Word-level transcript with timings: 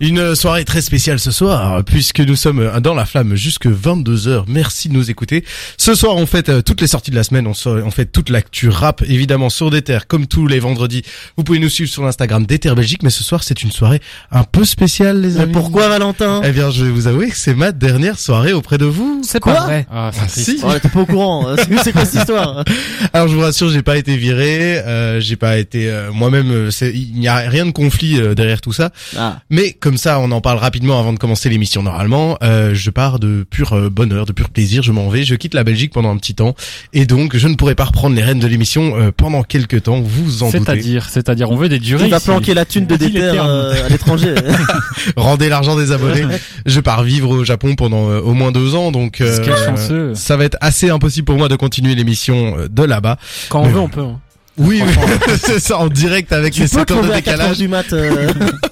Une 0.00 0.34
soirée 0.34 0.64
très 0.64 0.80
spéciale 0.82 1.18
ce 1.18 1.30
soir, 1.30 1.82
puisque 1.84 2.20
nous 2.20 2.36
sommes 2.36 2.80
dans 2.80 2.94
la 2.94 3.04
flamme 3.04 3.34
jusque 3.34 3.66
22h. 3.66 4.44
Merci 4.48 4.88
de 4.88 4.94
nous 4.94 5.10
écouter. 5.10 5.44
Ce 5.76 5.94
soir, 5.94 6.16
on 6.16 6.26
fait 6.26 6.48
euh, 6.48 6.62
toutes 6.62 6.80
les 6.80 6.86
sorties 6.86 7.10
de 7.10 7.16
la 7.16 7.24
semaine, 7.24 7.46
on, 7.46 7.90
fait 7.90 8.06
toute 8.06 8.28
l'actu 8.30 8.68
rap, 8.68 9.02
évidemment, 9.06 9.50
sur 9.50 9.70
des 9.70 9.82
terres, 9.82 10.06
comme 10.06 10.26
tous 10.26 10.46
les 10.46 10.58
vendredis. 10.60 11.02
Vous 11.36 11.44
pouvez 11.44 11.58
nous 11.58 11.68
suivre 11.68 11.90
sur 11.90 12.02
l'Instagram 12.04 12.46
des 12.46 12.58
terres 12.58 12.74
Belgique, 12.74 13.02
mais 13.02 13.10
ce 13.10 13.22
soir, 13.24 13.42
c'est 13.44 13.62
une 13.62 13.72
soirée 13.72 14.00
un 14.30 14.44
peu 14.44 14.64
spéciale, 14.64 15.20
les 15.20 15.34
Mais 15.34 15.40
amis. 15.40 15.52
pourquoi 15.52 15.88
Valentin? 15.88 16.40
Eh 16.44 16.50
bien, 16.52 16.70
je 16.70 16.84
vais 16.84 16.90
vous 16.90 17.06
avouer 17.06 17.28
que 17.28 17.36
c'est 17.36 17.54
ma 17.54 17.72
dernière 17.72 18.18
soirée 18.18 18.52
auprès 18.52 18.78
de 18.78 18.84
vous. 18.86 19.20
C'est 19.24 19.40
Quoi? 19.40 19.54
pas 19.54 19.64
vrai. 19.64 19.86
Ah, 19.90 20.10
Ah, 20.20 20.28
si. 20.28 20.58
Oh, 20.64 20.70
T'es 20.80 20.88
pas 20.88 21.00
au 21.00 21.06
courant. 21.06 21.48
hein. 21.48 21.56
C'est 21.82 21.92
quoi 21.92 22.04
cette 22.04 22.20
histoire? 22.20 22.64
Alors 23.12 23.28
je 23.28 23.34
vous 23.34 23.40
rassure, 23.40 23.68
j'ai 23.70 23.82
pas 23.82 23.96
été 23.96 24.16
viré, 24.16 24.78
euh, 24.78 25.20
j'ai 25.20 25.36
pas 25.36 25.58
été 25.58 25.88
euh, 25.90 26.10
moi-même. 26.12 26.70
Il 26.82 27.14
n'y 27.18 27.28
a 27.28 27.36
rien 27.36 27.66
de 27.66 27.70
conflit 27.70 28.20
euh, 28.20 28.34
derrière 28.34 28.60
tout 28.60 28.72
ça. 28.72 28.90
Ah, 29.16 29.40
Mais 29.50 29.71
comme 29.80 29.96
ça, 29.96 30.18
on 30.20 30.30
en 30.32 30.40
parle 30.40 30.58
rapidement 30.58 30.98
avant 30.98 31.12
de 31.12 31.18
commencer 31.18 31.48
l'émission. 31.48 31.82
Normalement, 31.82 32.38
euh, 32.42 32.72
je 32.74 32.90
pars 32.90 33.18
de 33.18 33.44
pur 33.48 33.72
euh, 33.72 33.88
bonheur, 33.90 34.26
de 34.26 34.32
pur 34.32 34.50
plaisir. 34.50 34.82
Je 34.82 34.92
m'en 34.92 35.08
vais, 35.08 35.24
je 35.24 35.34
quitte 35.34 35.54
la 35.54 35.64
Belgique 35.64 35.92
pendant 35.92 36.10
un 36.10 36.16
petit 36.16 36.34
temps, 36.34 36.54
et 36.92 37.06
donc 37.06 37.36
je 37.36 37.48
ne 37.48 37.54
pourrai 37.54 37.74
pas 37.74 37.84
reprendre 37.84 38.14
les 38.16 38.22
rênes 38.22 38.38
de 38.40 38.46
l'émission 38.46 38.94
euh, 38.96 39.10
pendant 39.16 39.42
quelques 39.42 39.82
temps. 39.84 40.00
Vous 40.00 40.42
en 40.42 40.46
doutez. 40.46 40.58
C'est-à-dire, 40.64 41.08
c'est-à-dire, 41.08 41.50
on 41.50 41.56
veut 41.56 41.68
des 41.68 41.78
durées. 41.78 42.04
il 42.06 42.10
va 42.10 42.20
planquer 42.20 42.54
la 42.54 42.64
thune 42.64 42.86
de 42.86 42.96
termes. 42.96 43.46
euh, 43.48 43.86
à 43.86 43.88
l'étranger. 43.88 44.34
Rendez 45.16 45.48
l'argent 45.48 45.76
des 45.76 45.92
abonnés. 45.92 46.24
je 46.66 46.80
pars 46.80 47.02
vivre 47.02 47.30
au 47.30 47.44
Japon 47.44 47.74
pendant 47.74 48.10
euh, 48.10 48.20
au 48.20 48.34
moins 48.34 48.52
deux 48.52 48.74
ans, 48.74 48.92
donc 48.92 49.20
euh, 49.20 50.14
ça 50.14 50.36
va 50.36 50.44
être 50.44 50.56
assez 50.60 50.90
impossible 50.90 51.24
pour 51.26 51.36
moi 51.38 51.48
de 51.48 51.56
continuer 51.56 51.94
l'émission 51.94 52.56
euh, 52.58 52.68
de 52.68 52.82
là-bas. 52.82 53.18
Quand 53.48 53.60
on 53.62 53.68
veut, 53.68 53.80
on 53.80 53.88
peut. 53.88 54.00
hein. 54.02 54.18
Oui, 54.58 54.82
oui. 54.86 54.92
c'est 55.42 55.58
ça 55.60 55.78
en 55.78 55.88
direct 55.88 56.30
avec 56.32 56.52
tu 56.52 56.60
les 56.60 56.68
peux 56.68 56.78
7 56.78 56.86
te 56.88 56.92
heures 56.92 57.02
de 57.02 57.08
4 57.08 57.12
heures 57.16 57.22
décalage. 57.22 57.56
du 57.58 57.68
mat. 57.68 57.86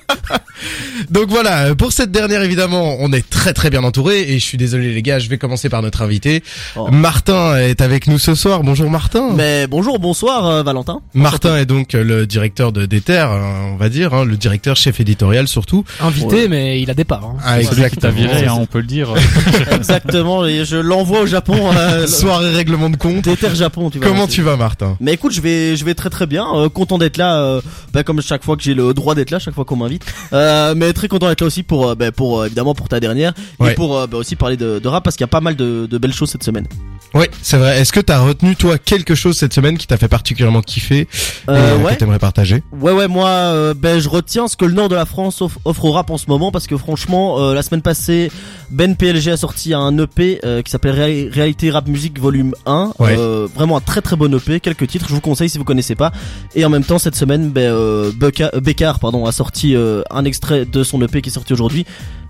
Donc 1.10 1.28
voilà, 1.28 1.74
pour 1.74 1.92
cette 1.92 2.10
dernière 2.12 2.42
évidemment, 2.42 2.96
on 3.00 3.12
est 3.12 3.28
très 3.28 3.52
très 3.52 3.70
bien 3.70 3.82
entouré 3.84 4.20
et 4.20 4.38
je 4.38 4.44
suis 4.44 4.58
désolé 4.58 4.92
les 4.92 5.02
gars, 5.02 5.18
je 5.18 5.28
vais 5.28 5.38
commencer 5.38 5.68
par 5.68 5.80
notre 5.82 6.02
invité. 6.02 6.42
Oh. 6.76 6.88
Martin 6.90 7.56
est 7.58 7.80
avec 7.80 8.06
nous 8.06 8.18
ce 8.18 8.34
soir. 8.34 8.62
Bonjour 8.62 8.90
Martin. 8.90 9.30
Mais 9.34 9.66
bonjour, 9.66 9.98
bonsoir 9.98 10.46
euh, 10.46 10.62
Valentin. 10.62 11.00
Martin 11.14 11.56
est 11.56 11.64
donc 11.66 11.94
euh, 11.94 12.04
le 12.04 12.26
directeur 12.26 12.72
de 12.72 12.84
Déter, 12.86 13.24
euh, 13.30 13.72
on 13.72 13.76
va 13.76 13.88
dire, 13.88 14.12
hein, 14.14 14.24
le 14.24 14.36
directeur 14.36 14.76
chef 14.76 15.00
éditorial 15.00 15.48
surtout. 15.48 15.84
Invité, 16.00 16.26
Ouais. 16.42 16.48
mais 16.48 16.80
il 16.82 16.90
a 16.90 16.94
des 16.94 17.04
parts. 17.04 17.24
hein. 17.24 17.36
Ah, 17.44 17.62
Celui 17.62 17.88
qui 17.90 17.96
t'a 17.96 18.10
viré, 18.10 18.46
hein, 18.46 18.56
on 18.58 18.66
peut 18.66 18.80
le 18.80 18.86
dire. 18.86 19.14
Exactement. 19.72 20.46
Et 20.46 20.64
je 20.64 20.76
l'envoie 20.76 21.20
au 21.22 21.26
Japon. 21.26 21.56
Euh, 21.74 22.06
Soirée 22.06 22.50
règlement 22.54 22.90
de 22.90 22.96
compte. 22.96 23.22
Déter 23.24 23.54
Japon. 23.54 23.90
Tu 23.90 23.98
vois, 23.98 24.06
Comment 24.08 24.26
tu 24.26 24.42
vas 24.42 24.56
Martin? 24.56 24.96
Mais 25.00 25.14
écoute, 25.14 25.32
je 25.32 25.40
vais, 25.40 25.76
je 25.76 25.84
vais 25.84 25.94
très 25.94 26.10
très 26.10 26.26
bien. 26.26 26.46
euh, 26.54 26.68
content 26.68 26.98
d'être 26.98 27.16
là, 27.16 27.36
euh, 27.40 27.60
bah, 27.92 28.02
comme 28.02 28.20
chaque 28.22 28.44
fois 28.44 28.56
que 28.56 28.62
j'ai 28.62 28.74
le 28.74 28.92
droit 28.94 29.14
d'être 29.14 29.30
là, 29.30 29.38
chaque 29.38 29.54
fois 29.54 29.64
qu'on 29.64 29.76
m'invite. 29.76 29.99
Euh, 30.32 30.74
mais 30.76 30.92
très 30.92 31.08
content 31.08 31.28
d'être 31.28 31.40
là 31.40 31.46
aussi 31.46 31.62
pour, 31.62 31.88
euh, 31.88 31.94
bah, 31.94 32.12
pour 32.12 32.40
euh, 32.40 32.46
évidemment 32.46 32.74
pour 32.74 32.88
ta 32.88 33.00
dernière 33.00 33.32
Ouais. 33.58 33.72
et 33.72 33.74
pour 33.74 34.06
bah, 34.08 34.16
aussi 34.18 34.36
parler 34.36 34.56
de, 34.56 34.78
de 34.78 34.88
rap 34.88 35.02
parce 35.04 35.16
qu'il 35.16 35.24
y 35.24 35.24
a 35.24 35.28
pas 35.28 35.40
mal 35.40 35.56
de, 35.56 35.86
de 35.90 35.98
belles 35.98 36.12
choses 36.12 36.30
cette 36.30 36.44
semaine. 36.44 36.66
Oui, 37.14 37.26
c'est 37.42 37.56
vrai. 37.56 37.80
Est-ce 37.80 37.92
que 37.92 37.98
t'as 38.00 38.20
retenu 38.20 38.54
toi 38.54 38.78
quelque 38.78 39.14
chose 39.16 39.36
cette 39.36 39.52
semaine 39.52 39.76
qui 39.76 39.86
t'a 39.88 39.96
fait 39.96 40.06
particulièrement 40.08 40.62
kiffer 40.62 41.08
Euh, 41.48 41.76
ouais. 41.78 41.94
que 41.94 41.98
t'aimerais 41.98 42.18
partager? 42.20 42.62
Ouais 42.72 42.92
ouais 42.92 43.08
moi 43.08 43.28
euh, 43.28 43.74
ben 43.76 43.98
je 43.98 44.08
retiens 44.08 44.46
ce 44.46 44.56
que 44.56 44.64
le 44.64 44.72
nord 44.74 44.88
de 44.88 44.94
la 44.94 45.06
France 45.06 45.42
offre, 45.42 45.58
offre 45.64 45.84
au 45.86 45.92
rap 45.92 46.10
en 46.10 46.18
ce 46.18 46.26
moment 46.28 46.52
parce 46.52 46.66
que 46.68 46.76
franchement 46.76 47.40
euh, 47.40 47.54
la 47.54 47.62
semaine 47.62 47.82
passée 47.82 48.30
Ben 48.70 48.94
PLG 48.96 49.28
a 49.32 49.36
sorti 49.36 49.74
un 49.74 49.96
EP 49.98 50.40
qui 50.64 50.70
s'appelle 50.70 50.94
Réa- 50.94 51.30
Réalité 51.32 51.70
Rap 51.70 51.88
Music 51.88 52.18
Volume 52.20 52.54
1 52.66 52.92
Ouais. 53.00 53.16
Euh, 53.18 53.48
vraiment 53.54 53.76
un 53.78 53.80
très 53.80 54.00
très 54.02 54.14
bon 54.16 54.32
EP 54.34 54.60
quelques 54.60 54.86
titres 54.86 55.06
je 55.08 55.14
vous 55.14 55.20
conseille 55.20 55.48
si 55.48 55.58
vous 55.58 55.64
connaissez 55.64 55.94
pas 55.96 56.12
et 56.54 56.64
en 56.64 56.68
même 56.70 56.84
temps 56.84 56.98
cette 57.00 57.16
semaine 57.16 57.50
ben 57.50 57.72
Becca- 58.12 58.58
Bécard 58.60 59.00
pardon 59.00 59.26
a 59.26 59.32
sorti 59.32 59.74
euh, 59.90 60.02
un 60.10 60.24
extrait 60.24 60.64
de 60.64 60.82
son 60.82 61.00
EP 61.02 61.22
qui 61.22 61.30
est 61.30 61.32
sorti 61.32 61.52
aujourd'hui 61.52 61.86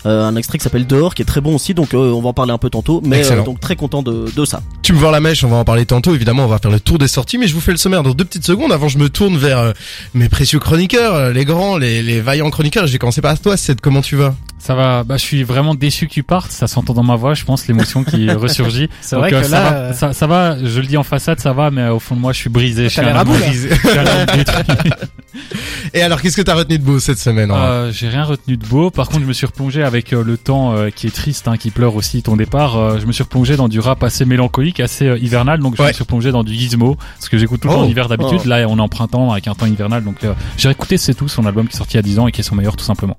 euh, 0.06 0.24
un 0.24 0.34
extrait 0.36 0.56
qui 0.56 0.64
s'appelle 0.64 0.86
Dehors 0.86 1.14
qui 1.14 1.20
est 1.22 1.26
très 1.26 1.42
bon 1.42 1.54
aussi 1.54 1.74
donc 1.74 1.92
euh, 1.92 1.98
on 1.98 2.22
va 2.22 2.30
en 2.30 2.32
parler 2.32 2.52
un 2.52 2.58
peu 2.58 2.70
tantôt 2.70 3.02
mais 3.04 3.30
euh, 3.30 3.42
donc 3.42 3.60
très 3.60 3.76
content 3.76 4.02
de, 4.02 4.26
de 4.34 4.44
ça 4.46 4.62
Tu 4.82 4.92
me 4.94 4.98
vois 4.98 5.10
la 5.10 5.20
mèche, 5.20 5.44
on 5.44 5.48
va 5.48 5.56
en 5.56 5.64
parler 5.64 5.84
tantôt. 5.84 6.14
Évidemment, 6.14 6.44
on 6.44 6.48
va 6.48 6.58
faire 6.58 6.70
le 6.70 6.80
tour 6.80 6.98
des 6.98 7.08
sorties, 7.08 7.38
mais 7.38 7.46
je 7.46 7.54
vous 7.54 7.60
fais 7.60 7.72
le 7.72 7.76
sommaire 7.76 8.02
dans 8.02 8.12
deux 8.12 8.24
petites 8.24 8.46
secondes. 8.46 8.72
Avant, 8.72 8.88
je 8.88 8.98
me 8.98 9.08
tourne 9.08 9.36
vers 9.36 9.58
euh, 9.58 9.72
mes 10.14 10.28
précieux 10.28 10.58
chroniqueurs, 10.58 11.30
les 11.32 11.44
grands, 11.44 11.76
les, 11.76 12.02
les 12.02 12.20
vaillants 12.20 12.50
chroniqueurs. 12.50 12.86
Je 12.86 12.92
vais 12.92 12.98
commencer 12.98 13.20
par 13.20 13.38
toi. 13.38 13.56
C'est 13.56 13.80
comment 13.80 14.00
tu 14.00 14.16
vas? 14.16 14.34
Ça 14.60 14.74
va, 14.74 15.04
bah, 15.04 15.16
je 15.16 15.22
suis 15.22 15.42
vraiment 15.42 15.74
déçu 15.74 16.06
que 16.06 16.12
tu 16.12 16.22
partes. 16.22 16.52
Ça 16.52 16.66
s'entend 16.66 16.92
dans 16.92 17.02
ma 17.02 17.16
voix, 17.16 17.32
je 17.32 17.44
pense, 17.44 17.66
l'émotion 17.66 18.04
qui 18.04 18.30
ressurgit. 18.30 18.90
C'est 19.00 19.16
vrai 19.16 19.32
euh, 19.32 19.40
que 19.40 19.46
ça 19.46 19.50
là, 19.50 19.70
va, 19.70 19.76
euh, 19.76 19.92
ça, 19.94 20.12
ça 20.12 20.26
va, 20.26 20.56
je 20.62 20.80
le 20.80 20.86
dis 20.86 20.98
en 20.98 21.02
façade, 21.02 21.40
ça 21.40 21.54
va, 21.54 21.70
mais 21.70 21.80
euh, 21.80 21.94
au 21.94 21.98
fond 21.98 22.14
de 22.14 22.20
moi, 22.20 22.34
je 22.34 22.38
suis 22.40 22.50
brisé. 22.50 22.84
Je 22.84 22.88
suis 22.88 23.00
un 23.00 23.24
brisé. 23.24 23.70
Je 23.70 23.88
suis 23.88 23.98
un 23.98 24.06
homme 24.06 24.26
détruit. 24.36 24.64
Et 25.94 26.02
alors, 26.02 26.20
qu'est-ce 26.22 26.36
que 26.36 26.42
t'as 26.42 26.54
retenu 26.54 26.78
de 26.78 26.84
beau 26.84 26.98
cette 27.00 27.18
semaine 27.18 27.50
Euh, 27.50 27.90
j'ai 27.92 28.08
rien 28.08 28.24
retenu 28.24 28.56
de 28.56 28.64
beau. 28.66 28.90
Par 28.90 29.08
contre, 29.08 29.22
je 29.22 29.26
me 29.26 29.32
suis 29.32 29.46
replongé 29.46 29.82
avec 29.82 30.12
euh, 30.12 30.22
le 30.22 30.36
temps 30.36 30.74
euh, 30.76 30.90
qui 30.90 31.06
est 31.06 31.14
triste, 31.14 31.48
hein, 31.48 31.56
qui 31.56 31.70
pleure 31.70 31.96
aussi 31.96 32.22
ton 32.22 32.36
départ. 32.36 32.76
Euh, 32.76 32.98
je 33.00 33.06
me 33.06 33.12
suis 33.12 33.22
replongé 33.24 33.56
dans 33.56 33.68
du 33.68 33.80
rap 33.80 34.02
assez 34.04 34.24
mélancolique, 34.24 34.80
assez 34.80 35.06
hivernal. 35.20 35.60
Donc, 35.60 35.76
je 35.76 35.82
Ouais. 35.82 35.88
me 35.88 35.92
suis 35.92 36.02
replongé 36.04 36.30
dans 36.32 36.44
du 36.44 36.54
Gizmo, 36.54 36.96
parce 37.16 37.28
que 37.28 37.38
j'écoute 37.38 37.60
tout 37.60 37.68
le 37.68 37.74
temps 37.74 37.80
Oh. 37.80 37.84
en 37.84 37.88
hiver 37.88 38.08
d'habitude. 38.08 38.40
Oh. 38.44 38.48
Là, 38.48 38.66
on 38.68 38.78
est 38.78 38.80
en 38.80 38.88
printemps 38.88 39.32
avec 39.32 39.48
un 39.48 39.54
temps 39.54 39.66
hivernal. 39.66 40.04
Donc, 40.04 40.16
j'ai 40.56 40.70
écouté 40.70 40.96
C'est 40.98 41.14
tout, 41.14 41.28
son 41.28 41.46
album 41.46 41.66
qui 41.66 41.74
est 41.74 41.78
sorti 41.78 41.94
il 41.94 41.96
y 41.96 42.00
a 42.00 42.02
10 42.02 42.18
ans 42.18 42.26
et 42.28 42.32
qui 42.32 42.40
est 42.40 42.44
son 42.44 42.54
meilleur, 42.54 42.76
tout 42.76 42.84
simplement. 42.84 43.16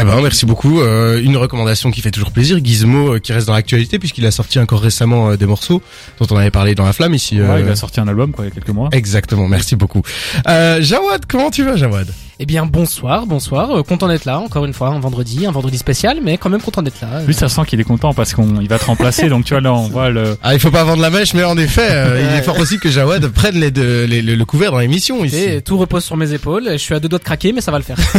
Eh 0.00 0.04
ben, 0.04 0.20
merci 0.20 0.44
beaucoup. 0.46 0.80
Euh, 0.80 1.20
une 1.22 1.36
recommandation 1.36 1.90
qui 1.90 2.00
fait 2.02 2.10
toujours 2.10 2.30
plaisir. 2.30 2.58
Gizmo, 2.62 3.14
euh, 3.14 3.18
qui 3.18 3.32
reste 3.32 3.46
dans 3.46 3.52
l'actualité 3.54 3.98
puisqu'il 3.98 4.26
a 4.26 4.30
sorti 4.30 4.58
encore 4.58 4.80
récemment 4.80 5.30
euh, 5.30 5.36
des 5.36 5.46
morceaux 5.46 5.82
dont 6.18 6.26
on 6.30 6.36
avait 6.36 6.50
parlé 6.50 6.74
dans 6.74 6.84
la 6.84 6.92
flamme 6.92 7.14
ici. 7.14 7.40
euh, 7.40 7.52
Ouais, 7.54 7.62
il 7.62 7.68
a 7.68 7.76
sorti 7.76 8.00
un 8.00 8.08
album, 8.08 8.32
quoi, 8.32 8.44
il 8.44 8.48
y 8.48 8.50
a 8.50 8.54
quelques 8.54 8.68
mois. 8.70 8.88
Exactement. 8.92 9.48
Merci 9.48 9.76
beaucoup. 9.76 10.02
Euh, 10.48 10.80
Jawad, 10.82 11.24
comment 11.26 11.50
tu 11.50 11.64
vas, 11.64 11.76
Jawad? 11.76 12.08
Eh 12.40 12.46
bien, 12.46 12.66
bonsoir, 12.66 13.26
bonsoir. 13.26 13.72
Euh, 13.72 13.82
content 13.82 14.06
d'être 14.06 14.24
là, 14.24 14.38
encore 14.38 14.64
une 14.64 14.72
fois, 14.72 14.90
un 14.90 15.00
vendredi, 15.00 15.44
un 15.44 15.50
vendredi 15.50 15.76
spécial, 15.76 16.18
mais 16.22 16.38
quand 16.38 16.48
même 16.50 16.60
content 16.60 16.82
d'être 16.82 17.00
là. 17.00 17.20
Lui, 17.26 17.34
ça 17.34 17.48
sent 17.48 17.62
qu'il 17.66 17.80
est 17.80 17.84
content 17.84 18.14
parce 18.14 18.32
qu'on, 18.32 18.60
il 18.60 18.68
va 18.68 18.78
te 18.78 18.84
remplacer. 18.84 19.28
donc, 19.28 19.44
tu 19.44 19.54
vois, 19.54 19.60
là, 19.60 19.74
on 19.74 19.88
voit 19.88 20.08
le, 20.10 20.36
Ah, 20.40 20.54
il 20.54 20.60
faut 20.60 20.70
pas 20.70 20.84
vendre 20.84 21.02
la 21.02 21.10
mèche, 21.10 21.34
mais 21.34 21.42
en 21.42 21.58
effet, 21.58 21.88
euh, 21.90 22.22
il 22.30 22.38
est 22.38 22.42
fort 22.42 22.54
possible 22.54 22.80
que 22.80 22.90
Jawad 22.90 23.26
prenne 23.26 23.56
les, 23.56 23.72
deux- 23.72 24.04
les- 24.04 24.22
le, 24.22 24.36
le 24.36 24.44
couvert 24.44 24.70
dans 24.70 24.78
l'émission 24.78 25.24
ici. 25.24 25.36
Et 25.36 25.62
tout 25.62 25.76
repose 25.78 26.04
sur 26.04 26.16
mes 26.16 26.32
épaules. 26.32 26.68
Je 26.70 26.76
suis 26.76 26.94
à 26.94 27.00
deux 27.00 27.08
doigts 27.08 27.18
de 27.18 27.24
craquer, 27.24 27.52
mais 27.52 27.60
ça 27.60 27.72
va 27.72 27.78
le 27.78 27.84
faire. 27.84 27.98
ça 28.02 28.14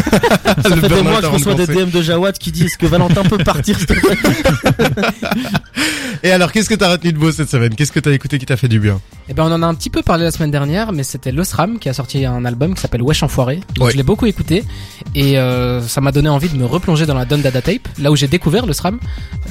Le 0.67 0.75
fait 0.75 0.81
des 0.81 0.87
burn-out 0.89 1.03
mois 1.05 1.19
que 1.21 1.25
je 1.25 1.31
reçois 1.31 1.53
des. 1.53 1.65
DM 1.67 1.89
de 1.89 2.01
Jawad 2.01 2.37
qui 2.37 2.51
disent 2.51 2.75
que 2.75 2.87
Valentin 2.87 3.23
peut 3.23 3.37
partir 3.37 3.77
s'il 3.77 3.85
te 3.87 3.93
plaît. 3.93 4.17
Et 6.23 6.31
alors, 6.31 6.51
qu'est-ce 6.51 6.67
que 6.67 6.75
t'as 6.75 6.91
retenu 6.91 7.13
de 7.13 7.17
beau 7.17 7.31
cette 7.31 7.49
semaine? 7.49 7.73
Qu'est-ce 7.73 7.93
que 7.93 8.01
t'as 8.01 8.11
écouté 8.11 8.37
qui 8.37 8.45
t'a 8.45 8.57
fait 8.57 8.67
du 8.67 8.81
bien? 8.81 8.99
Eh 9.29 9.33
ben, 9.33 9.45
on 9.45 9.51
en 9.53 9.63
a 9.63 9.65
un 9.67 9.73
petit 9.75 9.89
peu 9.89 10.01
parlé 10.01 10.25
la 10.25 10.31
semaine 10.31 10.51
dernière, 10.51 10.91
mais 10.91 11.03
c'était 11.03 11.31
Le 11.31 11.45
SRAM 11.45 11.79
qui 11.79 11.87
a 11.87 11.93
sorti 11.93 12.25
un 12.25 12.43
album 12.43 12.75
qui 12.75 12.81
s'appelle 12.81 13.01
Wesh 13.01 13.23
Enfoiré. 13.23 13.61
Donc, 13.75 13.85
Ouais. 13.85 13.91
Je 13.93 13.97
l'ai 13.97 14.03
beaucoup 14.09 14.25
écouté 14.25 14.63
et 15.13 15.37
euh, 15.37 15.81
ça 15.83 16.01
m'a 16.01 16.11
donné 16.11 16.29
envie 16.29 16.49
de 16.49 16.57
me 16.57 16.65
replonger 16.65 17.05
dans 17.05 17.13
la 17.13 17.25
Don 17.25 17.37
Dada 17.37 17.61
Tape, 17.61 17.87
là 18.01 18.09
où 18.11 18.15
j'ai 18.15 18.27
découvert 18.27 18.65
le 18.65 18.73
SRAM. 18.73 18.99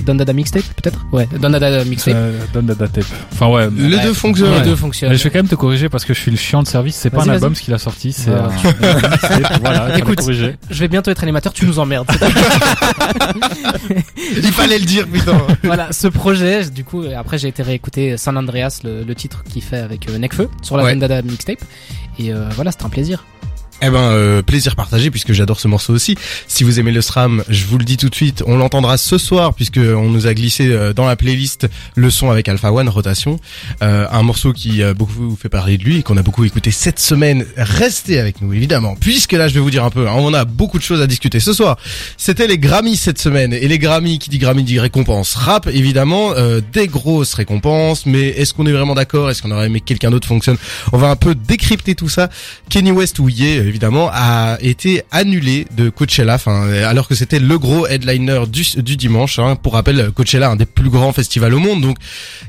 Don 0.04 0.16
Dada 0.16 0.32
Mixtape, 0.32 0.64
peut-être? 0.82 0.98
Ouais, 1.12 1.28
Don 1.40 1.50
Dada 1.50 1.84
Mixtape. 1.84 2.14
euh, 2.16 2.60
data 2.62 2.88
tape. 2.88 3.04
Enfin, 3.32 3.46
ouais. 3.46 3.68
Les 3.76 3.96
Ouais. 3.96 4.02
deux 4.02 4.12
fonctionnent. 4.14 4.50
Les 4.50 4.58
Ouais. 4.58 4.64
deux 4.64 4.74
fonctionnent. 4.76 5.10
Mais 5.12 5.16
je 5.16 5.22
vais 5.22 5.30
quand 5.30 5.38
même 5.38 5.46
te 5.48 5.54
corriger 5.54 5.88
parce 5.88 6.04
que 6.04 6.12
je 6.12 6.18
suis 6.20 6.32
le 6.32 6.36
chiant 6.36 6.62
de 6.64 6.68
service. 6.68 6.96
C'est 6.96 7.10
pas 7.10 7.22
un 7.22 7.28
album 7.28 7.54
ce 7.54 7.62
qu'il 7.62 7.72
a 7.74 7.78
sorti, 7.78 8.12
c'est 8.12 8.30
mixtape, 8.32 9.60
voilà. 9.60 9.96
Écoute. 10.02 10.18
Je 10.28 10.78
vais 10.80 10.88
bientôt 10.88 11.12
être 11.12 11.22
animateur, 11.22 11.52
tu 11.52 11.64
nous 11.64 11.78
emmerdes. 11.78 12.08
Il 14.18 14.52
fallait 14.52 14.78
le 14.78 14.84
dire, 14.84 15.06
putain. 15.06 15.40
voilà, 15.64 15.92
ce 15.92 16.08
projet, 16.08 16.64
du 16.70 16.82
coup, 16.84 17.04
après 17.16 17.38
j'ai 17.38 17.48
été 17.48 17.62
réécouter 17.62 18.16
San 18.16 18.36
Andreas, 18.36 18.80
le, 18.84 19.04
le 19.04 19.14
titre 19.14 19.44
qu'il 19.48 19.62
fait 19.62 19.78
avec 19.78 20.08
euh, 20.08 20.18
Necfeu 20.18 20.48
sur 20.62 20.76
la 20.76 20.82
Ouais. 20.84 20.94
Don 20.94 21.00
Dada 21.00 21.22
Mixtape. 21.22 21.60
Et 22.18 22.32
euh, 22.32 22.48
voilà, 22.56 22.72
c'était 22.72 22.84
un 22.84 22.88
plaisir. 22.88 23.24
Eh 23.80 23.90
ben, 23.90 24.10
euh, 24.10 24.42
plaisir 24.42 24.74
partagé 24.74 25.08
puisque 25.10 25.32
j'adore 25.32 25.60
ce 25.60 25.68
morceau 25.68 25.92
aussi. 25.92 26.16
Si 26.48 26.64
vous 26.64 26.80
aimez 26.80 26.90
le 26.90 27.00
SRAM, 27.00 27.44
je 27.48 27.64
vous 27.64 27.78
le 27.78 27.84
dis 27.84 27.96
tout 27.96 28.08
de 28.08 28.14
suite, 28.14 28.42
on 28.44 28.56
l'entendra 28.56 28.96
ce 28.98 29.18
soir 29.18 29.54
puisque 29.54 29.78
on 29.78 30.10
nous 30.10 30.26
a 30.26 30.34
glissé 30.34 30.66
euh, 30.66 30.92
dans 30.92 31.06
la 31.06 31.14
playlist 31.14 31.68
le 31.94 32.10
son 32.10 32.28
avec 32.28 32.48
Alpha 32.48 32.72
One 32.72 32.88
Rotation, 32.88 33.38
euh, 33.82 34.06
un 34.10 34.22
morceau 34.22 34.52
qui 34.52 34.82
a 34.82 34.94
beaucoup 34.94 35.38
fait 35.40 35.48
parler 35.48 35.78
de 35.78 35.84
lui 35.84 35.98
et 35.98 36.02
qu'on 36.02 36.16
a 36.16 36.22
beaucoup 36.22 36.44
écouté 36.44 36.72
cette 36.72 36.98
semaine. 36.98 37.46
Restez 37.56 38.18
avec 38.18 38.42
nous 38.42 38.52
évidemment, 38.52 38.96
puisque 38.96 39.32
là 39.32 39.46
je 39.46 39.54
vais 39.54 39.60
vous 39.60 39.70
dire 39.70 39.84
un 39.84 39.90
peu, 39.90 40.08
hein, 40.08 40.14
on 40.16 40.34
a 40.34 40.44
beaucoup 40.44 40.78
de 40.78 40.82
choses 40.82 41.00
à 41.00 41.06
discuter 41.06 41.38
ce 41.38 41.52
soir. 41.52 41.78
C'était 42.16 42.48
les 42.48 42.58
Grammys 42.58 42.96
cette 42.96 43.20
semaine 43.20 43.52
et 43.52 43.68
les 43.68 43.78
Grammys 43.78 44.18
qui 44.18 44.28
dit 44.28 44.38
Grammy 44.38 44.64
dit 44.64 44.80
récompense 44.80 45.36
rap 45.36 45.68
évidemment, 45.68 46.32
euh, 46.32 46.60
des 46.72 46.88
grosses 46.88 47.34
récompenses. 47.34 48.06
Mais 48.06 48.28
est-ce 48.30 48.54
qu'on 48.54 48.66
est 48.66 48.72
vraiment 48.72 48.96
d'accord? 48.96 49.30
Est-ce 49.30 49.40
qu'on 49.40 49.52
aurait 49.52 49.66
aimé 49.66 49.78
que 49.80 49.86
quelqu'un 49.86 50.10
d'autre 50.10 50.26
fonctionne? 50.26 50.56
On 50.92 50.98
va 50.98 51.10
un 51.10 51.16
peu 51.16 51.36
décrypter 51.36 51.94
tout 51.94 52.08
ça. 52.08 52.28
Kenny 52.68 52.90
West 52.90 53.20
ou 53.20 53.28
Ye, 53.28 53.67
évidemment, 53.68 54.10
a 54.12 54.58
été 54.60 55.02
annulé 55.10 55.66
de 55.76 55.90
Coachella, 55.90 56.38
alors 56.86 57.06
que 57.08 57.14
c'était 57.14 57.38
le 57.38 57.58
gros 57.58 57.86
headliner 57.86 58.44
du, 58.48 58.64
du 58.82 58.96
dimanche. 58.96 59.38
Hein. 59.38 59.56
Pour 59.56 59.74
rappel, 59.74 60.10
Coachella, 60.12 60.50
un 60.50 60.56
des 60.56 60.66
plus 60.66 60.90
grands 60.90 61.12
festivals 61.12 61.54
au 61.54 61.58
monde, 61.58 61.80
donc 61.82 61.98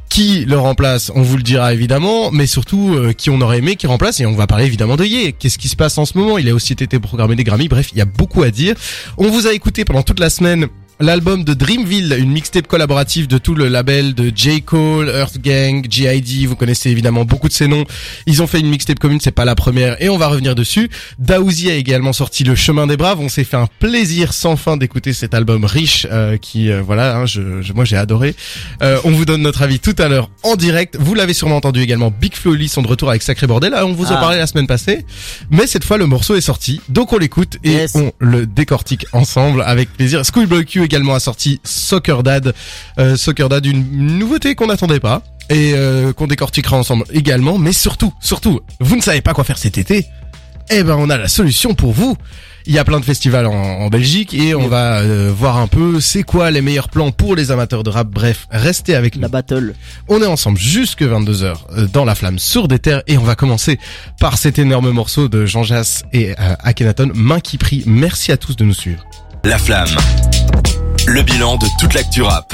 qui 0.09 0.45
le 0.45 0.57
remplace, 0.57 1.11
on 1.13 1.21
vous 1.21 1.37
le 1.37 1.43
dira 1.43 1.73
évidemment, 1.73 2.31
mais 2.31 2.47
surtout 2.47 2.95
euh, 2.95 3.13
qui 3.13 3.29
on 3.29 3.41
aurait 3.41 3.59
aimé 3.59 3.75
qui 3.75 3.85
remplace, 3.85 4.19
et 4.19 4.25
on 4.25 4.35
va 4.35 4.47
parler 4.47 4.65
évidemment 4.65 4.95
de 4.95 5.05
Ye. 5.05 5.33
Qu'est-ce 5.33 5.59
qui 5.59 5.69
se 5.69 5.75
passe 5.75 5.97
en 5.97 6.05
ce 6.05 6.17
moment? 6.17 6.37
Il 6.37 6.49
a 6.49 6.55
aussi 6.55 6.73
été 6.73 6.99
programmé 6.99 7.35
des 7.35 7.43
Grammy, 7.43 7.67
bref, 7.67 7.89
il 7.91 7.99
y 7.99 8.01
a 8.01 8.05
beaucoup 8.05 8.41
à 8.41 8.49
dire. 8.49 8.75
On 9.17 9.29
vous 9.29 9.45
a 9.45 9.53
écouté 9.53 9.85
pendant 9.85 10.01
toute 10.01 10.19
la 10.19 10.29
semaine 10.29 10.67
l'album 10.99 11.43
de 11.43 11.53
Dreamville, 11.53 12.15
une 12.19 12.31
mixtape 12.31 12.67
collaborative 12.67 13.27
de 13.27 13.37
tout 13.37 13.55
le 13.55 13.67
label 13.67 14.13
de 14.13 14.31
J. 14.35 14.61
Cole, 14.61 15.09
Earth 15.09 15.37
Gang, 15.39 15.85
G.I.D. 15.89 16.45
Vous 16.45 16.55
connaissez 16.55 16.89
évidemment 16.89 17.23
beaucoup 17.25 17.47
de 17.47 17.53
ces 17.53 17.67
noms. 17.67 17.85
Ils 18.25 18.41
ont 18.41 18.47
fait 18.47 18.59
une 18.59 18.69
mixtape 18.69 18.99
commune, 18.99 19.19
c'est 19.21 19.31
pas 19.31 19.45
la 19.45 19.55
première, 19.55 20.01
et 20.01 20.09
on 20.09 20.17
va 20.17 20.27
revenir 20.27 20.55
dessus. 20.55 20.89
Daouzi 21.17 21.69
a 21.71 21.75
également 21.75 22.11
sorti 22.13 22.43
Le 22.43 22.55
Chemin 22.55 22.85
des 22.87 22.97
Braves. 22.97 23.19
On 23.21 23.29
s'est 23.29 23.43
fait 23.43 23.57
un 23.57 23.67
plaisir 23.79 24.33
sans 24.33 24.55
fin 24.57 24.75
d'écouter 24.77 25.13
cet 25.13 25.33
album 25.33 25.63
riche, 25.65 26.05
euh, 26.11 26.37
qui 26.37 26.69
euh, 26.69 26.81
voilà, 26.81 27.17
hein, 27.17 27.25
je, 27.25 27.61
je- 27.61 27.73
moi 27.73 27.85
j'ai 27.85 27.97
adoré. 27.97 28.35
Euh, 28.81 28.99
on 29.05 29.11
vous 29.11 29.25
donne 29.25 29.41
notre 29.41 29.61
avis 29.61 29.79
tout 29.79 29.95
à 29.99 30.07
l'heure 30.09 30.29
en 30.43 30.55
direct. 30.55 30.97
Vous 30.99 31.13
l'avez 31.15 31.33
sûrement 31.33 31.55
entendu 31.57 31.81
également. 31.81 32.11
Big 32.11 32.33
Flo 32.35 32.51
Oli 32.51 32.67
sont 32.67 32.81
de 32.81 32.87
retour 32.87 33.09
avec 33.09 33.21
Sacré 33.21 33.47
Bordel. 33.47 33.73
Ah, 33.75 33.85
on 33.85 33.93
vous 33.93 34.07
en 34.11 34.15
Ah. 34.15 34.19
parlait 34.21 34.37
la 34.37 34.47
semaine 34.47 34.67
passée, 34.67 35.05
mais 35.49 35.65
cette 35.67 35.83
fois 35.85 35.97
le 35.97 36.07
morceau 36.07 36.35
est 36.35 36.41
sorti, 36.41 36.81
donc 36.89 37.13
on 37.13 37.17
l'écoute 37.17 37.57
et 37.63 37.69
Yes. 37.71 37.95
on 37.95 38.11
le 38.19 38.45
décortique 38.45 39.05
ensemble 39.13 39.61
avec 39.65 39.93
plaisir. 39.93 40.23
Schoolboy 40.25 40.65
Q 40.65 40.81
également 40.89 41.13
a 41.13 41.19
sorti 41.19 41.61
Soccer 41.63 42.23
Dad, 42.23 42.55
euh, 42.97 43.15
Soccer 43.15 43.47
Dad, 43.47 43.63
une 43.63 44.17
nouveauté 44.17 44.55
qu'on 44.55 44.65
n'attendait 44.67 44.99
pas 44.99 45.21
et 45.51 45.73
euh, 45.75 46.13
qu'on 46.13 46.25
décortiquera 46.25 46.77
ensemble 46.77 47.05
également. 47.13 47.59
Mais 47.59 47.73
surtout, 47.73 48.11
surtout, 48.19 48.59
vous 48.79 48.95
ne 48.95 49.01
savez 49.01 49.21
pas 49.21 49.33
quoi 49.33 49.43
faire 49.43 49.59
cet 49.59 49.77
été 49.77 50.07
Eh 50.71 50.81
ben, 50.81 50.95
on 50.97 51.11
a 51.11 51.17
la 51.17 51.27
solution 51.27 51.75
pour 51.75 51.93
vous. 51.93 52.17
Il 52.65 52.73
y 52.73 52.77
a 52.77 52.83
plein 52.83 52.99
de 52.99 53.05
festivals 53.05 53.47
en, 53.47 53.51
en 53.53 53.87
Belgique 53.87 54.33
et 54.33 54.53
on 54.53 54.67
va 54.67 54.99
euh, 54.99 55.31
voir 55.35 55.57
un 55.57 55.67
peu 55.67 55.99
c'est 55.99 56.23
quoi 56.23 56.51
les 56.51 56.61
meilleurs 56.61 56.89
plans 56.89 57.11
pour 57.11 57.35
les 57.35 57.51
amateurs 57.51 57.83
de 57.83 57.89
rap. 57.89 58.07
Bref, 58.07 58.47
restez 58.51 58.95
avec 58.95 59.15
nous. 59.15 59.21
La 59.21 59.27
battle. 59.27 59.73
On 60.07 60.21
est 60.21 60.27
ensemble 60.27 60.59
jusque 60.59 61.01
22h 61.01 61.55
euh, 61.77 61.87
dans 61.91 62.05
la 62.05 62.15
flamme 62.15 62.37
sur 62.37 62.67
des 62.67 62.77
terres 62.79 63.01
et 63.07 63.17
on 63.17 63.23
va 63.23 63.35
commencer 63.35 63.79
par 64.19 64.37
cet 64.37 64.59
énorme 64.59 64.91
morceau 64.91 65.29
de 65.29 65.45
Jean 65.45 65.63
Jass 65.63 66.03
et 66.13 66.31
euh, 66.31 66.55
Akhenaton, 66.59 67.11
Main 67.15 67.39
qui 67.39 67.57
prie. 67.57 67.83
Merci 67.87 68.31
à 68.31 68.37
tous 68.37 68.55
de 68.55 68.65
nous 68.65 68.73
suivre. 68.73 69.03
La 69.43 69.57
flamme. 69.57 69.95
Le 71.11 71.23
bilan 71.23 71.57
de 71.57 71.65
toute 71.79 71.95
l'actu 71.95 72.21
rap. 72.21 72.53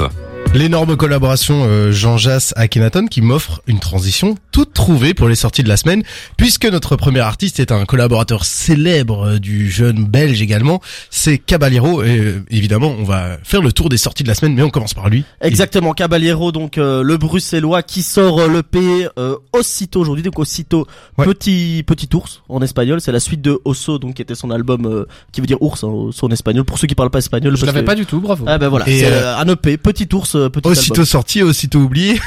L'énorme 0.54 0.96
collaboration 0.96 1.64
euh, 1.66 1.92
Jean 1.92 2.16
Jass 2.16 2.54
Akhenaton 2.56 3.06
qui 3.08 3.20
m'offre 3.20 3.60
une 3.66 3.78
transition 3.78 4.36
toute 4.52 4.72
trouvée 4.72 5.12
pour 5.12 5.28
les 5.28 5.34
sorties 5.34 5.62
de 5.62 5.68
la 5.68 5.76
semaine 5.76 6.02
puisque 6.38 6.64
notre 6.64 6.96
premier 6.96 7.20
artiste 7.20 7.60
est 7.60 7.72
un 7.72 7.84
collaborateur 7.84 8.46
célèbre 8.46 9.26
euh, 9.34 9.38
du 9.38 9.70
jeune 9.70 10.06
belge 10.06 10.40
également, 10.40 10.80
c'est 11.10 11.36
Caballero 11.36 12.02
et 12.02 12.18
euh, 12.18 12.42
évidemment 12.50 12.94
on 12.98 13.04
va 13.04 13.36
faire 13.42 13.60
le 13.60 13.70
tour 13.72 13.90
des 13.90 13.98
sorties 13.98 14.22
de 14.22 14.28
la 14.28 14.34
semaine 14.34 14.54
mais 14.54 14.62
on 14.62 14.70
commence 14.70 14.94
par 14.94 15.10
lui. 15.10 15.24
Exactement, 15.42 15.92
Caballero, 15.92 16.52
donc 16.52 16.78
euh, 16.78 17.02
le 17.02 17.18
bruxellois 17.18 17.82
qui 17.82 18.02
sort 18.02 18.40
euh, 18.40 18.48
le 18.48 18.62
P 18.62 19.08
euh, 19.18 19.36
aussitôt 19.52 20.00
aujourd'hui, 20.00 20.22
donc 20.22 20.38
aussitôt 20.38 20.86
Ouais. 21.18 21.24
petit 21.24 21.82
petit 21.86 22.08
ours 22.14 22.42
en 22.50 22.60
espagnol, 22.62 23.00
c'est 23.00 23.12
la 23.12 23.20
suite 23.20 23.40
de 23.42 23.58
Osso, 23.64 23.98
donc 23.98 24.14
qui 24.14 24.22
était 24.22 24.34
son 24.34 24.50
album 24.50 24.86
euh, 24.86 25.06
qui 25.32 25.40
veut 25.40 25.46
dire 25.46 25.60
ours 25.62 25.82
hein, 25.84 25.88
en 26.22 26.30
espagnol. 26.30 26.64
Pour 26.64 26.78
ceux 26.78 26.86
qui 26.86 26.94
parlent 26.94 27.10
pas 27.10 27.18
espagnol, 27.20 27.56
Je 27.56 27.64
l'avais 27.66 27.80
que- 27.80 27.86
pas 27.86 27.94
du 27.94 28.04
tout, 28.04 28.20
bravo. 28.20 28.44
Ah 28.46 28.58
ben 28.58 28.68
voilà, 28.68 28.86
Et, 28.88 28.98
c'est 29.00 29.14
un 29.24 29.48
EP, 29.48 29.78
petit 29.78 30.06
ours, 30.14 30.35
euh, 30.36 30.48
petit 30.48 30.68
Aussitôt 30.68 31.04
sorti, 31.04 31.42
aussitôt 31.42 31.78
oublié. 31.80 32.20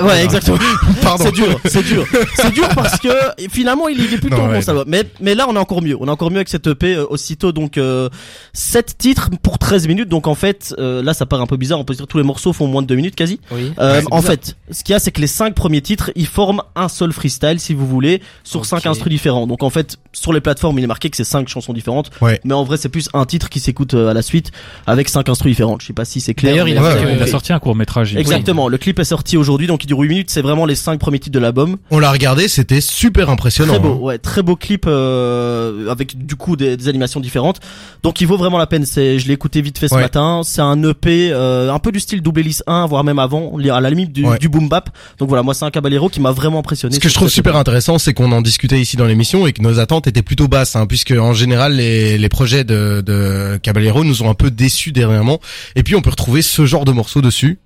Ouais, 0.00 0.24
exactement. 0.24 0.58
Pardon. 1.02 1.24
C'est 1.24 1.32
dur, 1.32 1.60
c'est 1.64 1.82
dur, 1.84 2.06
c'est 2.36 2.52
dur 2.54 2.68
parce 2.74 2.98
que 3.00 3.08
finalement 3.50 3.88
il, 3.88 3.98
il 3.98 4.14
est 4.14 4.18
plutôt 4.18 4.36
Non, 4.36 4.46
bon 4.46 4.52
ouais, 4.52 4.62
ça 4.62 4.72
va. 4.74 4.84
Mais 4.86 5.04
mais 5.20 5.34
là 5.34 5.46
on 5.48 5.54
est 5.54 5.58
encore 5.58 5.82
mieux, 5.82 5.96
on 6.00 6.06
est 6.06 6.10
encore 6.10 6.30
mieux 6.30 6.36
avec 6.38 6.48
cette 6.48 6.66
EP 6.66 6.94
euh, 6.96 7.06
aussitôt 7.08 7.52
donc 7.52 7.76
euh, 7.78 8.08
7 8.52 8.96
titres 8.98 9.30
pour 9.42 9.58
13 9.58 9.86
minutes 9.88 10.08
donc 10.08 10.26
en 10.26 10.34
fait 10.34 10.74
euh, 10.78 11.02
là 11.02 11.14
ça 11.14 11.26
paraît 11.26 11.42
un 11.42 11.46
peu 11.46 11.56
bizarre, 11.56 11.78
on 11.78 11.84
peut 11.84 11.92
se 11.94 11.98
dire 11.98 12.06
tous 12.06 12.18
les 12.18 12.24
morceaux 12.24 12.52
font 12.52 12.66
moins 12.66 12.82
de 12.82 12.86
2 12.86 12.94
minutes 12.94 13.16
quasi. 13.16 13.40
Oui. 13.50 13.72
Euh, 13.78 13.98
Ouais, 13.98 14.04
en 14.10 14.16
bizarre. 14.18 14.32
fait, 14.32 14.56
ce 14.70 14.84
qu'il 14.84 14.92
y 14.92 14.96
a, 14.96 14.98
c'est 14.98 15.10
que 15.12 15.20
les 15.20 15.26
cinq 15.26 15.54
premiers 15.54 15.80
titres, 15.80 16.10
ils 16.14 16.26
forment 16.26 16.62
un 16.76 16.88
seul 16.88 17.12
freestyle, 17.12 17.58
si 17.58 17.72
vous 17.74 17.86
voulez, 17.86 18.20
sur 18.44 18.60
Ok. 18.60 18.66
cinq 18.66 18.86
instrus 18.86 19.10
différents. 19.10 19.46
Donc 19.46 19.62
en 19.62 19.70
fait, 19.70 19.96
sur 20.12 20.32
les 20.32 20.40
plateformes, 20.40 20.78
il 20.78 20.84
est 20.84 20.88
marqué 20.88 21.08
que 21.10 21.16
c'est 21.16 21.24
cinq 21.24 21.48
chansons 21.48 21.72
différentes. 21.72 22.10
Ouais. 22.20 22.40
Mais 22.44 22.54
en 22.54 22.64
vrai, 22.64 22.76
c'est 22.76 22.88
plus 22.88 23.08
un 23.14 23.24
titre 23.24 23.48
qui 23.48 23.60
s'écoute 23.60 23.94
euh, 23.94 24.08
à 24.10 24.14
la 24.14 24.22
suite 24.22 24.50
avec 24.86 25.08
cinq 25.08 25.28
instrus 25.28 25.50
différentes. 25.52 25.80
Je 25.82 25.86
sais 25.86 25.92
pas 25.92 26.04
si 26.04 26.20
c'est 26.20 26.34
clair. 26.34 26.52
D'ailleurs, 26.52 26.68
il 26.68 26.76
a 26.78 26.82
Ouais, 26.82 26.92
fait 26.98 27.04
ouais, 27.06 27.14
que- 27.16 27.17
Il 27.18 27.22
a 27.22 27.26
sorti 27.26 27.52
un 27.52 27.58
court 27.58 27.74
métrage. 27.76 28.16
Exactement. 28.16 28.68
Le 28.68 28.78
clip 28.78 28.98
est 28.98 29.04
sorti 29.04 29.36
aujourd'hui, 29.36 29.66
donc 29.66 29.84
il 29.84 29.86
dure 29.86 29.98
8 29.98 30.08
minutes. 30.08 30.30
C'est 30.30 30.42
vraiment 30.42 30.66
les 30.66 30.74
cinq 30.74 30.98
premiers 31.00 31.18
titres 31.18 31.34
de 31.34 31.38
l'album. 31.38 31.76
On 31.90 31.98
l'a 31.98 32.10
regardé, 32.10 32.48
c'était 32.48 32.80
super 32.80 33.30
impressionnant. 33.30 33.72
Très 33.74 33.82
beau, 33.82 33.94
hein. 33.94 33.98
ouais, 34.04 34.18
très 34.18 34.42
beau 34.42 34.56
clip 34.56 34.84
euh, 34.86 35.88
avec 35.90 36.24
du 36.26 36.36
coup 36.36 36.56
des, 36.56 36.76
des 36.76 36.88
animations 36.88 37.20
différentes. 37.20 37.60
Donc 38.02 38.20
il 38.20 38.26
vaut 38.26 38.36
vraiment 38.36 38.58
la 38.58 38.66
peine. 38.66 38.84
C'est, 38.86 39.18
je 39.18 39.26
l'ai 39.26 39.34
écouté 39.34 39.60
vite 39.60 39.78
fait 39.78 39.88
ce 39.88 39.94
Ouais. 39.94 40.02
matin. 40.02 40.42
C'est 40.44 40.60
un 40.60 40.80
EP, 40.82 41.30
euh, 41.32 41.72
un 41.72 41.78
peu 41.78 41.90
du 41.92 42.00
style 42.00 42.22
Double 42.22 42.40
Hélice 42.40 42.62
1, 42.66 42.86
voire 42.86 43.02
même 43.04 43.18
avant, 43.18 43.52
à 43.72 43.80
la 43.80 43.90
limite 43.90 44.12
du, 44.12 44.24
Ouais. 44.24 44.38
du 44.38 44.48
boom 44.48 44.68
bap. 44.68 44.90
Donc 45.18 45.28
voilà, 45.28 45.42
moi 45.42 45.54
c'est 45.54 45.64
un 45.64 45.70
Caballero 45.70 46.08
qui 46.08 46.20
m'a 46.20 46.30
vraiment 46.32 46.58
impressionné. 46.60 46.94
Ce 46.94 47.00
que 47.00 47.08
je 47.08 47.14
trouve 47.14 47.28
super 47.28 47.56
intéressant, 47.56 47.98
c'est 47.98 48.14
qu'on 48.14 48.30
en 48.32 48.42
discutait 48.42 48.80
ici 48.80 48.96
dans 48.96 49.06
l'émission 49.06 49.46
et 49.46 49.52
que 49.52 49.62
nos 49.62 49.78
attentes 49.78 50.06
étaient 50.06 50.22
plutôt 50.22 50.46
basses, 50.48 50.76
hein, 50.76 50.86
puisque 50.86 51.12
en 51.12 51.32
général 51.32 51.74
les, 51.74 52.18
les 52.18 52.28
projets 52.28 52.64
de, 52.64 53.02
de 53.04 53.58
Caballero 53.62 54.04
nous 54.04 54.22
ont 54.22 54.30
un 54.30 54.34
peu 54.34 54.50
déçus 54.50 54.92
dernièrement. 54.92 55.40
Et 55.76 55.82
puis 55.82 55.94
on 55.96 56.02
peut 56.02 56.10
retrouver 56.10 56.42
ce 56.42 56.66
genre 56.66 56.84
de 56.84 56.92
morceaux 56.92 57.07
dessus. 57.16 57.58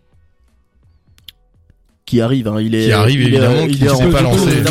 qui 2.04 2.20
arrive. 2.20 2.46
Hein. 2.48 2.60
Il 2.60 2.74
est, 2.74 2.86
Qui 2.86 2.92
arrive, 2.92 3.20
il 3.22 3.34
est, 3.34 3.38
évidemment, 3.38 3.66
qui 3.68 3.82
est 3.82 3.86
ne 3.86 3.90
en- 3.90 3.96
s'est 3.96 4.10
pas 4.10 4.20
lancé. 4.22 4.62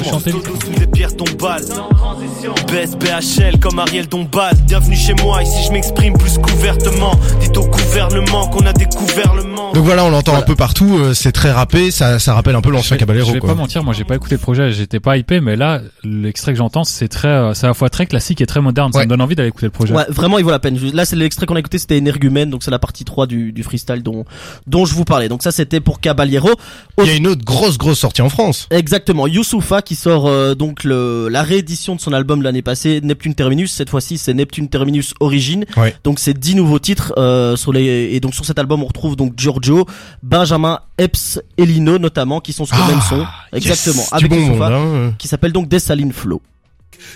Baisse 2.72 2.98
BHL 2.98 3.60
comme 3.60 3.78
Ariel 3.78 4.08
Dombal. 4.08 4.56
Bienvenue 4.66 4.96
chez 4.96 5.14
moi, 5.22 5.44
ici 5.44 5.64
je 5.68 5.72
m'exprime 5.72 6.18
plus 6.18 6.40
couvertement. 6.40 7.12
Dites 7.40 7.56
au 7.56 7.68
gouvernement 7.68 8.48
qu'on 8.48 8.66
a 8.66 8.74
découvert 8.74 9.36
le 9.36 9.44
monde. 9.44 9.76
Donc 9.76 9.84
voilà, 9.84 10.04
on 10.06 10.10
l'entend 10.10 10.36
un 10.36 10.42
peu 10.42 10.56
partout, 10.56 10.98
euh, 10.98 11.14
c'est 11.14 11.32
très 11.32 11.52
rappé, 11.52 11.92
ça, 11.92 12.18
ça 12.18 12.34
rappelle 12.34 12.56
un 12.56 12.62
peu 12.62 12.72
l'ancien 12.72 12.96
Je 12.96 13.00
Caballero. 13.00 13.32
vais 13.32 13.40
Quoi. 13.40 13.50
pas 13.50 13.56
mentir, 13.56 13.84
moi 13.84 13.94
j'ai 13.94 14.06
pas 14.06 14.16
écouté 14.16 14.36
le 14.36 14.42
projet, 14.42 14.72
j'étais 14.72 15.00
pas 15.00 15.18
hypé, 15.18 15.40
mais 15.40 15.56
là 15.56 15.82
l'extrait 16.04 16.54
que 16.54 16.58
j'entends 16.58 16.84
c'est 16.84 17.10
très, 17.10 17.28
euh, 17.28 17.54
c'est 17.54 17.66
à 17.66 17.70
la 17.70 17.74
fois 17.76 17.90
très 17.92 18.08
classique 18.08 18.42
et 18.42 18.48
très 18.48 18.60
moderne. 18.62 18.92
Ça 18.92 19.00
Ouais. 19.00 19.06
me 19.06 19.10
donne 19.10 19.22
envie 19.22 19.36
d'aller 19.36 19.50
écouter 19.50 19.68
le 19.68 19.72
projet. 19.72 19.94
Ouais, 19.94 20.06
vraiment, 20.10 20.40
il 20.40 20.44
vaut 20.44 20.50
la 20.52 20.60
peine. 20.60 20.80
Je- 20.80 20.96
Là, 20.96 21.06
c'est 21.06 21.16
l'extrait 21.16 21.46
qu'on 21.46 21.56
a 21.56 21.60
écouté, 21.60 21.78
c'était 21.78 21.98
Énergumène, 21.98 22.50
donc 22.50 22.64
c'est 22.64 22.72
la 22.72 22.80
partie 22.80 23.06
3 23.06 23.28
du, 23.28 23.52
du 23.54 23.62
freestyle 23.62 24.02
dont, 24.02 24.26
dont 24.66 24.86
je 24.86 24.96
vous 24.96 25.06
parlais. 25.06 25.30
Donc 25.30 25.44
ça, 25.44 25.52
c'était 25.52 25.80
pour 25.80 26.00
Caballero. 26.00 26.50
Il 26.98 27.06
y 27.06 27.10
a 27.12 27.14
une 27.16 27.28
autre 27.28 27.46
grosse 27.46 27.78
grosse 27.78 28.00
sortie 28.00 28.22
en 28.24 28.30
France. 28.30 28.68
Exactement, 28.72 29.28
Youssoufa 29.28 29.82
qui 29.84 29.96
sort 29.96 30.28
euh, 30.28 30.56
donc 30.56 30.84
le, 30.84 31.28
la 31.30 31.44
réédition 31.44 31.96
de 31.96 32.02
son 32.02 32.14
album 32.14 32.31
l'année 32.42 32.62
passée, 32.62 33.02
Neptune 33.04 33.36
Terminus. 33.36 33.72
Cette 33.74 33.90
fois-ci, 33.90 34.18
c'est 34.18 34.34
Neptune 34.34 34.70
Terminus 34.70 35.14
Origine. 35.20 35.66
Ouais. 35.76 35.94
Donc 36.04 36.20
c'est 36.20 36.34
10 36.38 36.56
nouveaux 36.56 36.80
titres 36.80 37.14
euh, 37.18 37.56
sur 37.56 37.74
les 37.74 37.82
et 38.14 38.20
donc 38.20 38.34
sur 38.34 38.46
cet 38.46 38.60
album 38.60 38.84
on 38.84 38.86
retrouve 38.86 39.16
donc 39.16 39.34
Giorgio, 39.36 39.86
Benjamin, 40.24 40.80
Epps 40.98 41.42
et 41.58 41.66
Lino 41.66 41.98
notamment 41.98 42.40
qui 42.40 42.54
sont 42.54 42.66
sur 42.66 42.78
le 42.78 42.84
Ah, 42.86 42.92
même 42.92 43.02
son. 43.02 43.26
Exactement, 43.52 44.04
yes, 44.04 44.14
avec 44.14 44.30
bon 44.30 44.38
Youssoufa 44.38 44.70
monde, 44.70 44.96
hein. 45.10 45.14
qui 45.18 45.28
s'appelle 45.28 45.52
donc 45.52 45.68
Dessalines 45.68 46.14
Flow. 46.14 46.42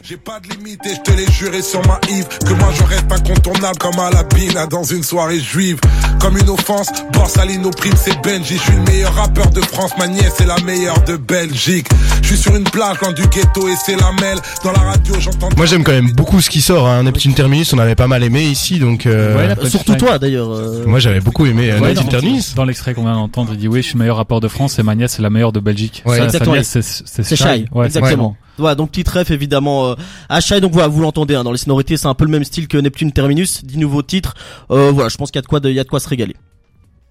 J'ai 0.04 0.18
pas 0.18 0.40
de 0.40 0.50
limite 0.56 0.80
et 0.86 0.96
je 0.96 1.02
te 1.02 1.16
l'ai 1.16 1.32
juré 1.32 1.62
sur 1.62 1.80
ma 1.88 2.00
Yves 2.10 2.28
Que 2.46 2.54
moi 2.54 2.70
je 2.76 2.84
reste 2.84 3.12
incontournable 3.12 3.78
comme 3.78 4.00
à 4.00 4.10
la 4.10 4.24
bina 4.24 4.66
dans 4.68 4.84
une 4.84 5.04
soirée 5.04 5.40
juive 5.40 5.80
Comme 6.20 6.38
une 6.38 6.50
offense, 6.50 6.88
Borsalino 7.14 7.70
prime 7.72 7.94
c'est 7.96 8.20
Benji 8.22 8.56
Je 8.58 8.62
suis 8.62 8.74
le 8.74 8.82
meilleur 8.84 9.14
rappeur 9.14 9.50
de 9.52 9.62
France, 9.62 9.92
ma 10.00 10.08
nièce 10.08 10.40
est 10.42 10.46
la 10.46 10.58
meilleure 10.62 11.04
de 11.04 11.18
Belgique 11.18 11.88
Je 12.22 12.28
suis 12.28 12.38
sur 12.38 12.56
une 12.56 12.64
plage 12.64 13.00
loin 13.02 13.12
du 13.14 13.22
ghetto 13.28 13.68
et 13.68 13.76
c'est 13.86 13.96
la 13.96 14.12
mêle 14.22 14.40
Dans 14.64 14.72
la 14.72 14.80
radio 14.80 15.16
j'entends 15.20 15.50
Moi 15.56 15.66
j'aime 15.66 15.84
quand 15.84 15.92
même 15.92 16.12
beaucoup 16.14 16.42
ce 16.42 16.50
qui 16.50 16.62
sort. 16.62 16.88
Hein. 16.88 17.04
Neptune 17.04 17.34
Terminus, 17.34 17.72
on 17.74 17.78
avait 17.80 17.96
pas 17.96 18.08
mal 18.08 18.24
aimé 18.24 18.44
ici, 18.44 18.80
donc 18.80 19.06
euh, 19.06 19.36
Ouais, 19.38 19.56
Euh, 19.64 19.70
surtout 19.70 19.96
toi 19.96 20.18
d'ailleurs. 20.20 20.52
euh, 20.52 20.84
moi 20.88 21.00
j'avais 21.00 21.20
beaucoup 21.22 21.46
aimé 21.46 21.70
euh, 21.72 21.80
Ouais, 21.80 21.90
Neptune 21.90 22.06
dans, 22.06 22.10
Terminus. 22.12 22.56
dans 22.56 22.66
l'extrait 22.66 22.94
qu'on 22.96 23.04
vient 23.04 23.14
d'entendre, 23.14 23.52
il 23.54 23.60
dit 23.60 23.68
oui, 23.68 23.82
je 23.82 23.88
suis 23.88 23.94
le 23.94 24.00
meilleur 24.00 24.18
rappeur 24.18 24.42
de 24.42 24.48
France 24.48 24.80
et 24.80 24.84
ma 24.84 24.96
nièce 24.96 25.20
est 25.20 25.22
la 25.22 25.30
meilleure 25.30 25.52
de 25.52 25.60
Belgique. 25.60 26.02
Ouais, 26.06 26.14
Sa- 26.18 26.22
sa, 26.22 26.26
exactement. 26.26 26.56
nièce, 26.56 26.78
c'est 27.06 27.36
Shy. 27.36 27.66
Ouais, 27.72 27.86
exactement. 27.86 28.36
Voilà, 28.58 28.76
donc 28.76 28.92
petit 28.92 29.10
ref 29.10 29.32
évidemment 29.32 29.90
euh, 29.90 29.96
à 30.30 30.40
donc 30.60 30.72
voilà, 30.72 30.88
vous 30.88 31.02
l'entendez 31.02 31.36
hein, 31.36 31.44
dans 31.44 31.52
les 31.52 31.58
sonorités, 31.58 31.98
c'est 31.98 32.08
un 32.08 32.14
peu 32.14 32.26
le 32.26 32.32
même 32.32 32.44
style 32.44 32.68
que 32.68 32.78
Neptune 32.78 33.12
Terminus, 33.12 33.64
10 33.66 33.78
nouveaux 33.78 34.02
titres. 34.02 34.34
Euh, 34.72 34.92
voilà, 34.92 35.10
je 35.10 35.18
pense 35.18 35.32
qu'il 35.32 35.40
y 35.40 35.42
de 35.42 35.48
quoi 35.48 35.60
il 35.64 35.74
y 35.74 35.80
a 35.80 35.84
de 35.84 35.90
quoi 35.90 36.00
se 36.00 36.08
régaler. 36.08 36.36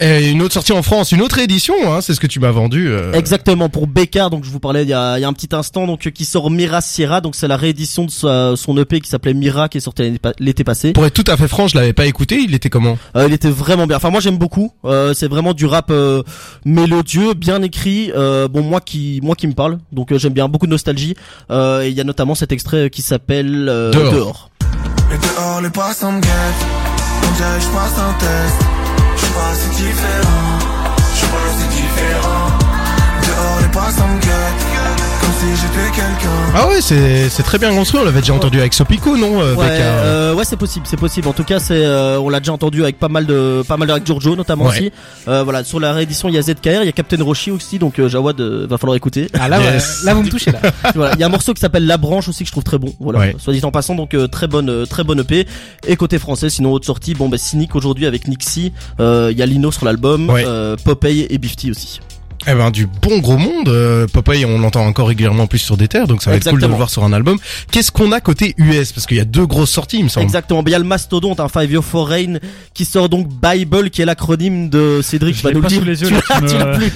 Et 0.01 0.31
une 0.33 0.43
autre 0.43 0.55
sortie 0.55 0.73
en 0.73 0.83
France, 0.83 1.13
une 1.13 1.23
autre 1.23 1.39
édition, 1.39 1.75
hein, 1.87 2.01
c'est 2.01 2.15
ce 2.15 2.21
que 2.21 2.27
tu 2.27 2.41
m'as 2.41 2.51
vendu. 2.51 2.89
euh. 2.89 3.13
Exactement 3.13 3.69
pour 3.69 3.87
Bécard, 3.87 4.29
donc 4.29 4.43
je 4.45 4.51
vous 4.51 4.59
parlais 4.59 4.83
il 4.83 4.89
y 4.89 4.93
a, 4.93 5.19
il 5.19 5.21
y 5.23 5.25
a 5.25 5.29
un 5.29 5.33
petit 5.33 5.55
instant, 5.55 5.87
donc 5.87 6.05
euh, 6.07 6.11
qui 6.11 6.25
sort 6.25 6.51
Mira 6.51 6.81
Sierra, 6.81 7.21
donc 7.21 7.37
c'est 7.37 7.47
la 7.47 7.57
réédition 7.57 8.05
de 8.05 8.11
sa- 8.11 8.57
son 8.57 8.77
EP 8.77 9.01
qui 9.01 9.09
s'appelait 9.09 9.35
Mira, 9.35 9.69
qui 9.69 9.79
est 9.79 9.81
sorti 9.81 10.19
l'été 10.41 10.65
passé. 10.65 10.93
Pour 10.95 11.07
être 11.07 11.15
tout 11.15 11.31
à 11.31 11.37
fait 11.37 11.47
franc, 11.47 11.69
je 11.69 11.77
l'avais 11.77 11.93
pas 11.93 12.07
écouté, 12.07 12.39
il 12.43 12.55
était 12.57 12.71
comment? 12.71 12.99
Euh, 13.17 13.27
il 13.29 13.33
était 13.33 13.51
vraiment 13.51 13.87
bien. 13.87 13.97
Enfin 13.99 14.11
moi 14.11 14.19
j'aime 14.21 14.37
beaucoup. 14.37 14.73
Euh, 14.85 15.15
c'est 15.15 15.29
vraiment 15.29 15.53
du 15.55 15.65
rap 15.65 15.87
euh, 15.93 16.25
mélodieux, 16.65 17.35
bien 17.35 17.63
écrit. 17.63 18.11
Euh, 18.17 18.49
bon 18.49 18.63
moi 18.63 18.81
qui 18.81 19.21
moi 19.23 19.37
qui 19.37 19.47
me 19.47 19.53
parle, 19.55 19.79
donc 19.93 20.11
euh, 20.11 20.19
j'aime 20.19 20.33
bien 20.33 20.49
beaucoup 20.49 20.67
de 20.67 20.73
nostalgie. 20.73 21.15
Euh, 21.53 21.83
et 21.83 21.89
il 21.91 21.95
y 21.95 22.01
a 22.01 22.05
notamment 22.05 22.35
cet 22.35 22.51
extrait 22.51 22.91
qui 22.91 23.03
s'appelle 23.03 23.69
euh, 23.69 23.93
Dehors. 23.93 24.13
Dehors. 24.13 24.51
Et 25.13 25.19
dehors 25.19 25.61
les 25.63 25.71
passants 25.71 26.11
me 26.13 26.21
guettent 26.21 26.31
On 27.31 27.37
dirait 27.37 27.59
que 27.59 27.63
je 27.65 27.69
passe 27.69 27.99
un 27.99 28.13
test 28.19 28.57
Je 29.16 29.21
sais 29.21 29.33
pas 29.33 29.54
c'est 29.54 29.71
différent. 29.71 30.59
Je 31.14 31.21
sais 31.21 31.26
pas 31.26 31.47
c'est 31.59 31.68
différent. 31.68 32.49
Dehors 33.26 33.61
les 33.62 33.68
passants 33.68 34.18
Comme 34.21 34.74
si 35.45 35.63
j'étais 35.63 35.91
quelqu'un 35.91 36.31
Ah 36.55 36.69
ouais, 36.69 36.81
c'est 36.81 37.29
c'est 37.29 37.43
très 37.43 37.59
bien 37.59 37.75
construit. 37.75 38.01
On 38.01 38.05
l'avait 38.05 38.21
déjà 38.21 38.33
entendu 38.35 38.59
avec 38.61 38.73
Sopico, 38.75 39.17
non 39.17 39.41
euh, 39.43 39.55
Ouais, 39.55 39.67
euh, 39.71 40.35
ouais, 40.35 40.45
c'est 40.45 40.57
possible, 40.57 40.87
c'est 40.89 40.97
possible. 40.99 41.29
En 41.29 41.33
tout 41.33 41.45
cas, 41.45 41.59
c'est, 41.61 41.85
euh, 41.85 42.19
on 42.19 42.29
l'a 42.29 42.41
déjà 42.41 42.53
entendu 42.53 42.83
avec 42.83 42.99
pas 42.99 43.09
mal 43.09 43.27
de, 43.27 43.63
pas 43.67 43.77
mal 43.77 43.89
de 43.89 43.93
avec 43.93 44.07
Giorgio 44.07 44.37
notamment 44.37 44.65
Ouais. 44.65 44.71
aussi. 44.71 44.93
Euh, 45.29 45.43
voilà, 45.45 45.65
sur 45.65 45.81
la 45.81 45.93
réédition, 45.93 46.29
il 46.29 46.35
y 46.35 46.39
a 46.39 46.43
ZKR, 46.43 46.83
il 46.83 46.87
y 46.87 46.89
a 46.89 46.93
Captain 46.93 47.23
Roshi 47.23 47.51
aussi, 47.51 47.79
donc 47.79 47.99
euh, 47.99 48.09
Jawad, 48.09 48.41
euh, 48.41 48.67
va 48.69 48.79
falloir 48.79 48.97
écouter. 48.97 49.29
Ah 49.39 49.49
là, 49.49 49.61
Yes. 49.61 50.03
là 50.05 50.15
vous 50.15 50.23
me 50.23 50.29
touchez 50.31 50.51
là. 50.53 50.61
voilà, 50.95 51.15
il 51.15 51.21
y 51.21 51.23
a 51.23 51.27
un 51.27 51.31
morceau 51.31 51.53
qui 51.55 51.61
s'appelle 51.61 51.87
La 51.87 51.97
Branche 51.99 52.29
aussi 52.29 52.45
que 52.45 52.49
je 52.49 52.53
trouve 52.53 52.65
très 52.65 52.79
bon. 52.79 52.93
Voilà, 53.01 53.19
Ouais. 53.19 53.37
soit 53.39 53.53
dit 53.53 53.65
en 53.65 53.71
passant, 53.71 53.95
donc 53.95 54.15
euh, 54.15 54.27
très 54.29 54.47
bonne, 54.49 54.71
euh, 54.71 54.87
très 54.87 55.05
bonne 55.05 55.21
EP. 55.21 55.47
Et 55.87 55.97
côté 55.97 56.19
français, 56.19 56.49
sinon 56.51 56.73
autre 56.73 56.87
sortie, 56.87 57.15
bon 57.15 57.29
bah 57.29 57.39
Cynic 57.39 57.75
aujourd'hui 57.75 58.07
avec 58.07 58.29
Nixie, 58.29 58.73
euh, 59.01 59.29
il 59.31 59.39
y 59.39 59.43
a 59.43 59.47
Lino 59.47 59.71
sur 59.73 59.85
l'album, 59.85 60.31
Ouais. 60.31 60.45
euh, 60.47 60.77
Popeye 60.83 61.27
et 61.29 61.39
Bifty 61.39 61.71
aussi. 61.71 62.01
Eh 62.47 62.53
ben 62.55 62.71
du 62.71 62.87
bon 62.87 63.19
gros 63.21 63.39
monde. 63.39 63.69
Euh, 63.69 64.07
Popeye, 64.07 64.45
on 64.45 64.59
l'entend 64.59 64.85
encore 64.87 65.09
régulièrement 65.09 65.45
en 65.45 65.47
plus 65.47 65.59
sur 65.59 65.77
des 65.79 65.89
terres, 65.89 66.07
donc 66.07 66.23
ça 66.23 66.31
va 66.31 66.37
être 66.37 66.49
cool 66.51 66.61
de 66.61 66.67
le 66.67 66.75
voir 66.75 66.91
sur 66.91 67.03
un 67.05 67.13
album. 67.13 67.39
Qu'est-ce 67.71 67.91
qu'on 67.91 68.13
a 68.13 68.21
côté 68.21 68.55
US 68.59 68.93
Parce 68.93 69.07
qu'il 69.07 69.17
y 69.17 69.21
a 69.21 69.25
deux 69.25 69.47
grosses 69.47 69.71
sorties, 69.71 69.99
il 69.99 70.05
me 70.05 70.09
semble. 70.09 70.25
Exactement. 70.25 70.63
Ben, 70.63 70.71
Il 70.71 70.73
y 70.73 70.77
a 70.77 70.79
le 70.79 70.85
mastodonte, 70.85 71.41
un 71.41 71.49
Five 71.49 71.71
Year 71.71 71.83
Foreign, 71.85 72.39
qui 72.75 72.85
sort 72.85 73.09
donc 73.09 73.29
Bible, 73.29 73.89
qui 73.91 74.03
est 74.03 74.05
l'acronyme 74.05 74.69
de 74.69 75.01
Cédric. 75.03 75.37
Je 75.37 75.49
l'ai 75.49 75.55
nous 75.55 75.63
pas 75.63 75.71
sous 75.71 75.81
les 75.85 76.03
yeux, 76.03 76.09
Tu 76.09 76.15
là, 76.15 76.65
l'as- 76.67 76.77
plus. 76.77 76.93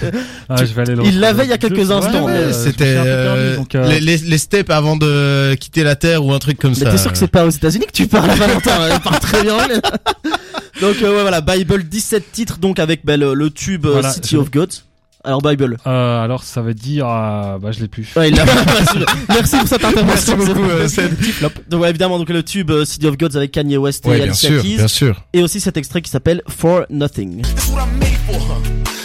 Ah, 0.51 0.65
je 0.65 0.73
vais 0.75 0.83
aller 0.83 0.95
le 0.97 1.05
Il 1.07 1.19
l'avait 1.21 1.45
il 1.45 1.51
y 1.51 1.53
a 1.53 1.59
quelques 1.59 1.91
instants, 1.91 2.25
ouais, 2.27 2.53
C'était 2.53 2.85
euh, 2.97 3.57
euh, 3.75 3.89
les, 3.89 4.01
les, 4.01 4.17
les 4.19 4.39
steps 4.39 4.71
avant 4.71 4.97
de 4.97 5.55
quitter 5.55 5.83
la 5.83 5.97
terre 5.97 6.25
ou 6.25 6.33
un 6.33 6.39
truc 6.39 6.59
comme 6.59 6.73
Mais 6.73 6.85
ça. 6.85 6.91
t'es 6.91 6.99
sûr 6.99 7.11
que 7.13 7.19
c'est 7.19 7.27
pas 7.27 7.47
aux 7.47 7.51
États-Unis 7.51 7.87
que 7.87 7.93
tu 7.93 8.07
parles 8.07 8.31
Valentin? 8.33 8.73
Elle 8.93 9.01
parle 9.01 9.21
très 9.21 9.43
bien. 9.43 9.57
donc 10.81 10.97
euh, 11.03 11.15
ouais, 11.17 11.23
voilà, 11.23 11.41
Bible, 11.41 11.85
17 11.85 12.33
titres 12.33 12.59
donc 12.59 12.79
avec 12.79 13.05
ben, 13.05 13.19
le, 13.19 13.35
le 13.35 13.51
tube 13.51 13.87
euh, 13.87 13.93
Voilà, 13.93 14.13
City 14.13 14.31
je- 14.33 14.37
of 14.39 14.51
Gods. 14.51 14.85
Alors 15.29 15.43
Bible. 15.43 15.77
Euh, 15.87 16.25
alors 16.25 16.43
ça 16.43 16.63
veut 16.63 16.73
dire, 16.73 17.07
ah, 17.07 17.59
bah 17.61 17.71
je 17.71 17.81
l'ai 17.81 17.89
plus. 17.89 18.09
Ouais, 18.17 18.31
il 18.31 18.35
l'a- 18.35 18.47
Merci 19.29 19.59
pour 19.59 19.69
cette 19.69 19.85
intervention. 19.85 20.37
Merci 20.39 20.53
beaucoup, 20.55 20.69
euh, 20.71 20.89
Seb. 20.89 21.15
Petit 21.17 21.33
flop. 21.33 21.51
Donc 21.69 21.83
ouais, 21.83 21.91
évidemment 21.91 22.19
donc 22.19 22.31
le 22.31 22.43
tube 22.43 22.71
euh, 22.71 22.87
City 22.87 23.07
of 23.07 23.19
Gods 23.19 23.37
avec 23.37 23.53
Kanye 23.53 23.77
West 23.77 24.07
Ouais, 24.07 24.15
et 24.15 24.17
bien 24.21 24.27
Alicia 24.29 24.49
sûr, 24.49 24.63
Keys 24.63 24.77
bien 24.77 24.89
sûr. 24.89 25.23
et 25.35 25.43
aussi 25.43 25.61
cet 25.61 25.77
extrait 25.77 26.01
qui 26.01 26.11
s'appelle 26.11 26.41
For 26.49 26.87
Nothing. 26.89 27.43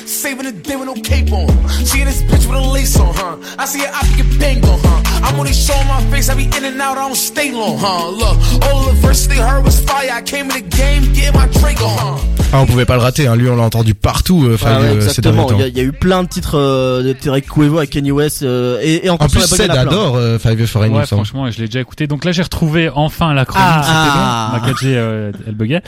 Saving 0.06 0.46
the 0.46 0.54
day 0.64 0.76
with 0.78 0.86
no 0.86 0.94
cape 0.94 1.32
on. 1.34 1.48
Seeing 1.86 2.06
this 2.06 2.22
bitch 2.24 2.46
with 2.48 2.56
a 2.58 2.72
lace 2.72 2.98
on, 2.98 3.14
huh? 3.14 3.36
I 3.60 3.66
see 3.66 3.80
her, 3.82 3.92
I 3.92 4.06
get 4.16 4.40
banged 4.40 4.64
on, 4.66 4.80
huh? 4.82 5.02
I'm 5.28 5.40
only 5.40 5.52
showing 5.54 5.88
my 5.88 6.02
face, 6.12 6.30
I 6.30 6.36
be 6.36 6.46
in 6.46 6.64
and 6.64 6.80
out, 6.82 6.98
I 6.98 7.08
don't 7.08 7.16
stay 7.16 7.52
long, 7.52 7.78
huh? 7.78 8.10
Look, 8.10 8.38
all 8.72 8.84
the 8.86 8.94
verses 9.02 9.28
they 9.28 9.36
heard 9.38 9.64
was 9.66 9.80
fire. 9.82 10.10
I 10.14 10.22
came 10.22 10.50
in 10.52 10.64
the 10.64 10.76
game, 10.78 11.12
getting 11.14 11.34
my 11.34 11.48
drink 11.60 11.82
on, 11.82 11.98
huh? 11.98 12.43
Ah, 12.54 12.60
on 12.62 12.66
pouvait 12.66 12.86
pas 12.86 12.96
le 12.96 13.02
rater. 13.02 13.28
Hein. 13.28 13.36
Lui, 13.36 13.50
on 13.50 13.56
l'a 13.56 13.64
entendu 13.64 13.96
partout. 13.96 14.46
euh, 14.46 14.58
Ah 14.64 14.80
ouais, 14.80 14.86
euh, 14.88 14.96
exactement. 14.96 15.48
Il 15.52 15.60
y, 15.60 15.64
a, 15.64 15.68
il 15.68 15.78
y 15.78 15.80
a 15.80 15.84
eu 15.84 15.92
plein 15.92 16.24
de 16.24 16.28
titres 16.30 16.58
euh, 16.58 17.02
de 17.02 17.30
avec 17.30 17.48
Quavo, 17.48 17.78
avec 17.80 17.90
Kanye 17.90 18.12
West 18.12 18.44
euh, 18.44 18.80
et, 18.84 19.06
et 19.06 19.10
encore 19.10 19.26
En 19.26 19.30
plus, 19.30 19.40
la 19.40 19.48
Ced 19.48 19.72
en 19.72 19.74
adore 19.76 20.16
euh, 20.18 20.38
Five 20.38 20.56
me 20.56 20.62
Ouais, 20.62 20.68
semble. 20.68 21.06
franchement, 21.06 21.50
je 21.50 21.58
l'ai 21.60 21.66
déjà 21.66 21.82
écouté. 21.82 22.06
Donc 22.08 22.26
là, 22.26 22.32
j'ai 22.32 22.44
retrouvé 22.44 22.90
enfin 22.94 23.34
l'acronyme. 23.34 23.66
Ah. 23.68 24.52
C'était 24.54 24.60
bon. 24.60 24.68
Ma 24.68 24.74
4G, 24.74 24.96
euh, 24.98 25.32
elle 25.48 25.56
buguait. 25.56 25.82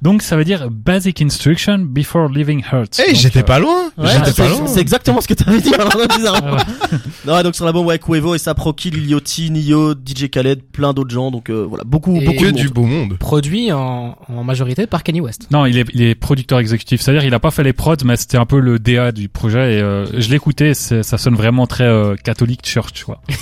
Donc 0.00 0.22
ça 0.22 0.36
veut 0.36 0.44
dire 0.44 0.68
Basic 0.68 1.22
Instruction 1.22 1.78
Before 1.78 2.28
Leaving 2.28 2.64
Hurts. 2.72 3.00
Eh, 3.08 3.14
j'étais 3.14 3.38
euh, 3.40 3.42
pas 3.44 3.60
loin. 3.60 3.84
Ouais, 3.96 4.08
j'étais 4.14 4.32
c'est- 4.32 4.42
pas 4.42 4.48
loin. 4.48 4.66
c'est 4.66 4.80
exactement 4.80 5.20
ce 5.20 5.28
que 5.28 5.34
t'avais 5.34 5.60
dit. 5.60 5.72
alors, 5.74 5.96
non, 5.96 6.06
bizarre. 6.16 6.40
Ah 6.44 6.54
ouais. 6.54 6.98
Non, 7.24 7.34
ouais, 7.34 7.42
donc 7.44 7.54
sur 7.54 7.64
l'album 7.64 7.86
ouais, 7.86 8.00
Quavo 8.00 8.34
et 8.34 8.38
Saproki, 8.38 8.90
Liliotti, 8.90 9.50
Nio, 9.52 9.92
DJ 9.94 10.28
Khaled, 10.28 10.60
plein 10.72 10.92
d'autres 10.92 11.10
gens. 11.14 11.30
Donc 11.30 11.50
euh, 11.50 11.64
voilà, 11.68 11.84
beaucoup, 11.84 12.16
Et 12.16 12.24
beaucoup 12.24 12.42
Que 12.44 12.50
de 12.50 12.56
du 12.56 12.68
beau 12.68 12.82
monde. 12.82 13.16
Produit 13.18 13.70
en, 13.72 14.16
en 14.28 14.42
majorité 14.44 14.88
par 14.88 15.04
Kanye 15.04 15.20
West. 15.20 15.46
Non, 15.52 15.66
il 15.66 15.78
est, 15.78 15.86
il 15.94 16.02
est 16.02 16.11
producteur 16.14 16.58
exécutif. 16.58 17.00
C'est-à-dire, 17.00 17.24
il 17.24 17.34
a 17.34 17.40
pas 17.40 17.50
fait 17.50 17.62
les 17.62 17.72
prods, 17.72 17.96
mais 18.04 18.16
c'était 18.16 18.38
un 18.38 18.46
peu 18.46 18.60
le 18.60 18.78
DA 18.78 19.12
du 19.12 19.28
projet. 19.28 19.74
Et 19.74 19.80
euh, 19.80 20.06
je 20.18 20.30
l'écoutais, 20.30 20.74
ça 20.74 21.02
sonne 21.18 21.34
vraiment 21.34 21.66
très 21.66 21.84
euh, 21.84 22.14
catholique 22.16 22.66
church, 22.66 23.04
quoi. 23.04 23.20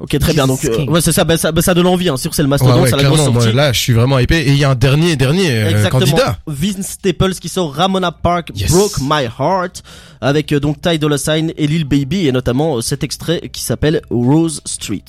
Ok, 0.00 0.16
très 0.18 0.32
bien. 0.32 0.46
Donc 0.46 0.64
euh, 0.64 0.86
ouais, 0.86 1.00
c'est 1.00 1.12
ça. 1.12 1.24
Bah, 1.24 1.36
ça, 1.36 1.50
bah, 1.50 1.60
ça 1.60 1.74
donne 1.74 1.86
envie. 1.86 2.08
Hein, 2.08 2.16
sûr, 2.16 2.32
c'est 2.34 2.42
le 2.42 2.46
Ouais, 2.46 2.50
mastodonte, 2.50 2.82
ouais, 2.82 2.90
c'est 2.90 2.96
la 2.96 3.02
grosse 3.02 3.24
sortie. 3.24 3.46
Moi, 3.46 3.52
là, 3.52 3.72
je 3.72 3.80
suis 3.80 3.92
vraiment 3.92 4.18
hypé. 4.18 4.38
Et 4.38 4.50
il 4.50 4.58
y 4.58 4.64
a 4.64 4.70
un 4.70 4.74
dernier, 4.74 5.16
dernier 5.16 5.50
euh, 5.50 5.88
candidat. 5.88 6.38
Vince 6.46 6.86
Staples 6.86 7.34
qui 7.34 7.48
sort 7.48 7.74
Ramona 7.74 8.12
Park 8.12 8.52
Yes. 8.54 8.70
Broke 8.70 8.98
My 9.00 9.24
Heart 9.38 9.82
avec 10.20 10.52
euh, 10.52 10.60
donc 10.60 10.80
Ty 10.80 10.98
Dolla 10.98 11.18
Sign 11.18 11.52
et 11.56 11.66
Lil 11.66 11.84
Baby 11.84 12.28
et 12.28 12.32
notamment 12.32 12.76
euh, 12.76 12.80
cet 12.80 13.02
extrait 13.02 13.48
qui 13.52 13.62
s'appelle 13.62 14.02
Rose 14.10 14.60
Street. 14.64 15.04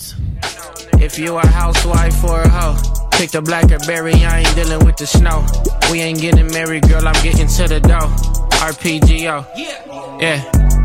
If 0.99 1.17
you 1.19 1.37
a 1.37 1.47
housewife 1.47 2.23
or 2.23 2.39
a 2.39 2.49
hoe, 2.49 3.08
pick 3.19 3.31
the 3.31 3.41
blackberry, 3.41 4.13
I 4.13 4.39
ain't 4.39 4.55
dealing 4.55 4.85
with 4.85 4.95
the 4.95 5.05
snow. 5.05 5.45
We 5.91 5.99
ain't 5.99 6.21
getting 6.21 6.47
married, 6.47 6.87
girl, 6.87 7.05
I'm 7.05 7.21
getting 7.21 7.47
to 7.47 7.67
the 7.67 7.81
dough. 7.81 8.07
RPGO. 8.63 9.45
Yeah. 10.21 10.59
Say 10.69 10.78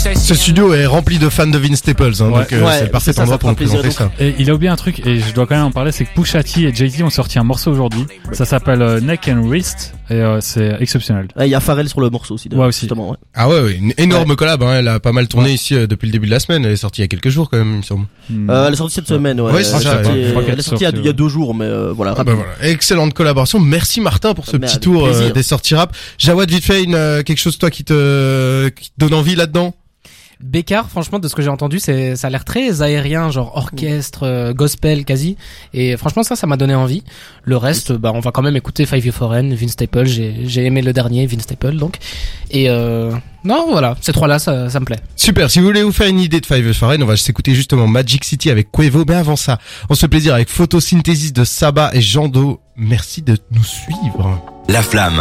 Ce 0.00 0.34
she 0.34 0.36
studio 0.38 0.72
est 0.72 0.86
rempli 0.86 1.18
de 1.18 1.28
fans 1.28 1.46
de 1.46 1.58
Vince 1.58 1.76
Staples, 1.78 2.12
hein, 2.20 2.30
Ouais. 2.30 2.38
donc 2.40 2.52
euh, 2.52 2.64
Ouais, 2.64 2.72
c'est 2.78 2.84
le 2.84 2.90
parfait 2.90 3.10
endroit 3.18 3.34
ça 3.34 3.38
pour 3.38 3.48
nous 3.50 3.54
présenter 3.56 3.90
ça. 3.90 4.10
Et 4.18 4.34
il 4.38 4.48
a 4.50 4.54
oublié 4.54 4.70
un 4.70 4.76
truc, 4.76 5.04
et 5.06 5.18
je 5.20 5.34
dois 5.34 5.46
quand 5.46 5.56
même 5.56 5.64
en 5.66 5.70
parler, 5.70 5.92
c'est 5.92 6.04
que 6.06 6.14
Pusha 6.14 6.42
T 6.42 6.62
et 6.62 6.74
Jay-Z 6.74 7.02
ont 7.02 7.10
sorti 7.10 7.38
un 7.38 7.44
morceau 7.44 7.70
aujourd'hui. 7.70 8.06
Ça 8.32 8.44
s'appelle 8.44 8.80
euh, 8.82 9.00
Neck 9.00 9.28
and 9.28 9.42
Wrist, 9.46 9.92
et 10.08 10.14
euh, 10.14 10.38
c'est 10.40 10.76
exceptionnel. 10.80 11.28
Il 11.38 11.46
y 11.48 11.54
a 11.54 11.60
Pharrell 11.60 11.88
sur 11.88 12.00
le 12.00 12.08
morceau 12.08 12.34
aussi. 12.34 12.48
Ouais, 12.50 12.64
aussi. 12.66 12.80
Justement, 12.80 13.10
ouais. 13.10 13.16
Ah 13.34 13.48
ouais, 13.48 13.60
ouais, 13.60 13.74
une 13.74 13.92
énorme 13.98 14.36
collab. 14.36 14.62
Hein, 14.62 14.76
elle 14.78 14.88
a 14.88 15.00
pas 15.00 15.12
mal 15.12 15.28
tourné 15.28 15.52
ici 15.52 15.74
euh, 15.74 15.86
depuis 15.86 16.06
le 16.06 16.12
début 16.12 16.26
de 16.26 16.32
la 16.32 16.40
semaine. 16.40 16.64
Elle 16.64 16.72
est 16.72 16.76
sortie 16.76 17.00
il 17.02 17.04
y 17.04 17.06
a 17.06 17.08
quelques 17.08 17.28
jours 17.28 17.50
quand 17.50 17.58
même, 17.58 17.72
il 17.72 17.76
me 17.78 17.82
semble. 17.82 18.06
Hmm. 18.30 18.48
Euh, 18.50 18.66
elle 18.68 18.72
est 18.72 18.76
sortie 18.76 18.94
cette 18.94 19.06
semaine, 19.08 19.40
ouais. 19.40 19.52
Ouais, 19.52 19.64
c'est 19.64 19.70
elle, 19.76 19.80
est 19.80 19.84
ça, 19.84 19.92
sortie, 20.02 20.08
ouais. 20.18 20.24
Je 20.24 20.30
crois 20.30 20.42
qu'elle 20.42 20.52
elle 20.54 20.60
est 20.60 20.62
sortie 20.62 20.84
il 20.84 21.04
y 21.04 21.08
a- 21.08 21.12
deux 21.12 21.28
jours, 21.28 21.54
mais 21.54 21.66
euh, 21.66 21.92
voilà. 21.92 22.14
Ah 22.16 22.24
bah 22.24 22.32
voilà, 22.34 22.50
excellente 22.62 23.12
collaboration. 23.12 23.60
Merci 23.60 24.00
Martin 24.00 24.32
pour 24.34 24.46
ce 24.46 24.56
Mais 24.56 24.66
petit 24.66 24.78
tour 24.80 25.08
des 25.34 25.42
sorties 25.42 25.74
rap. 25.74 25.94
Jawad, 26.18 26.50
vite 26.50 26.64
fait, 26.64 26.82
une, 26.84 26.94
euh, 26.94 27.22
quelque 27.22 27.38
chose 27.38 27.58
toi 27.58 27.70
qui 27.70 27.84
te, 27.84 28.68
qui 28.70 28.90
te 28.90 28.94
donne 28.98 29.12
envie 29.14 29.34
là-dedans? 29.34 29.74
Bécard, 30.42 30.88
franchement, 30.88 31.18
de 31.18 31.28
ce 31.28 31.34
que 31.34 31.42
j'ai 31.42 31.50
entendu, 31.50 31.78
c'est, 31.78 32.16
ça 32.16 32.28
a 32.28 32.30
l'air 32.30 32.46
très 32.46 32.80
aérien, 32.80 33.30
genre 33.30 33.56
orchestre, 33.56 34.22
euh, 34.22 34.54
gospel 34.54 35.04
quasi. 35.04 35.36
Et 35.74 35.96
franchement, 35.98 36.22
ça, 36.22 36.34
ça 36.34 36.46
m'a 36.46 36.56
donné 36.56 36.74
envie. 36.74 37.04
Le 37.44 37.58
reste, 37.58 37.92
bah, 37.92 38.10
on 38.14 38.20
va 38.20 38.30
quand 38.30 38.40
même 38.40 38.56
écouter 38.56 38.86
Five 38.86 39.04
Year 39.04 39.14
Foreign, 39.14 39.54
Vince 39.54 39.72
Staples. 39.72 40.06
J'ai, 40.06 40.34
j'ai 40.46 40.64
aimé 40.64 40.80
le 40.80 40.94
dernier, 40.94 41.26
Vince 41.26 41.42
Staples, 41.42 41.76
donc. 41.76 41.98
Et 42.50 42.70
euh, 42.70 43.12
non, 43.44 43.68
voilà, 43.70 43.96
ces 44.00 44.12
trois-là, 44.12 44.38
ça, 44.38 44.70
ça 44.70 44.80
me 44.80 44.86
plaît. 44.86 45.00
Super, 45.14 45.50
si 45.50 45.58
vous 45.58 45.66
voulez 45.66 45.82
vous 45.82 45.92
faire 45.92 46.08
une 46.08 46.20
idée 46.20 46.40
de 46.40 46.46
Five 46.46 46.64
Years 46.64 46.74
Foreign, 46.74 47.02
on 47.02 47.06
va 47.06 47.18
s'écouter 47.18 47.54
justement 47.54 47.86
Magic 47.86 48.24
City 48.24 48.50
avec 48.50 48.70
Quavo. 48.70 49.04
Mais 49.06 49.16
avant 49.16 49.36
ça, 49.36 49.58
on 49.90 49.94
se 49.94 50.00
fait 50.00 50.08
plaisir 50.08 50.34
avec 50.34 50.48
Photosynthesis 50.48 51.34
de 51.34 51.44
Saba 51.44 51.90
et 51.92 52.00
Jando. 52.00 52.60
Merci 52.76 53.20
de 53.20 53.36
nous 53.50 53.64
suivre. 53.64 54.42
La 54.68 54.82
flamme. 54.82 55.20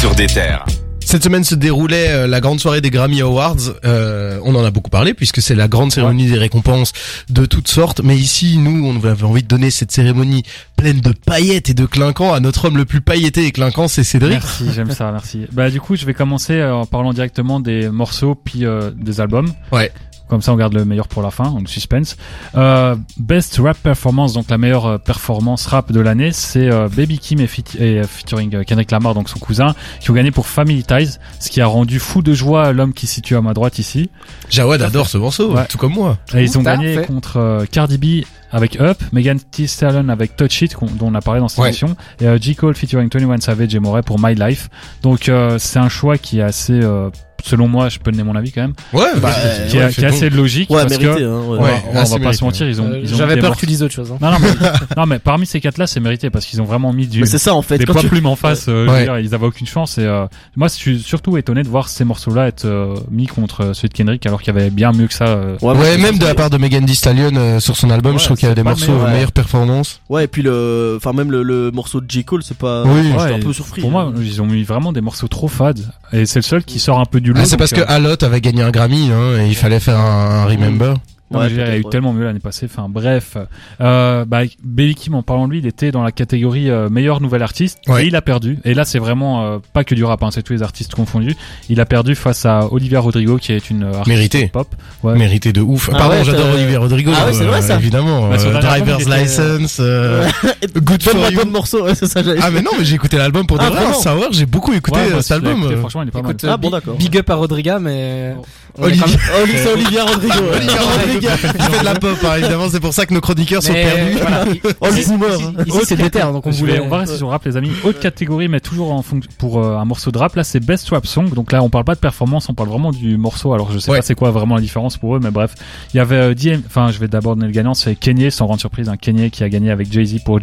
Sur 0.00 0.14
des 0.14 0.26
terres. 0.26 0.64
Cette 1.08 1.24
semaine 1.24 1.42
se 1.42 1.54
déroulait 1.54 2.10
euh, 2.10 2.26
la 2.26 2.42
grande 2.42 2.60
soirée 2.60 2.82
des 2.82 2.90
Grammy 2.90 3.22
Awards. 3.22 3.56
Euh, 3.86 4.38
on 4.44 4.54
en 4.54 4.62
a 4.62 4.70
beaucoup 4.70 4.90
parlé 4.90 5.14
puisque 5.14 5.40
c'est 5.40 5.54
la 5.54 5.66
grande 5.66 5.90
cérémonie 5.90 6.26
des 6.26 6.36
récompenses 6.36 6.92
de 7.30 7.46
toutes 7.46 7.68
sortes. 7.68 8.02
Mais 8.04 8.14
ici, 8.14 8.58
nous, 8.58 8.86
on 8.86 8.94
avait 9.02 9.24
envie 9.24 9.42
de 9.42 9.48
donner 9.48 9.70
cette 9.70 9.90
cérémonie 9.90 10.42
pleine 10.78 11.00
de 11.00 11.12
paillettes 11.12 11.70
et 11.70 11.74
de 11.74 11.86
clinquants 11.86 12.32
à 12.32 12.40
notre 12.40 12.66
homme 12.66 12.76
le 12.76 12.84
plus 12.84 13.00
pailleté 13.00 13.46
et 13.46 13.52
clinquant, 13.52 13.88
c'est 13.88 14.04
Cédric. 14.04 14.34
Merci, 14.34 14.66
j'aime 14.74 14.90
ça, 14.90 15.10
merci. 15.10 15.46
Bah 15.50 15.70
du 15.70 15.80
coup, 15.80 15.96
je 15.96 16.06
vais 16.06 16.14
commencer 16.14 16.54
euh, 16.54 16.74
en 16.74 16.86
parlant 16.86 17.12
directement 17.12 17.58
des 17.58 17.88
morceaux 17.88 18.34
puis 18.34 18.64
euh, 18.64 18.90
des 18.94 19.20
albums. 19.20 19.50
Ouais. 19.72 19.90
Comme 20.28 20.42
ça, 20.42 20.52
on 20.52 20.56
garde 20.56 20.74
le 20.74 20.84
meilleur 20.84 21.08
pour 21.08 21.22
la 21.22 21.30
fin, 21.30 21.52
on 21.56 21.60
le 21.60 21.66
suspense. 21.66 22.16
Euh, 22.54 22.96
best 23.18 23.58
rap 23.62 23.78
performance, 23.78 24.32
donc 24.34 24.50
la 24.50 24.58
meilleure 24.58 24.86
euh, 24.86 24.98
performance 24.98 25.66
rap 25.66 25.90
de 25.90 26.00
l'année, 26.00 26.32
c'est 26.32 26.70
euh, 26.70 26.88
Baby 26.88 27.18
Kim 27.18 27.40
et, 27.40 27.46
fit- 27.46 27.64
et, 27.78 28.00
euh, 28.00 28.04
featuring 28.04 28.54
euh, 28.54 28.64
Kendrick 28.64 28.90
Lamar, 28.90 29.14
donc 29.14 29.28
son 29.28 29.38
cousin, 29.38 29.74
qui 30.00 30.10
ont 30.10 30.14
gagné 30.14 30.30
pour 30.30 30.46
Family 30.46 30.82
Ties, 30.84 31.18
ce 31.40 31.48
qui 31.50 31.60
a 31.60 31.66
rendu 31.66 31.98
fou 31.98 32.22
de 32.22 32.34
joie 32.34 32.72
l'homme 32.72 32.92
qui 32.92 33.06
se 33.06 33.14
situe 33.14 33.36
à 33.36 33.40
ma 33.40 33.54
droite 33.54 33.78
ici. 33.78 34.10
Jawad 34.50 34.82
adore 34.82 35.08
ce 35.08 35.18
morceau, 35.18 35.54
Ouais. 35.54 35.66
tout 35.68 35.78
comme 35.78 35.94
moi. 35.94 36.18
Et 36.34 36.42
ils 36.42 36.58
ont 36.58 36.62
gagné 36.62 36.94
fait. 36.96 37.06
contre 37.06 37.38
euh, 37.38 37.64
Cardi 37.70 37.98
B 37.98 38.24
avec 38.50 38.80
Up, 38.80 38.98
Megan 39.12 39.38
Thee 39.50 39.68
Stallion 39.68 40.08
avec 40.08 40.36
Touch 40.36 40.62
It, 40.62 40.76
dont 40.98 41.08
on 41.08 41.14
a 41.14 41.20
parlé 41.20 41.40
dans 41.40 41.48
cette 41.48 41.58
Ouais. 41.60 41.68
émission, 41.68 41.96
et 42.20 42.26
euh, 42.26 42.38
J. 42.40 42.54
Cole 42.54 42.74
featuring 42.74 43.08
21 43.12 43.38
Savage 43.40 43.74
et 43.74 43.78
Moret 43.78 44.02
pour 44.02 44.18
My 44.18 44.34
Life. 44.34 44.68
Donc 45.02 45.28
euh, 45.28 45.58
c'est 45.58 45.78
un 45.78 45.88
choix 45.88 46.16
qui 46.18 46.38
est 46.38 46.42
assez, 46.42 46.72
euh, 46.82 47.10
selon 47.44 47.68
moi, 47.68 47.88
je 47.88 47.98
peux 47.98 48.10
donner 48.10 48.24
mon 48.24 48.34
avis 48.36 48.52
quand 48.52 48.62
même, 48.62 48.72
Ouais, 48.92 49.04
bah, 49.20 49.30
qui, 49.68 49.76
est, 49.76 49.84
ouais, 49.84 49.90
qui 49.90 50.00
est 50.00 50.02
fais 50.02 50.06
assez 50.06 50.30
logique. 50.30 50.70
Ouais, 50.70 50.82
parce 50.82 50.98
mérité. 50.98 51.20
que, 51.20 51.24
Hein, 51.24 51.40
ouais. 51.40 51.46
on 51.48 51.52
va- 51.54 51.62
Ouais, 51.62 51.82
on, 51.92 51.96
assez 51.98 52.18
va 52.18 52.24
pas 52.24 52.32
se 52.32 52.44
mentir, 52.44 52.68
ils 52.68 52.80
ont, 52.80 52.90
Euh, 52.90 53.00
ils 53.02 53.14
ont 53.14 53.16
J'avais 53.16 53.36
peur 53.36 53.54
que 53.54 53.60
tu 53.60 53.66
dises 53.66 53.82
autre 53.82 53.94
chose. 53.94 54.10
Hein. 54.12 54.18
Non, 54.20 54.30
non, 54.32 54.38
mais, 54.40 54.48
non, 54.96 55.06
mais 55.06 55.18
parmi 55.18 55.46
ces 55.46 55.60
quatre-là, 55.60 55.86
c'est 55.86 56.00
mérité 56.00 56.30
parce 56.30 56.44
qu'ils 56.46 56.60
ont 56.60 56.64
vraiment 56.64 56.92
mis 56.92 57.06
du, 57.06 57.20
Mais 57.20 57.26
c'est 57.26 57.38
ça 57.38 57.54
en 57.54 57.62
fait. 57.62 57.78
des 57.78 57.86
poids 57.86 58.00
tu... 58.00 58.08
plumes 58.08 58.26
en 58.26 58.36
face. 58.36 58.66
euh, 58.68 58.86
je 58.86 58.90
veux 58.92 59.02
dire, 59.04 59.18
ils 59.18 59.34
avaient 59.34 59.46
aucune 59.46 59.66
chance. 59.66 59.98
Et 59.98 60.04
euh, 60.04 60.26
moi, 60.56 60.68
je 60.68 60.74
suis 60.74 60.98
surtout 61.00 61.36
étonné 61.36 61.62
de 61.62 61.68
voir 61.68 61.88
ces 61.88 62.04
morceaux-là 62.04 62.48
être 62.48 62.64
euh, 62.64 62.94
mis 63.10 63.26
contre 63.26 63.72
celui 63.74 63.88
de 63.88 63.94
Kendrick, 63.94 64.24
alors 64.26 64.42
qu'il 64.42 64.54
y 64.54 64.58
avait 64.58 64.70
bien 64.70 64.92
mieux 64.92 65.06
que 65.06 65.14
ça. 65.14 65.26
euh, 65.26 65.56
Ouais, 65.62 65.96
même 65.98 66.18
de 66.18 66.24
la 66.26 66.34
part 66.34 66.50
de 66.50 66.58
Megan 66.58 66.84
Thee 66.84 66.94
Stallion 66.94 67.60
sur 67.60 67.76
son 67.76 67.90
album, 67.90 68.18
je 68.18 68.24
trouve 68.24 68.36
qu'il 68.36 68.48
y 68.48 68.52
a 68.52 68.54
des 68.54 68.62
morceaux 68.62 68.86
meilleur, 68.86 69.00
de 69.00 69.06
ouais. 69.06 69.12
meilleure 69.12 69.32
performance. 69.32 70.00
Ouais, 70.08 70.24
et 70.24 70.28
puis 70.28 70.42
le, 70.42 70.94
enfin 70.96 71.12
même 71.12 71.30
le, 71.30 71.42
le 71.42 71.70
morceau 71.70 72.00
de 72.00 72.10
J 72.10 72.24
Cole, 72.24 72.42
c'est 72.42 72.56
pas. 72.58 72.84
Oui. 72.84 73.12
Un 73.18 73.38
peu 73.40 73.52
surpris. 73.52 73.80
Pour 73.80 73.90
moi, 73.90 74.12
ils 74.20 74.40
ont 74.42 74.46
mis 74.46 74.62
vraiment 74.64 74.92
des 74.92 75.00
morceaux 75.00 75.28
trop 75.28 75.48
fades. 75.48 75.80
Et 76.12 76.24
c'est 76.26 76.38
le 76.38 76.44
seul 76.44 76.64
qui 76.64 76.78
sort 76.78 76.98
un 77.00 77.04
peu 77.04 77.20
du 77.20 77.27
lot. 77.32 77.40
Ah, 77.42 77.46
c'est 77.46 77.56
parce 77.56 77.72
que 77.72 77.80
euh, 77.80 77.88
Alot 77.88 78.22
avait 78.22 78.40
gagné 78.40 78.62
un 78.62 78.70
Grammy, 78.70 79.10
hein, 79.10 79.40
et 79.40 79.46
il 79.48 79.54
fallait 79.56 79.80
faire 79.80 79.98
un, 79.98 80.42
un 80.42 80.44
Remember. 80.46 80.94
Non, 81.30 81.40
Ouais, 81.40 81.44
a 81.62 81.76
eu 81.76 81.82
ouais. 81.82 81.90
tellement 81.90 82.12
mieux 82.12 82.24
l'année 82.24 82.38
passée. 82.40 82.66
Enfin, 82.70 82.88
bref. 82.88 83.36
Euh, 83.80 84.24
bah, 84.24 84.42
Baby 84.64 84.94
Kim, 84.94 85.14
en 85.14 85.22
parlant 85.22 85.46
de 85.46 85.52
lui, 85.52 85.58
il 85.58 85.66
était 85.66 85.90
dans 85.92 86.02
la 86.02 86.10
catégorie 86.12 86.70
euh, 86.70 86.88
meilleur 86.88 87.20
nouvel 87.20 87.42
artiste. 87.42 87.78
Ouais. 87.86 88.04
Et 88.04 88.06
il 88.08 88.16
a 88.16 88.22
perdu. 88.22 88.58
Et 88.64 88.72
là, 88.74 88.84
c'est 88.84 88.98
vraiment 88.98 89.44
euh, 89.44 89.58
pas 89.72 89.84
que 89.84 89.94
du 89.94 90.04
rap, 90.04 90.22
hein, 90.22 90.30
c'est 90.32 90.42
tous 90.42 90.54
les 90.54 90.62
artistes 90.62 90.94
confondus. 90.94 91.34
Il 91.68 91.80
a 91.80 91.86
perdu 91.86 92.14
face 92.14 92.46
à 92.46 92.72
Olivia 92.72 93.00
Rodrigo, 93.00 93.36
qui 93.36 93.52
est 93.52 93.68
une 93.70 93.82
euh, 93.84 93.88
artiste 93.92 94.08
Mérité. 94.08 94.48
pop. 94.48 94.68
Ouais. 95.02 95.16
Mérité 95.16 95.52
de 95.52 95.60
ouf. 95.60 95.90
Ah 95.92 95.98
Pardon, 95.98 96.14
ouais, 96.16 96.24
j'adore 96.24 96.54
Olivier 96.54 96.76
Rodrigo. 96.78 97.12
Ah 97.14 97.26
ouais, 97.26 97.32
c'est 97.32 97.42
euh, 97.44 97.48
vrai, 97.48 97.60
ça. 97.62 97.76
Évidemment. 97.76 98.28
Bah, 98.30 98.36
euh, 98.40 98.60
Driver's 98.60 99.02
était, 99.02 99.20
License. 99.22 99.76
euh, 99.80 100.26
Good 100.76 101.02
for 101.02 101.30
you. 101.30 101.44
de 101.44 101.50
morceau, 101.50 101.94
ça, 101.94 102.20
Ah 102.42 102.50
mais 102.50 102.62
non, 102.62 102.70
mais 102.78 102.84
j'ai 102.84 102.94
écouté 102.94 103.18
l'album 103.18 103.46
pour 103.46 103.58
de 103.58 103.64
Ah, 103.64 103.70
vrai. 103.70 103.80
vraiment 103.80 104.00
Sour, 104.00 104.28
j'ai 104.32 104.46
beaucoup 104.46 104.72
écouté 104.72 105.00
aussi, 105.14 105.22
cet 105.28 105.32
album. 105.32 105.62
franchement, 105.78 106.02
il 106.02 106.08
est 106.08 106.10
pas 106.10 106.22
Ah, 106.48 106.56
bon, 106.56 106.70
d'accord. 106.70 106.96
big 106.96 107.16
up 107.18 107.28
à 107.30 107.34
Rodriga, 107.34 107.78
mais 107.78 108.34
Olivier- 108.80 109.18
c'est 109.56 109.72
Olivia 109.72 110.04
Rodrigo. 110.04 110.34
Olivier 110.54 110.78
Rodrigo, 110.78 111.28
il 111.32 111.38
fait 111.38 111.78
de 111.80 111.84
la 111.84 111.94
pop, 111.94 112.16
hein, 112.24 112.34
évidemment, 112.38 112.68
c'est 112.70 112.80
pour 112.80 112.92
ça 112.92 113.06
que 113.06 113.14
nos 113.14 113.20
chroniqueurs 113.20 113.62
sont 113.62 113.72
mais, 113.72 113.84
perdus. 113.84 114.18
voilà. 114.20 114.44
Boomer. 115.08 115.66
Ici, 115.66 115.78
c'est 115.84 115.96
déter, 115.96 116.20
donc 116.20 116.46
on 116.46 116.50
voulait. 116.50 116.80
on 116.80 116.88
va 116.88 116.98
rester 116.98 117.16
sur 117.16 117.26
le 117.26 117.32
rap, 117.32 117.44
les 117.44 117.56
amis. 117.56 117.70
Autre 117.84 118.00
catégorie, 118.00 118.48
mais 118.48 118.60
toujours 118.60 118.92
en 118.92 119.02
fonction 119.02 119.30
pour 119.38 119.62
euh, 119.64 119.76
un 119.76 119.84
morceau 119.84 120.10
de 120.10 120.18
rap. 120.18 120.34
Là, 120.36 120.44
c'est 120.44 120.60
Best 120.60 120.88
Rap 120.90 121.06
Song. 121.06 121.30
Donc 121.32 121.52
là, 121.52 121.62
on 121.62 121.70
parle 121.70 121.84
pas 121.84 121.94
de 121.94 122.00
performance, 122.00 122.48
on 122.48 122.54
parle 122.54 122.68
vraiment 122.68 122.92
du 122.92 123.16
morceau. 123.16 123.52
Alors, 123.54 123.70
je 123.72 123.78
sais 123.78 123.90
Ouais. 123.90 123.98
pas 123.98 124.02
c'est 124.02 124.14
quoi 124.14 124.30
vraiment 124.30 124.54
la 124.56 124.60
différence 124.60 124.96
pour 124.96 125.16
eux, 125.16 125.20
mais 125.22 125.30
bref. 125.30 125.54
Il 125.94 125.96
y 125.96 126.00
avait 126.00 126.16
euh, 126.16 126.34
DM, 126.34 126.60
enfin, 126.66 126.90
je 126.92 126.98
vais 126.98 127.08
d'abord 127.08 127.34
donner 127.36 127.48
le 127.48 127.52
gagnant. 127.54 127.74
C'est 127.74 127.94
Kanye, 127.94 128.30
sans 128.30 128.46
grande 128.46 128.60
surprise, 128.60 128.88
un 128.88 128.96
Kanye 128.96 129.30
qui 129.30 129.44
a 129.44 129.48
gagné 129.48 129.70
avec 129.70 129.90
Jay-Z 129.92 130.20
pour 130.24 130.38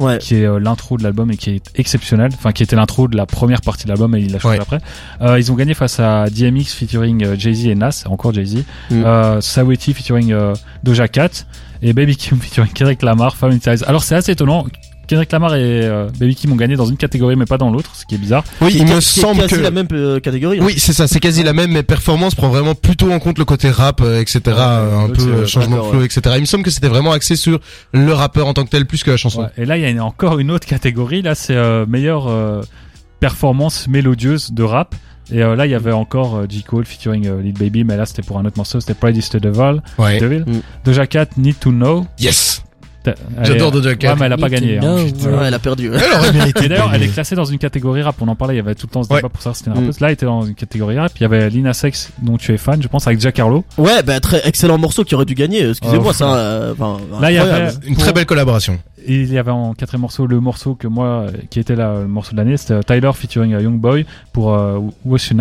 Ouais. 0.00 0.18
qui 0.20 0.36
est 0.36 0.44
euh, 0.46 0.58
l'intro 0.58 0.96
de 0.96 1.02
l'album 1.02 1.30
et 1.30 1.36
qui 1.36 1.50
est 1.50 1.62
exceptionnel. 1.76 2.30
Enfin, 2.34 2.52
qui 2.52 2.62
était 2.62 2.76
l'intro 2.76 3.08
de 3.08 3.16
la 3.16 3.26
première 3.26 3.60
partie 3.60 3.84
de 3.84 3.88
l'album 3.90 4.14
et 4.16 4.20
il 4.20 4.32
l'a 4.32 4.38
changé 4.38 4.56
Ouais. 4.56 4.62
après. 4.62 4.78
Euh, 5.22 5.38
ils 5.38 5.50
ont 5.52 5.54
gagné 5.54 5.74
face 5.74 6.00
à 6.00 6.26
DMX 6.30 6.64
featuring 6.74 7.24
euh, 7.24 7.36
Jay-Z 7.54 7.66
et 7.66 7.74
Nas, 7.74 8.04
encore 8.06 8.32
Jay-Z. 8.32 8.64
Mm. 8.90 9.02
Euh, 9.04 9.40
Saweetie 9.40 9.94
featuring 9.94 10.32
euh, 10.32 10.54
Doja 10.82 11.08
Cat 11.08 11.30
et 11.82 11.92
Baby 11.92 12.16
Kim 12.16 12.38
featuring 12.40 12.70
Kendrick 12.72 13.02
Lamar, 13.02 13.36
Family 13.36 13.60
Ties. 13.60 13.84
Alors 13.86 14.04
c'est 14.04 14.14
assez 14.14 14.32
étonnant. 14.32 14.66
Kendrick 15.08 15.32
Lamar 15.32 15.56
et 15.56 15.60
euh, 15.82 16.08
Baby 16.18 16.34
Kim 16.36 16.52
ont 16.52 16.56
gagné 16.56 16.76
dans 16.76 16.86
une 16.86 16.96
catégorie 16.96 17.34
mais 17.36 17.44
pas 17.44 17.58
dans 17.58 17.70
l'autre, 17.70 17.90
ce 17.94 18.06
qui 18.06 18.14
est 18.14 18.18
bizarre. 18.18 18.44
Oui, 18.62 18.72
il 18.78 18.86
me 18.86 19.00
semble 19.00 19.40
quasi 19.42 19.56
que. 19.56 19.60
la 19.60 19.70
même 19.72 19.88
euh, 19.92 20.20
catégorie. 20.20 20.60
hein. 20.60 20.64
Oui, 20.64 20.74
c'est 20.78 20.92
ça, 20.92 21.06
c'est 21.08 21.18
quasi 21.20 21.42
la 21.42 21.52
même, 21.52 21.72
mais 21.72 21.82
performance 21.82 22.34
prend 22.36 22.48
vraiment 22.48 22.74
plutôt 22.76 23.10
en 23.12 23.18
compte 23.18 23.36
le 23.36 23.44
côté 23.44 23.68
rap, 23.68 24.00
euh, 24.00 24.20
etc., 24.20 24.40
euh, 24.46 24.98
un 25.00 25.08
peu 25.10 25.22
euh, 25.22 25.46
changement 25.46 25.84
de 25.84 25.90
flow, 25.90 26.02
etc. 26.04 26.20
Il 26.36 26.42
me 26.42 26.46
semble 26.46 26.62
que 26.62 26.70
c'était 26.70 26.88
vraiment 26.88 27.12
axé 27.12 27.34
sur 27.36 27.58
le 27.92 28.12
rappeur 28.14 28.46
en 28.46 28.54
tant 28.54 28.64
que 28.64 28.70
tel 28.70 28.86
plus 28.86 29.02
que 29.02 29.10
la 29.10 29.16
chanson. 29.16 29.42
Ouais. 29.42 29.48
Et 29.58 29.66
là 29.66 29.76
il 29.76 29.82
y 29.82 29.84
a 29.84 29.90
une- 29.90 30.00
encore 30.00 30.38
une 30.38 30.50
autre 30.52 30.66
catégorie. 30.68 31.20
Là 31.20 31.34
c'est 31.34 31.56
euh, 31.56 31.84
meilleure 31.84 32.28
euh, 32.28 32.62
performance 33.20 33.88
mélodieuse 33.88 34.52
de 34.52 34.62
rap. 34.62 34.94
Et 35.32 35.42
euh, 35.42 35.56
là 35.56 35.66
il 35.66 35.70
y 35.72 35.74
avait 35.74 35.92
encore 35.92 36.36
euh, 36.36 36.46
J 36.48 36.62
Cole 36.62 36.84
featuring 36.84 37.26
euh, 37.26 37.40
Lil 37.42 37.54
Baby, 37.54 37.84
mais 37.84 37.96
là 37.96 38.06
c'était 38.06 38.22
pour 38.22 38.38
un 38.38 38.44
autre 38.44 38.56
morceau, 38.58 38.80
c'était 38.80 38.94
Pride 38.94 39.16
is 39.16 39.28
the 39.30 39.38
Devil. 39.38 39.80
Ouais. 39.98 40.18
Devil. 40.18 40.44
Mm. 40.46 40.60
Doja 40.84 41.06
Cat 41.06 41.26
Need 41.38 41.58
to 41.58 41.70
Know. 41.70 42.06
Yes. 42.18 42.62
J'adore 43.42 43.72
Doja 43.72 43.96
Cat. 43.96 44.10
Ouais, 44.12 44.16
mais 44.20 44.26
elle 44.26 44.32
a 44.34 44.36
pas 44.36 44.48
gagné. 44.48 44.78
hein. 44.78 44.94
Ouais, 44.94 45.46
elle 45.48 45.54
a 45.54 45.58
perdu. 45.58 45.90
Elle 45.92 46.18
aurait 46.20 46.32
mérité. 46.32 46.66
Et 46.66 46.68
d'ailleurs, 46.68 46.92
elle 46.94 47.02
est 47.02 47.08
classée 47.08 47.34
dans 47.34 47.44
une 47.44 47.58
catégorie 47.58 48.00
rap. 48.00 48.14
On 48.20 48.28
en 48.28 48.36
parlait, 48.36 48.54
il 48.54 48.58
y 48.58 48.60
avait 48.60 48.76
tout 48.76 48.86
le 48.86 48.92
temps 48.92 49.02
ce 49.02 49.08
Ouais. 49.08 49.16
débat 49.18 49.28
pour 49.28 49.42
savoir 49.42 49.56
si 49.56 49.64
c'était 49.64 49.70
une 49.72 49.76
Mm. 49.82 49.86
rappeuse. 49.86 50.00
Là, 50.00 50.06
elle 50.06 50.12
était 50.12 50.26
dans 50.26 50.42
une 50.42 50.54
catégorie 50.54 50.96
rap. 51.00 51.10
Il 51.18 51.22
y 51.22 51.24
avait 51.24 51.50
Lina 51.50 51.72
Sex, 51.72 52.10
dont 52.22 52.36
tu 52.36 52.54
es 52.54 52.56
fan, 52.58 52.80
je 52.80 52.86
pense, 52.86 53.08
avec 53.08 53.18
Jack 53.18 53.40
Harlow. 53.40 53.64
Ouais, 53.76 54.04
bah, 54.04 54.20
très 54.20 54.46
excellent 54.46 54.78
morceau 54.78 55.02
qui 55.02 55.16
aurait 55.16 55.24
dû 55.24 55.34
gagner. 55.34 55.68
Excusez-moi, 55.70 56.06
Oh, 56.10 56.12
ça. 56.12 56.32
euh, 56.36 56.74
enfin, 56.78 56.98
Là, 57.20 57.32
il 57.32 57.34
y 57.34 57.38
avait 57.38 57.72
Une 57.88 57.96
très 57.96 58.12
belle 58.12 58.26
collaboration. 58.26 58.78
Et 59.06 59.22
il 59.22 59.32
y 59.32 59.38
avait 59.38 59.50
en 59.50 59.74
quatrième 59.74 60.02
morceau 60.02 60.26
le 60.26 60.40
morceau 60.40 60.74
que 60.74 60.86
moi, 60.86 61.06
euh, 61.06 61.32
qui 61.50 61.60
était 61.60 61.76
là, 61.76 62.00
le 62.00 62.08
morceau 62.08 62.32
de 62.32 62.36
l'année, 62.36 62.56
c'était 62.56 62.74
euh, 62.74 62.82
Tyler 62.82 63.10
featuring 63.14 63.54
euh, 63.54 63.62
Young 63.62 63.78
Boy 63.78 64.06
pour 64.32 64.54
euh, 64.54 64.78
What's 65.04 65.28
Your 65.30 65.38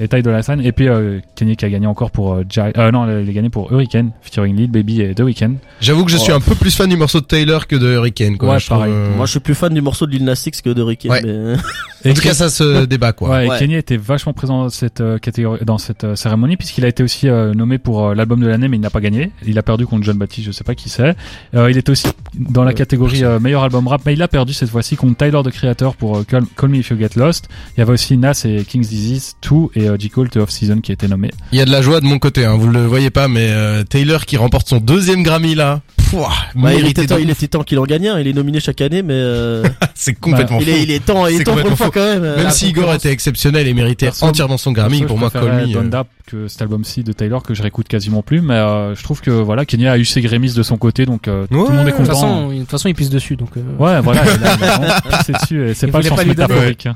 Ouais. 0.00 0.04
et 0.04 0.08
Ty 0.08 0.22
Dolla 0.22 0.42
Sign. 0.42 0.60
Et 0.62 0.72
puis 0.72 0.88
euh, 0.88 1.20
Kanye 1.36 1.56
qui 1.56 1.64
a 1.64 1.70
gagné 1.70 1.86
encore 1.86 2.10
pour 2.10 2.32
euh, 2.34 2.44
Jai- 2.48 2.72
euh, 2.76 2.90
non, 2.90 3.06
il 3.20 3.28
a 3.28 3.32
gagné 3.32 3.50
pour 3.50 3.72
Hurricane 3.72 4.10
featuring 4.22 4.56
Lil 4.56 4.70
Baby 4.70 5.02
et 5.02 5.14
The 5.14 5.20
Weeknd. 5.20 5.54
J'avoue 5.80 6.04
que 6.04 6.10
je 6.10 6.16
suis 6.16 6.32
un 6.32 6.40
peu 6.40 6.54
plus 6.54 6.74
fan 6.74 6.88
du 6.88 6.96
morceau 6.96 7.20
de 7.20 7.26
Taylor 7.26 7.66
que 7.66 7.76
de 7.76 7.86
Hurricane, 7.94 8.36
quoi. 8.38 8.50
Ouais, 8.50 8.58
Je 8.60 8.66
trouve, 8.66 8.78
pareil. 8.78 8.92
euh, 8.94 9.16
Moi, 9.16 9.26
je 9.26 9.30
suis 9.32 9.40
plus 9.40 9.54
fan 9.54 9.72
du 9.74 9.80
morceau 9.80 10.06
de 10.06 10.12
Lil 10.12 10.24
Nas 10.24 10.42
X 10.46 10.60
que 10.62 10.70
de 10.70 10.82
Ricky. 10.82 11.08
Ouais. 11.08 11.20
mais- 11.24 12.10
En 12.10 12.14
tout 12.14 12.22
cas, 12.22 12.32
ça 12.34 12.48
se 12.48 12.84
débat, 12.86 13.12
quoi. 13.12 13.28
Ouais, 13.30 13.46
et 13.46 13.48
Ouais. 13.50 13.58
Kanye 13.58 13.74
était 13.76 13.96
vachement 13.98 14.32
présent 14.32 14.62
dans 14.62 14.68
cette 14.70 15.00
euh, 15.00 15.18
catégorie, 15.18 15.64
dans 15.64 15.76
cette 15.78 16.04
euh, 16.04 16.16
cérémonie, 16.16 16.56
puisqu'il 16.56 16.84
a 16.84 16.88
été 16.88 17.02
aussi 17.02 17.28
euh, 17.28 17.52
nommé 17.52 17.78
pour 17.78 18.06
euh, 18.06 18.14
l'album 18.14 18.40
de 18.40 18.46
l'année, 18.46 18.68
mais 18.68 18.76
il 18.76 18.80
n'a 18.80 18.90
pas 18.90 19.00
gagné. 19.00 19.30
Il 19.46 19.58
a 19.58 19.62
perdu 19.62 19.86
contre 19.86 20.04
John 20.04 20.16
Baptiste, 20.16 20.46
je 20.46 20.52
sais 20.52 20.64
pas 20.64 20.74
qui 20.74 20.88
c'est. 20.88 21.14
Euh, 21.54 21.70
il 21.70 21.76
était 21.76 21.90
aussi 21.90 22.08
dans 22.34 22.64
la 22.64 22.72
catégorie 22.72 23.22
euh, 23.24 23.38
meilleur 23.38 23.62
album 23.64 23.86
rap, 23.88 24.00
mais 24.06 24.14
il 24.14 24.22
a 24.22 24.28
perdu 24.28 24.52
cette 24.54 24.70
fois-ci 24.70 24.96
contre 24.96 25.16
Tyler 25.18 25.40
the 25.44 25.50
Creator 25.50 25.94
pour 25.96 26.18
euh, 26.18 26.24
Call, 26.24 26.44
Call 26.56 26.70
Me 26.70 26.78
If 26.78 26.90
You 26.90 26.96
Get 26.98 27.10
Lost. 27.16 27.48
Il 27.76 27.80
y 27.80 27.82
avait 27.82 27.92
aussi 27.92 28.16
Nas 28.16 28.42
et 28.46 28.64
King's 28.64 28.88
Disease 28.88 29.34
2 29.48 29.56
et 29.74 29.89
J 29.98 30.10
Cole 30.10 30.28
The 30.30 30.36
Off 30.38 30.50
Season 30.50 30.80
qui 30.80 30.92
étaient 30.92 31.08
nommés. 31.08 31.30
Il 31.52 31.58
y 31.58 31.62
a 31.62 31.64
de 31.64 31.70
la 31.70 31.82
joie 31.82 32.00
de 32.00 32.06
mon 32.06 32.18
côté, 32.18 32.44
hein. 32.44 32.56
Vous 32.58 32.68
le 32.68 32.84
voyez 32.86 33.10
pas, 33.10 33.28
mais 33.28 33.48
euh, 33.50 33.84
Taylor 33.84 34.26
qui 34.26 34.36
remporte 34.36 34.68
son 34.68 34.78
deuxième 34.78 35.22
Grammy, 35.22 35.54
là. 35.54 35.80
Pouah, 36.10 36.28
Bah, 36.56 36.74
il 36.74 36.86
était 36.88 37.06
temps, 37.06 37.18
il 37.18 37.30
était 37.30 37.46
temps 37.46 37.62
qu'il 37.62 37.78
en 37.78 37.84
gagne 37.84 38.08
un. 38.08 38.18
Il 38.18 38.26
est 38.26 38.32
nominé 38.32 38.58
chaque 38.58 38.80
année, 38.80 39.02
mais 39.02 39.14
euh, 39.14 39.62
C'est 39.94 40.14
complètement 40.14 40.58
il 40.58 40.64
fou. 40.66 40.70
est, 40.70 40.82
il 40.82 40.90
est 40.90 41.04
temps, 41.04 41.26
il 41.28 41.40
est 41.40 41.44
temps 41.44 41.54
pour 41.56 41.70
une 41.70 41.76
fois 41.76 41.90
quand 41.92 42.00
même. 42.04 42.24
euh, 42.24 42.36
Même 42.36 42.50
si 42.50 42.68
Igor 42.70 42.92
était 42.94 43.12
exceptionnel 43.12 43.68
et 43.68 43.74
méritait 43.74 44.06
Perso- 44.06 44.26
entièrement 44.26 44.56
son 44.58 44.72
Grammy, 44.72 45.02
pour 45.04 45.18
moi, 45.18 45.30
Call 45.30 45.44
Me. 45.44 45.62
euh, 45.62 45.72
Donda 45.72 46.04
que 46.26 46.48
cet 46.48 46.62
album-ci 46.62 47.04
de 47.04 47.12
Taylor 47.12 47.42
que 47.44 47.54
je 47.54 47.62
réécoute 47.62 47.86
quasiment 47.88 48.22
plus, 48.22 48.40
mais 48.40 48.54
euh, 48.54 48.94
je 48.96 49.02
trouve 49.04 49.20
que 49.20 49.30
voilà, 49.30 49.64
Kanye 49.64 49.86
a 49.88 49.98
eu 49.98 50.04
ses 50.04 50.20
grémisses 50.20 50.54
de 50.54 50.62
son 50.64 50.76
côté, 50.78 51.06
donc 51.06 51.28
euh, 51.28 51.46
tout 51.48 51.54
le 51.54 51.58
monde 51.60 51.70
est 51.88 51.92
De 51.92 51.96
toute 51.96 52.06
content. 52.06 52.12
façon, 52.12 52.48
de 52.52 52.58
toute 52.60 52.70
façon, 52.70 52.88
il 52.88 52.94
pisse 52.94 53.10
dessus, 53.10 53.36
donc. 53.36 53.50
euh, 53.56 53.60
Ouais, 53.78 54.00
voilà, 54.00 54.22
il 54.24 54.44
a, 54.44 54.74
a 54.74 55.22
dessus 55.40 55.68
et 55.68 55.74
c'est 55.74 55.86
pas 55.88 55.98
le 55.98 56.04
sens 56.08 56.24
métaphorique. 56.24 56.88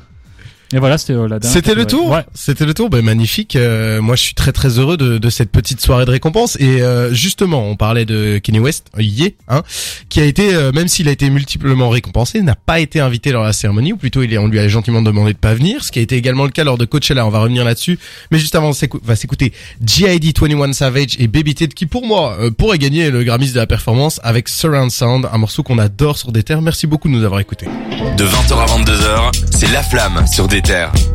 Et 0.73 0.79
voilà, 0.79 0.99
c'était 0.99 1.13
euh, 1.13 1.29
la 1.29 1.39
dernière. 1.39 1.53
C'était 1.53 1.75
le 1.75 1.87
tour 1.87 2.11
Ouais. 2.11 2.25
C'était 2.35 2.67
le 2.67 2.75
tour, 2.75 2.91
ben 2.91 3.05
magnifique. 3.05 3.57
Euh, 3.57 4.01
moi, 4.01 4.17
je 4.17 4.23
suis 4.23 4.35
très 4.35 4.53
très 4.53 4.79
heureux 4.79 4.97
de, 4.97 5.19
de 5.19 5.31
cette 5.31 5.51
petite 5.51 5.81
soirée 5.81 6.05
de 6.05 6.11
récompense. 6.11 6.57
Et 6.61 6.83
euh, 6.83 7.13
justement, 7.13 7.69
on 7.69 7.77
parlait 7.77 8.05
de 8.05 8.39
Kanye 8.39 8.61
West, 8.61 8.87
euh, 8.99 9.03
yeah, 9.03 9.29
hein, 9.49 9.63
qui 10.09 10.21
a 10.21 10.25
été, 10.25 10.55
euh, 10.55 10.73
même 10.73 10.89
s'il 10.89 11.09
a 11.09 11.13
été 11.13 11.29
multiplement 11.31 11.89
récompensé, 11.89 12.43
n'a 12.43 12.55
pas 12.57 12.81
été 12.81 13.01
invité 13.01 13.33
lors 13.33 13.43
de 13.43 13.49
la 13.49 13.53
cérémonie, 13.53 13.93
ou 13.93 13.97
plutôt, 13.97 14.23
il 14.23 14.33
est, 14.33 14.39
on 14.39 14.49
lui 14.49 14.59
a 14.59 14.69
gentiment 14.69 15.03
demandé 15.03 15.33
de 15.33 15.39
pas 15.39 15.55
venir, 15.55 15.85
ce 15.85 15.93
qui 15.93 15.99
a 15.99 16.03
été 16.03 16.17
également 16.17 16.45
le 16.45 16.51
cas 16.51 16.65
lors 16.65 16.79
de 16.79 16.85
Coachella. 16.85 17.27
On 17.27 17.31
va 17.31 17.41
revenir 17.41 17.65
là-dessus. 17.65 17.99
Mais 18.31 18.39
juste 18.39 18.55
avant, 18.55 18.71
on 18.71 18.99
va 19.05 19.17
s'écouter 19.17 19.53
G.I.D. 19.85 20.33
21 20.41 20.73
Savage 20.73 21.17
et 21.19 21.29
Baby 21.29 21.55
Ted, 21.55 21.75
qui 21.75 21.87
pour 21.87 22.07
moi 22.07 22.37
euh, 22.41 22.51
pourraient 22.51 22.79
gagner 22.79 23.11
le 23.11 23.23
Grammys 23.25 23.53
de 23.53 23.59
la 23.59 23.67
performance 23.67 24.21
avec 24.23 24.49
Surround 24.49 24.91
Sound, 24.91 25.29
un 25.33 25.39
morceau 25.39 25.63
qu'on 25.63 25.79
adore 25.79 26.19
sur 26.19 26.33
des 26.33 26.43
terres. 26.43 26.63
Merci 26.63 26.87
beaucoup 26.87 27.09
de 27.09 27.15
nous 27.15 27.25
avoir 27.25 27.41
écoutés. 27.41 27.67
De 28.17 28.25
20h 28.25 28.55
à 28.55 28.67
22h, 28.67 29.31
c'est 29.51 29.71
La 29.73 29.83
Flamme 29.83 30.27
sur 30.27 30.49
des 30.55 30.63
terres. 30.63 31.14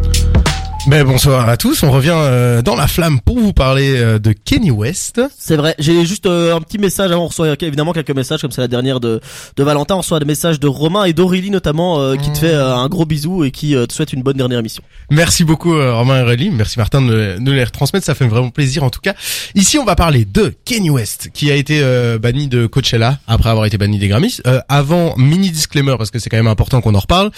Ben 0.87 1.03
bonsoir 1.03 1.47
à 1.47 1.57
tous, 1.57 1.83
on 1.83 1.91
revient 1.91 2.15
euh, 2.15 2.61
dans 2.61 2.75
la 2.75 2.87
flamme 2.87 3.19
pour 3.19 3.37
vous 3.37 3.53
parler 3.53 3.95
euh, 3.97 4.17
de 4.17 4.31
Kanye 4.31 4.71
West. 4.71 5.21
C'est 5.37 5.57
vrai. 5.57 5.75
J'ai 5.77 6.05
juste 6.05 6.25
euh, 6.25 6.55
un 6.55 6.61
petit 6.61 6.79
message. 6.79 7.11
Avant, 7.11 7.25
on 7.25 7.27
reçoit 7.27 7.53
évidemment 7.61 7.91
quelques 7.91 8.15
messages, 8.15 8.41
comme 8.41 8.51
c'est 8.51 8.61
la 8.61 8.67
dernière 8.69 8.99
de, 8.99 9.19
de 9.55 9.63
Valentin. 9.63 9.95
On 9.95 9.99
reçoit 9.99 10.19
des 10.19 10.25
messages 10.25 10.59
de 10.59 10.67
Romain 10.67 11.03
et 11.03 11.13
d'Aurélie 11.13 11.51
notamment, 11.51 11.99
euh, 11.99 12.15
qui 12.15 12.31
te 12.31 12.39
fait 12.39 12.53
euh, 12.53 12.75
un 12.75 12.87
gros 12.87 13.05
bisou 13.05 13.43
et 13.43 13.51
qui 13.51 13.75
euh, 13.75 13.85
te 13.85 13.93
souhaite 13.93 14.13
une 14.13 14.23
bonne 14.23 14.37
dernière 14.37 14.59
émission. 14.59 14.81
Merci 15.11 15.43
beaucoup 15.43 15.73
Romain 15.73 16.21
et 16.21 16.23
Aurélie, 16.23 16.49
merci 16.49 16.79
Martin 16.79 17.01
de, 17.01 17.37
de 17.39 17.51
les 17.51 17.63
retransmettre, 17.63 18.05
ça 18.05 18.15
fait 18.15 18.27
vraiment 18.27 18.49
plaisir 18.49 18.83
en 18.83 18.89
tout 18.89 19.01
cas. 19.01 19.13
Ici 19.55 19.77
on 19.77 19.85
va 19.85 19.95
parler 19.95 20.25
de 20.25 20.53
Kanye 20.65 20.89
West 20.89 21.29
qui 21.33 21.51
a 21.51 21.55
été 21.55 21.81
euh, 21.81 22.17
banni 22.19 22.47
de 22.47 22.67
Coachella 22.67 23.19
après 23.27 23.49
avoir 23.49 23.65
été 23.65 23.77
banni 23.77 23.99
des 23.99 24.07
Grammys. 24.07 24.41
Euh, 24.47 24.61
avant, 24.69 25.15
mini 25.17 25.49
disclaimer 25.51 25.95
parce 25.97 26.11
que 26.11 26.19
c'est 26.19 26.29
quand 26.29 26.37
même 26.37 26.47
important 26.47 26.81
qu'on 26.81 26.95
en 26.95 26.99
reparle. 26.99 27.31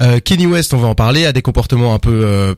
Euh, 0.00 0.20
Kanye 0.20 0.46
West, 0.46 0.74
on 0.74 0.78
va 0.78 0.88
en 0.88 0.94
parler, 0.94 1.26
a 1.26 1.32
des 1.32 1.42
comportements 1.42 1.94
un 1.94 1.98
peu 1.98 2.22
euh, 2.24 2.54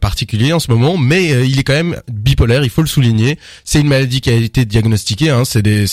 en 0.52 0.58
ce 0.58 0.70
moment, 0.70 0.96
mais 0.96 1.32
euh, 1.32 1.44
il 1.44 1.58
est 1.58 1.64
quand 1.64 1.74
même 1.74 2.00
bipolaire, 2.10 2.64
il 2.64 2.70
faut 2.70 2.82
le 2.82 2.88
souligner. 2.88 3.38
C'est 3.64 3.80
une 3.80 3.88
maladie 3.88 4.20
qui 4.20 4.30
a 4.30 4.34
été 4.34 4.64
diagnostiquée, 4.64 5.30
hein, 5.30 5.44
c'est 5.44 5.62
des, 5.62 5.86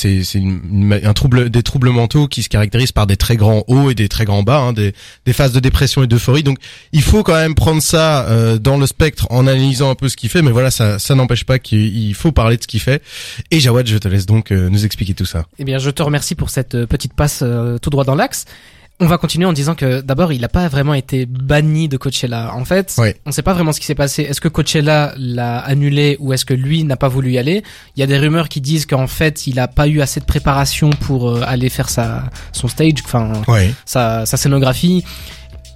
un 1.04 1.14
trouble, 1.14 1.50
des 1.50 1.64
troubles 1.64 1.90
mentaux 1.90 2.28
qui 2.28 2.44
se 2.44 2.50
caractérisent 2.50 2.92
par 2.92 3.08
des 3.08 3.18
très 3.18 3.36
grands 3.36 3.64
hauts 3.68 3.90
et 3.90 3.96
des 3.96 4.10
très 4.10 4.26
grands 4.26 4.44
bas, 4.44 4.60
hein, 4.60 4.74
des, 4.74 4.94
phases 5.34 5.54
de 5.54 5.60
dépression 5.60 6.04
et 6.04 6.08
d'euphorie. 6.08 6.44
Donc 6.44 6.58
il 6.92 7.02
faut 7.02 7.24
quand 7.24 7.36
même 7.36 7.56
prendre 7.56 7.82
ça 7.82 8.28
euh, 8.28 8.58
dans 8.58 8.78
le 8.78 8.88
spectre 8.88 9.28
en 9.30 9.48
analysant 9.48 9.90
un 9.90 9.96
peu 9.96 10.10
ce 10.10 10.16
qu'il 10.16 10.30
fait, 10.30 10.42
mais 10.42 10.52
voilà, 10.52 10.72
ça, 10.72 10.98
n'empêche 11.16 11.44
pas 11.44 11.60
qu'il 11.60 11.98
il 11.98 12.14
faut 12.14 12.32
parler 12.32 12.58
de 12.58 12.62
ce 12.62 12.68
qu'il 12.68 12.80
fait. 12.80 13.02
Et 13.52 13.60
Jawad, 13.60 13.88
je 13.88 13.98
te 13.98 14.08
laisse 14.08 14.26
donc 14.26 14.52
euh, 14.52 14.70
nous 14.70 14.86
expliquer 14.86 15.14
tout 15.14 15.26
ça. 15.26 15.46
Eh 15.58 15.64
bien, 15.64 15.78
je 15.80 15.90
te 15.90 16.04
remercie 16.04 16.36
pour 16.36 16.50
cette 16.50 16.86
petite 16.86 17.14
passe 17.14 17.44
tout 17.82 17.90
droit 17.90 18.04
dans 18.04 18.16
l'axe. 18.16 18.46
On 19.00 19.06
va 19.06 19.20
continuer 19.20 19.46
en 19.46 19.54
disant 19.54 19.76
que 19.76 20.02
d'abord, 20.02 20.34
il 20.34 20.42
n'a 20.42 20.50
pas 20.50 20.68
vraiment 20.70 20.96
été 20.96 21.28
banni 21.28 21.88
de 21.88 21.98
Coachella. 21.98 22.52
En 22.56 22.66
fait, 22.66 22.96
on 22.98 23.30
ne 23.30 23.32
sait 23.32 23.44
pas 23.44 23.54
vraiment 23.54 23.72
ce 23.72 23.80
qui 23.80 23.86
s'est 23.86 23.94
passé. 23.94 24.24
Est-ce 24.24 24.42
que 24.42 24.48
Coachella 24.48 25.14
l'a 25.18 25.60
annulé 25.60 26.18
ou 26.20 26.34
est-ce 26.34 26.46
que 26.46 26.56
lui 26.56 26.84
n'a 26.84 26.98
pas 26.98 27.08
voulu 27.08 27.32
y 27.34 27.38
aller? 27.38 27.64
Il 27.96 28.00
y 28.00 28.04
a 28.04 28.08
des 28.08 28.18
rumeurs 28.18 28.50
qui 28.50 28.60
disent 28.60 28.88
qu'en 28.88 29.06
fait, 29.06 29.46
il 29.46 29.56
n'a 29.56 29.68
pas 29.68 29.88
eu 29.88 30.02
assez 30.02 30.20
de 30.20 30.26
préparation 30.26 30.90
pour 30.90 31.30
euh, 31.30 31.44
aller 31.46 31.70
faire 31.70 31.90
sa 31.90 32.24
son 32.54 32.68
stage, 32.68 33.04
enfin 33.06 33.34
sa, 33.86 34.26
sa 34.26 34.38
scénographie. 34.38 35.04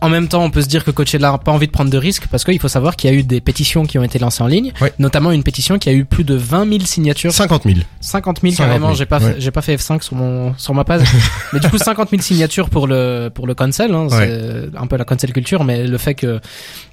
En 0.02 0.10
même 0.10 0.28
temps, 0.28 0.44
on 0.44 0.50
peut 0.50 0.62
se 0.64 0.68
dire 0.68 0.84
que 0.84 0.90
Coachella 0.90 1.32
n'a 1.32 1.38
pas 1.38 1.52
envie 1.52 1.68
de 1.68 1.72
prendre 1.72 1.92
de 1.92 1.98
risques 1.98 2.26
parce 2.32 2.44
qu'il 2.44 2.58
faut 2.60 2.68
savoir 2.68 2.96
qu'il 2.96 3.10
y 3.12 3.14
a 3.14 3.16
eu 3.16 3.22
des 3.24 3.40
pétitions 3.40 3.86
qui 3.86 4.00
ont 4.00 4.04
été 4.04 4.18
lancées 4.18 4.42
en 4.42 4.48
ligne, 4.48 4.74
Ouais. 4.82 4.92
notamment 4.98 5.32
une 5.32 5.44
pétition 5.44 5.78
qui 5.78 5.90
a 5.90 5.94
eu 5.94 6.06
plus 6.06 6.24
de 6.24 6.34
20 6.34 6.68
000 6.68 6.80
signatures 6.86 7.32
50 7.32 7.64
000. 7.64 7.76
50 8.00 8.40
000 8.42 8.52
50 8.54 8.58
000, 8.58 8.68
carrément, 8.70 8.94
j'ai 8.96 9.06
pas 9.06 9.20
ouais. 9.20 9.36
j'ai 9.38 9.52
pas 9.52 9.62
fait 9.62 9.76
F5 9.76 10.02
sur 10.02 10.16
mon 10.16 10.56
sur 10.58 10.74
ma 10.74 10.84
page. 10.84 11.04
mais 11.54 11.60
du 11.60 11.70
coup 11.70 11.78
50 11.78 12.10
000 12.10 12.22
signatures 12.22 12.70
pour 12.72 12.88
le 12.88 13.30
pour 13.34 13.46
le 13.46 13.54
cancel 13.54 13.94
hein, 13.94 14.08
Ouais. 14.10 14.28
c'est 14.72 14.78
un 14.78 14.88
peu 14.88 14.98
la 14.98 15.06
cancel 15.06 15.32
culture 15.34 15.64
mais 15.64 15.86
le 15.86 15.98
fait 16.00 16.16
que 16.16 16.40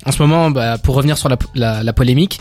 en 0.04 0.12
ce 0.12 0.20
moment 0.22 0.50
bah, 0.50 0.76
pour 0.76 0.94
revenir 0.94 1.16
sur 1.16 1.28
la, 1.30 1.36
la, 1.54 1.82
la 1.82 1.92
polémique 1.94 2.38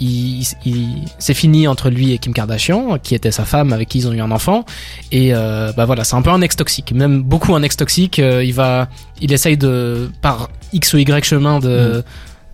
il, 0.00 0.42
il- 0.64 1.04
c'est 1.18 1.34
fini 1.34 1.66
entre 1.66 1.90
lui 1.90 2.12
et 2.12 2.18
Kim 2.18 2.32
Kardashian, 2.32 2.98
qui 3.02 3.14
était 3.14 3.30
sa 3.30 3.44
femme 3.44 3.72
avec 3.72 3.88
qui 3.88 3.98
ils 3.98 4.08
ont 4.08 4.12
eu 4.12 4.20
un 4.20 4.30
enfant. 4.30 4.64
Et 5.12 5.34
euh, 5.34 5.72
bah 5.76 5.84
voilà, 5.84 6.04
c'est 6.04 6.16
un 6.16 6.22
peu 6.22 6.30
un 6.30 6.40
ex 6.40 6.56
toxique, 6.56 6.92
même 6.92 7.22
beaucoup 7.22 7.54
un 7.54 7.62
ex 7.62 7.76
toxique. 7.76 8.18
euh, 8.18 8.44
il 8.44 8.52
va, 8.54 8.88
il 9.20 9.32
essaye 9.32 9.56
de 9.56 10.10
par 10.22 10.50
x 10.72 10.92
ou 10.94 10.98
y 10.98 11.04
chemin 11.22 11.58
de 11.58 12.02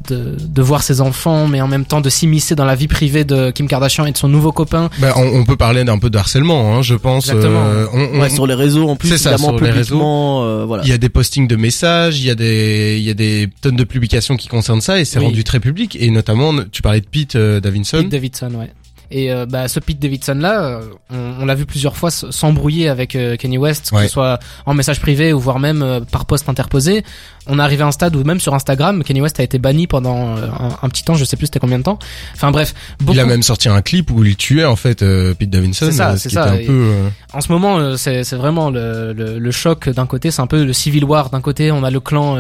de, 0.09 0.37
de 0.39 0.63
voir 0.63 0.83
ses 0.83 1.01
enfants, 1.01 1.47
mais 1.49 1.61
en 1.61 1.69
même 1.69 1.85
temps 1.85 2.01
de 2.01 2.09
s'immiscer 2.11 2.55
dans 2.55 2.65
la 2.65 2.75
vie 2.75 2.89
privée 2.89 3.25
de 3.25 3.51
Kim 3.51 3.69
Kardashian 3.69 4.07
et 4.07 4.13
de 4.13 4.17
son 4.17 4.29
nouveau 4.29 4.53
copain. 4.53 4.91
Bah, 4.99 5.13
on, 5.17 5.23
on 5.27 5.45
peut 5.45 5.57
parler 5.57 5.85
d'un 5.85 5.99
peu 5.99 6.11
de 6.11 6.19
harcèlement, 6.19 6.75
hein, 6.77 6.83
je 6.83 6.95
pense. 6.95 7.29
Exactement. 7.29 7.65
Euh, 7.67 7.87
on- 7.93 8.09
on- 8.15 8.21
Ouais, 8.21 8.31
sur 8.31 8.47
les 8.47 8.55
réseaux 8.55 8.89
en 8.89 8.97
plus, 8.97 9.09
C'est 9.09 9.19
ça, 9.19 9.33
évidemment, 9.33 9.57
sur 9.59 9.65
les 9.67 9.71
réseaux. 9.73 10.01
euh, 10.43 10.65
voilà. 10.67 10.83
Il 10.85 10.89
y 10.89 10.93
a 10.93 10.99
des 10.99 11.09
postings 11.09 11.47
de 11.49 11.57
messages, 11.57 12.19
il 12.21 12.27
y 12.27 12.31
a 12.31 12.35
des, 12.35 12.97
il 12.99 13.05
y 13.05 13.11
a 13.11 13.15
des 13.15 13.49
tonnes 13.61 13.77
de 13.77 13.85
publications 13.85 14.37
qui 14.37 14.49
concernent 14.49 14.81
ça 14.81 14.99
et 15.01 15.05
c'est 15.05 15.19
Oui. 15.19 15.27
rendu 15.27 15.45
très 15.45 15.61
public. 15.61 15.97
Et 16.01 16.11
notamment, 16.11 16.53
tu 16.73 16.83
parlais 16.83 17.01
de 17.01 17.07
Pete 17.07 17.37
euh, 17.37 17.61
Davidson. 17.61 17.99
Pete 17.99 18.09
Davidson, 18.09 18.51
ouais. 18.59 18.71
Et 19.11 19.33
euh, 19.33 19.47
bah, 19.47 19.69
ce 19.69 19.79
Pete 19.81 19.99
Davidson 19.99 20.35
là, 20.35 20.61
euh, 20.61 20.81
on, 21.13 21.43
on 21.43 21.47
l'a 21.47 21.55
vu 21.55 21.65
plusieurs 21.67 21.97
fois 21.97 22.11
s'embrouiller 22.11 22.89
avec 22.89 23.15
euh, 23.17 23.37
Kanye 23.37 23.59
West, 23.59 23.91
que 23.91 23.97
ce 24.07 24.13
soit 24.13 24.39
en 24.67 24.75
message 24.75 25.01
privé 25.01 25.33
ou 25.33 25.41
voire 25.41 25.59
même 25.59 25.83
euh, 25.83 26.01
par 26.01 26.27
poste 26.27 26.49
interposé. 26.49 27.05
On 27.47 27.59
est 27.61 27.63
arrivé 27.63 27.85
à 27.85 27.87
un 27.87 27.93
stade 27.93 28.17
où 28.17 28.25
même 28.25 28.41
sur 28.41 28.55
Instagram, 28.55 29.05
Kanye 29.05 29.21
West 29.21 29.39
a 29.39 29.43
été 29.45 29.59
banni 29.59 29.87
pendant 29.87 30.37
euh, 30.37 30.47
un, 30.59 30.71
un 30.83 30.89
petit 30.89 31.05
temps, 31.05 31.15
je 31.15 31.25
sais 31.25 31.37
plus 31.37 31.47
c'était 31.47 31.61
combien 31.61 31.79
de 31.79 31.85
temps. 31.85 31.99
Enfin 32.35 32.51
bref, 32.51 32.75
beaucoup. 32.99 33.13
Il 33.13 33.21
a 33.21 33.25
même 33.27 33.43
sorti 33.45 33.69
un 33.69 33.81
clip 33.83 34.11
où 34.11 34.25
il 34.25 34.37
tuait 34.37 34.65
en 34.65 34.75
fait 34.77 35.03
euh, 35.03 35.33
Pete 35.35 35.51
Davidson. 35.51 35.87
C'est 35.87 35.93
ça, 35.93 36.17
c'est 36.17 36.29
ce 36.29 36.35
ça, 36.35 36.51
un 36.53 36.57
peu. 36.57 36.65
euh, 36.69 37.09
En 37.33 37.41
ce 37.41 37.53
moment, 37.53 37.79
euh, 37.79 37.97
c'est 37.97 38.23
vraiment 38.35 38.71
le, 38.71 39.13
le, 39.13 39.39
le 39.39 39.51
choc 39.53 39.89
d'un 39.89 40.07
côté, 40.07 40.31
c'est 40.33 40.43
un 40.43 40.47
peu 40.49 40.65
le 40.65 40.73
civil 40.73 41.05
war. 41.05 41.31
D'un 41.31 41.41
côté, 41.41 41.71
on 41.71 41.85
a 41.85 41.91
le 41.91 42.01
clan 42.01 42.37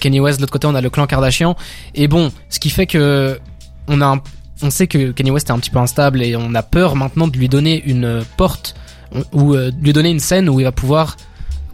Kanye 0.00 0.20
West, 0.20 0.38
de 0.38 0.42
l'autre 0.42 0.52
côté, 0.52 0.66
on 0.68 0.74
a 0.74 0.80
le 0.80 0.90
clan 0.90 1.06
Kardashian. 1.06 1.56
Et 1.94 2.06
bon, 2.06 2.30
ce 2.48 2.60
qui 2.60 2.70
fait 2.70 2.86
que 2.86 3.38
on 3.88 4.00
a, 4.00 4.06
un- 4.06 4.22
on 4.62 4.70
sait 4.70 4.86
que 4.86 5.10
Kanye 5.12 5.30
West 5.30 5.48
est 5.48 5.52
un 5.52 5.58
petit 5.58 5.70
peu 5.70 5.78
instable 5.78 6.22
et 6.22 6.36
on 6.36 6.54
a 6.54 6.62
peur 6.62 6.96
maintenant 6.96 7.28
de 7.28 7.36
lui 7.36 7.48
donner 7.48 7.82
une 7.86 8.22
porte 8.36 8.74
ou 9.32 9.54
euh, 9.54 9.70
de 9.70 9.82
lui 9.84 9.92
donner 9.92 10.10
une 10.10 10.20
scène 10.20 10.48
où 10.48 10.60
il 10.60 10.64
va 10.64 10.72
pouvoir 10.72 11.16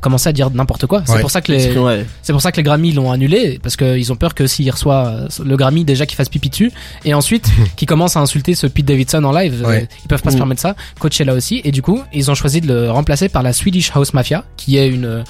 commencer 0.01 0.29
à 0.29 0.33
dire 0.33 0.49
n'importe 0.51 0.87
quoi. 0.87 1.03
C'est 1.07 1.15
Ouais. 1.15 1.21
pour 1.21 1.31
ça 1.33 1.41
que 1.41 1.51
les, 1.51 1.77
Ouais. 1.77 2.07
c'est 2.23 2.33
pour 2.33 2.41
ça 2.41 2.53
que 2.53 2.57
les 2.57 2.63
Grammy 2.63 2.93
l'ont 2.93 3.11
annulé 3.11 3.59
parce 3.61 3.77
qu'ils 3.77 4.13
ont 4.13 4.17
peur 4.17 4.33
que 4.35 4.47
s'il 4.47 4.71
reçoit 4.71 5.27
le 5.45 5.57
Grammy 5.57 5.85
déjà 5.85 6.07
qu'il 6.07 6.15
fasse 6.17 6.29
pipi 6.29 6.51
dessus 6.51 6.71
et 7.05 7.15
ensuite 7.15 7.49
qu'il 7.77 7.89
commence 7.89 8.17
à 8.17 8.21
insulter 8.21 8.55
ce 8.55 8.69
Pete 8.69 8.87
Davidson 8.87 9.25
en 9.25 9.33
live. 9.33 9.61
Ouais. 9.67 9.83
Euh, 9.83 9.97
Ils 10.05 10.09
peuvent 10.09 10.23
pas 10.23 10.31
se 10.31 10.37
Mm. 10.37 10.39
permettre 10.39 10.61
ça. 10.61 10.77
Coachella 11.01 11.35
aussi 11.35 11.61
et 11.65 11.73
du 11.73 11.83
coup 11.83 12.01
ils 12.13 12.31
ont 12.31 12.37
choisi 12.37 12.61
de 12.61 12.69
le 12.73 12.91
remplacer 12.93 13.29
par 13.29 13.43
la 13.43 13.53
Swedish 13.53 13.91
House 13.95 14.15
Mafia 14.15 14.45
qui 14.57 14.77
est 14.77 14.89
une 14.89 15.05
euh, 15.05 15.23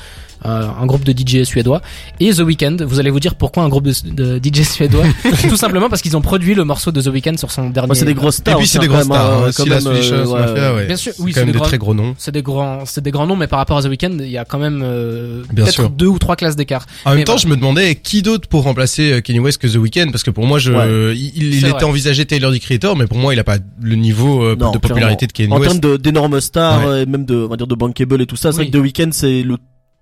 un 0.44 0.86
groupe 0.86 1.04
de 1.04 1.12
DJ 1.12 1.44
suédois 1.44 1.80
et 2.20 2.30
The 2.32 2.40
Weeknd. 2.40 2.76
Vous 2.86 2.98
allez 3.00 3.10
vous 3.10 3.20
dire 3.20 3.34
pourquoi 3.34 3.62
un 3.64 3.68
groupe 3.68 3.84
de, 3.84 3.92
de 4.12 4.40
DJ 4.42 4.62
suédois 4.62 5.04
Tout 5.48 5.56
simplement 5.56 5.88
parce 5.88 6.02
qu'ils 6.02 6.16
ont 6.16 6.20
produit 6.20 6.54
le 6.54 6.64
morceau 6.64 6.90
de 6.92 7.00
The 7.00 7.06
Weeknd 7.08 7.36
sur 7.36 7.50
son 7.50 7.70
dernier. 7.70 7.90
Ouais, 7.90 7.96
c'est 7.96 8.04
des 8.04 8.14
grosses 8.14 8.36
stars. 8.36 8.54
Et 8.54 8.58
puis 8.58 8.66
c'est 8.66 8.78
des 8.78 8.88
grosses 8.88 9.04
stars. 9.04 9.44
hein, 9.44 9.50
quand 9.56 9.62
Si 9.64 9.68
la 9.68 9.74
même, 9.76 9.84
Swedish 9.84 10.12
euh, 10.12 10.22
House 10.22 10.32
ouais, 10.32 10.40
Mafia, 10.40 10.74
ouais. 10.74 10.86
Bien 10.86 10.96
sûr, 10.96 11.12
C'est 11.16 11.22
oui, 11.22 11.32
quand 11.32 11.34
c'est 11.34 11.40
même 11.40 11.46
des 11.48 11.52
de 11.52 11.58
grands- 11.58 11.66
très 11.66 11.78
gros 11.78 11.94
noms. 11.94 12.14
C'est 12.18 12.32
des 12.32 12.42
grands, 12.42 12.84
c'est 12.86 13.02
des 13.02 13.10
grands 13.10 13.26
noms, 13.26 13.36
mais 13.36 13.46
par 13.46 13.58
rapport 13.58 13.78
à 13.78 13.82
The 13.82 13.86
Weeknd, 13.86 14.16
il 14.20 14.30
y 14.30 14.38
a 14.38 14.44
quand 14.44 14.58
même 14.58 14.80
euh, 14.84 15.42
Bien 15.52 15.64
peut-être 15.64 15.74
sûr. 15.74 15.90
deux 15.90 16.06
ou 16.06 16.18
trois 16.18 16.36
classes 16.36 16.56
d'écart. 16.56 16.86
En 17.04 17.14
même 17.14 17.24
temps, 17.24 17.32
voilà. 17.32 17.42
je 17.42 17.48
me 17.48 17.56
demandais 17.56 17.94
qui 17.96 18.22
d'autre 18.22 18.48
pour 18.48 18.62
remplacer 18.64 19.12
euh, 19.12 19.20
Kanye 19.20 19.40
West 19.40 19.58
que 19.60 19.66
The 19.66 19.76
Weeknd? 19.76 20.10
Parce 20.10 20.22
que 20.22 20.30
pour 20.30 20.46
moi, 20.46 20.58
je, 20.58 20.72
Ouais. 20.72 21.16
il, 21.16 21.58
était 21.58 21.70
vrai. 21.70 21.84
envisagé 21.84 22.24
Taylor 22.26 22.52
the 22.52 22.58
Creator, 22.60 22.96
mais 22.96 23.06
pour 23.06 23.18
moi, 23.18 23.32
il 23.34 23.40
a 23.40 23.44
pas 23.44 23.56
le 23.80 23.94
niveau 23.96 24.42
euh, 24.42 24.56
Non, 24.58 24.70
de 24.72 24.78
popularité 24.78 25.26
de 25.26 25.32
Kanye 25.32 25.52
En 25.52 25.58
West. 25.58 25.80
termes 25.80 25.80
de- 25.80 25.96
d'énormes 25.96 26.40
stars, 26.40 26.80
Ouais. 26.80 26.86
euh, 26.86 27.02
et 27.02 27.06
même 27.06 27.24
de, 27.24 27.34
on 27.36 27.48
va 27.48 27.56
dire 27.56 27.66
de 27.66 27.74
bankable 27.74 28.20
et 28.22 28.26
tout 28.26 28.36
ça, 28.36 28.52
c'est 28.52 28.58
Oui. 28.58 28.64
vrai 28.70 28.72
que 28.72 28.78
The 28.78 28.80
Weeknd 28.82 29.08
c'est 29.12 29.42
le 29.42 29.56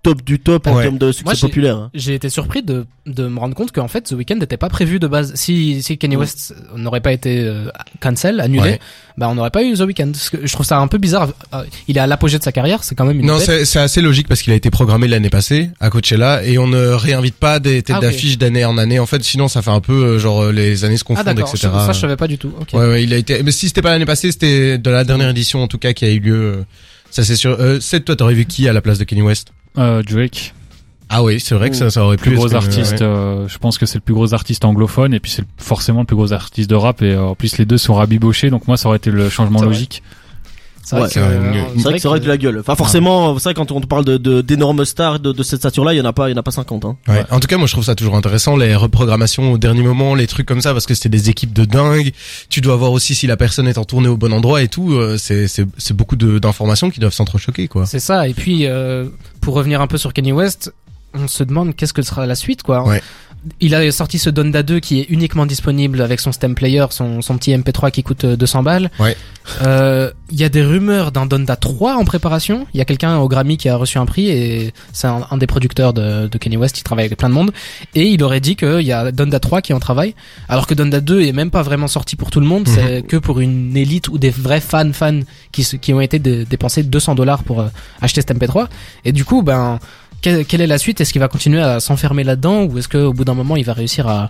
top 0.09 0.21
du 0.23 0.39
top 0.39 0.67
en 0.67 0.81
termes 0.81 0.97
de 0.97 1.11
succès 1.11 1.23
Moi, 1.25 1.33
j'ai- 1.33 1.47
populaire. 1.47 1.75
hein. 1.77 1.89
J'ai 1.93 2.13
été 2.15 2.29
surpris 2.29 2.63
de, 2.63 2.85
de 3.05 3.27
me 3.27 3.39
rendre 3.39 3.55
compte 3.55 3.71
qu'en 3.71 3.87
fait, 3.87 4.01
The 4.01 4.13
Weeknd 4.13 4.35
n'était 4.35 4.57
pas 4.57 4.69
prévu 4.69 4.99
de 4.99 5.07
base. 5.07 5.33
Si, 5.35 5.81
si 5.83 5.97
Kanye 5.97 6.15
Mm. 6.15 6.19
West 6.19 6.55
n'aurait 6.75 7.01
pas 7.01 7.11
été 7.11 7.41
euh, 7.41 7.69
cancel, 7.99 8.39
annulé, 8.39 8.61
Ouais. 8.61 8.79
bah 9.17 9.27
on 9.29 9.35
n'aurait 9.35 9.49
pas 9.51 9.63
eu 9.63 9.73
The 9.73 9.81
Weeknd. 9.81 10.11
Parce 10.13 10.29
que 10.29 10.37
je 10.45 10.53
trouve 10.53 10.65
ça 10.65 10.77
un 10.79 10.87
peu 10.87 10.97
bizarre. 10.97 11.29
Euh, 11.53 11.63
Il 11.87 11.97
est 11.97 11.99
à 11.99 12.07
l'apogée 12.07 12.37
de 12.37 12.43
sa 12.43 12.51
carrière, 12.51 12.83
c'est 12.83 12.95
quand 12.95 13.05
même 13.05 13.19
une 13.19 13.25
Non, 13.27 13.37
bête. 13.37 13.45
c'est 13.45 13.65
c'est 13.65 13.79
assez 13.79 14.01
logique 14.01 14.27
parce 14.27 14.41
qu'il 14.41 14.53
a 14.53 14.55
été 14.55 14.69
programmé 14.69 15.07
l'année 15.07 15.29
passée 15.29 15.69
à 15.79 15.89
Coachella 15.89 16.43
et 16.43 16.57
on 16.57 16.67
ne 16.67 16.87
réinvite 16.89 17.35
pas 17.35 17.59
des 17.59 17.81
têtes 17.83 17.95
Ah, 17.95 17.99
ok. 17.99 18.05
d'affiche 18.05 18.37
d'année 18.37 18.65
en 18.65 18.77
année. 18.77 18.99
En 18.99 19.05
fait, 19.05 19.23
sinon 19.23 19.47
ça 19.47 19.61
fait 19.61 19.71
un 19.71 19.81
peu 19.81 19.93
euh, 19.93 20.19
genre 20.19 20.43
euh, 20.43 20.51
les 20.51 20.85
années 20.85 20.97
se 20.97 21.03
Ah 21.05 21.07
confondent, 21.07 21.25
d'accord, 21.35 21.49
etc. 21.49 21.69
ça 21.85 21.91
je 21.93 21.99
savais 21.99 22.15
pas 22.15 22.27
du 22.27 22.37
tout. 22.37 22.53
Ok. 22.59 22.69
Ouais, 22.73 22.87
ouais, 22.87 23.03
il 23.03 23.13
a 23.13 23.17
été. 23.17 23.43
Mais 23.43 23.51
si 23.51 23.67
c'était 23.67 23.81
pas 23.81 23.91
l'année 23.91 24.05
passée, 24.05 24.31
c'était 24.31 24.77
de 24.77 24.89
la 24.89 25.03
dernière 25.03 25.29
édition 25.29 25.61
en 25.61 25.67
tout 25.67 25.77
cas 25.77 25.93
qui 25.93 26.05
a 26.05 26.09
eu 26.09 26.19
lieu. 26.19 26.35
euh, 26.35 26.63
Ça 27.11 27.23
c'est 27.23 27.35
sûr. 27.35 27.57
Euh, 27.59 27.79
Seth, 27.79 28.05
toi, 28.05 28.15
t'aurais 28.15 28.33
vu 28.33 28.45
qui 28.45 28.67
à 28.67 28.73
la 28.73 28.81
place 28.81 28.97
de 28.99 29.03
Kanye 29.03 29.21
West? 29.21 29.51
Euh, 29.77 30.01
Drake, 30.03 30.53
Ah 31.09 31.23
oui, 31.23 31.39
c'est 31.39 31.55
vrai 31.55 31.69
que 31.69 31.75
ça, 31.75 31.89
ça 31.89 32.03
aurait 32.03 32.17
pu. 32.17 32.23
plus 32.29 32.35
gros 32.35 32.53
artiste. 32.55 32.93
ouais. 32.99 33.03
euh, 33.03 33.47
je 33.47 33.57
pense 33.59 33.77
que 33.77 33.85
c'est 33.85 33.95
le 33.97 34.01
plus 34.01 34.13
gros 34.13 34.33
artiste 34.33 34.65
anglophone 34.65 35.13
et 35.13 35.19
puis 35.19 35.31
c'est 35.31 35.45
forcément 35.57 35.99
le 36.01 36.05
plus 36.05 36.15
gros 36.15 36.33
artiste 36.33 36.69
de 36.69 36.75
rap 36.75 37.01
et 37.01 37.11
euh, 37.13 37.21
en 37.23 37.35
plus 37.35 37.57
les 37.57 37.65
deux 37.65 37.77
sont 37.77 37.93
rabibochés 37.93 38.49
donc 38.49 38.67
moi 38.67 38.75
ça 38.77 38.89
aurait 38.89 38.97
été 38.97 39.11
le 39.11 39.29
changement 39.29 39.59
C'est 39.59 39.65
vrai. 39.65 39.77
C'est 40.89 40.95
vrai 40.95 41.01
Ouais, 41.03 41.07
que, 41.09 41.13
c'est 41.15 41.19
vrai, 41.19 41.35
euh, 41.35 41.63
C'est 41.75 41.83
vrai 41.83 41.93
que 41.95 41.99
ça 41.99 42.07
aurait 42.07 42.19
de 42.21 42.27
la 42.29 42.37
gueule. 42.37 42.59
Enfin, 42.61 42.75
forcément, 42.75 43.37
c'est 43.39 43.43
vrai 43.49 43.53
quand 43.55 43.73
on 43.73 43.81
parle 43.81 44.05
de 44.05 44.15
de- 44.15 44.39
d'énormes 44.39 44.85
stars 44.85 45.19
de, 45.19 45.33
de 45.33 45.43
cette 45.43 45.59
stature-là, 45.59 45.93
il 45.93 45.97
y 45.97 46.01
en 46.01 46.05
a 46.05 46.13
pas, 46.13 46.29
il 46.29 46.31
y 46.31 46.35
en 46.35 46.39
a 46.39 46.43
pas 46.43 46.51
50. 46.51 46.85
Hein. 46.85 46.95
Ouais. 47.09 47.25
En 47.29 47.41
tout 47.41 47.47
cas, 47.47 47.57
moi, 47.57 47.67
je 47.67 47.73
trouve 47.73 47.83
ça 47.83 47.93
toujours 47.93 48.15
intéressant, 48.15 48.55
les 48.55 48.73
reprogrammations 48.73 49.51
au 49.51 49.57
dernier 49.57 49.81
moment, 49.83 50.15
les 50.15 50.27
trucs 50.27 50.45
comme 50.45 50.61
ça, 50.61 50.71
parce 50.71 50.85
que 50.85 50.93
c'était 50.93 51.09
des 51.09 51.29
équipes 51.29 51.51
de 51.51 51.65
dingue. 51.65 52.13
Tu 52.49 52.61
dois 52.61 52.77
voir 52.77 52.93
aussi 52.93 53.15
si 53.15 53.27
la 53.27 53.35
personne 53.35 53.67
est 53.67 53.77
en 53.77 53.83
tournée 53.83 54.07
au 54.07 54.15
bon 54.15 54.31
endroit 54.31 54.61
et 54.63 54.69
tout. 54.69 54.93
euh, 54.93 55.17
C'est, 55.17 55.49
c'est, 55.49 55.65
c'est 55.77 55.93
beaucoup 55.95 56.15
de, 56.15 56.39
d'informations 56.39 56.89
qui 56.89 57.01
doivent 57.01 57.11
s'entrechoquer, 57.13 57.67
quoi. 57.67 57.85
C'est 57.85 57.99
ça. 57.99 58.29
Et 58.29 58.33
puis, 58.33 58.65
euh, 58.65 59.07
pour 59.41 59.55
revenir 59.55 59.81
un 59.81 59.87
peu 59.87 59.97
sur 59.97 60.13
Kanye 60.13 60.31
West, 60.31 60.73
on 61.19 61.27
se 61.27 61.43
demande 61.43 61.75
qu'est-ce 61.75 61.93
que 61.93 62.01
sera 62.01 62.25
la 62.25 62.35
suite, 62.35 62.63
quoi. 62.63 62.87
Ouais. 62.87 63.01
Il 63.61 63.75
a 63.75 63.89
sorti 63.91 64.19
ce 64.19 64.29
Donda 64.29 64.61
2 64.61 64.79
qui 64.79 64.99
est 64.99 65.05
uniquement 65.09 65.45
disponible 65.45 66.01
avec 66.01 66.19
son 66.19 66.31
stem 66.33 66.53
player, 66.53 66.85
son, 66.89 67.21
son 67.21 67.37
petit 67.37 67.51
MP3 67.53 67.91
qui 67.91 68.03
coûte 68.03 68.25
euh, 68.25 68.35
200 68.35 68.63
balles. 68.63 68.89
Ouais. 68.99 69.15
Euh, 69.61 70.11
Il 70.31 70.37
y 70.39 70.43
a 70.43 70.49
des 70.49 70.63
rumeurs 70.63 71.13
d'un 71.13 71.25
Donda 71.25 71.55
3 71.55 71.95
en 71.95 72.03
préparation. 72.03 72.67
Il 72.73 72.77
y 72.77 72.81
a 72.81 72.85
quelqu'un 72.85 73.17
au 73.19 73.29
Grammy 73.29 73.55
qui 73.55 73.69
a 73.69 73.77
reçu 73.77 73.99
un 73.99 74.05
prix 74.05 74.27
et 74.27 74.73
c'est 74.91 75.07
un, 75.07 75.25
un 75.31 75.37
des 75.37 75.47
producteurs 75.47 75.93
de, 75.93 76.27
de 76.27 76.37
Kanye 76.37 76.57
West. 76.57 76.77
Il 76.79 76.83
travaille 76.83 77.05
avec 77.05 77.17
plein 77.17 77.29
de 77.29 77.33
monde 77.35 77.51
et 77.95 78.07
il 78.07 78.21
aurait 78.23 78.41
dit 78.41 78.57
qu'il 78.57 78.81
y 78.81 78.91
a 78.91 79.11
Donda 79.13 79.39
3 79.39 79.61
qui 79.61 79.71
est 79.71 79.75
en 79.75 79.79
travail, 79.79 80.13
alors 80.49 80.67
que 80.67 80.73
Donda 80.73 80.99
2 80.99 81.21
est 81.21 81.31
même 81.31 81.51
pas 81.51 81.61
vraiment 81.61 81.87
sorti 81.87 82.17
pour 82.17 82.31
tout 82.31 82.41
le 82.41 82.47
monde. 82.47 82.67
Mhm. 82.67 82.73
C'est 82.75 83.01
que 83.03 83.15
pour 83.17 83.39
une 83.39 83.77
élite 83.77 84.09
ou 84.09 84.17
des 84.17 84.31
vrais 84.31 84.59
fans 84.61 84.91
fans 84.91 85.19
qui, 85.53 85.63
qui 85.79 85.93
ont 85.93 86.01
été 86.01 86.19
dé- 86.19 86.43
dépensés 86.43 86.83
200 86.83 87.15
dollars 87.15 87.43
pour 87.43 87.61
euh, 87.61 87.67
acheter 88.01 88.19
cet 88.21 88.33
MP3. 88.37 88.67
Et 89.05 89.13
du 89.13 89.23
coup, 89.23 89.41
ben, 89.43 89.79
quelle, 90.21 90.45
quelle 90.45 90.61
est 90.61 90.67
la 90.67 90.77
suite? 90.77 91.01
Est-ce 91.01 91.11
qu'il 91.11 91.21
va 91.21 91.27
continuer 91.27 91.61
à 91.61 91.79
s'enfermer 91.79 92.23
là-dedans 92.23 92.63
ou 92.63 92.77
est-ce 92.77 92.87
qu'au 92.89 93.13
bout 93.13 93.25
d'un 93.25 93.33
moment 93.33 93.55
il 93.55 93.65
va 93.65 93.73
réussir 93.73 94.07
à, 94.07 94.29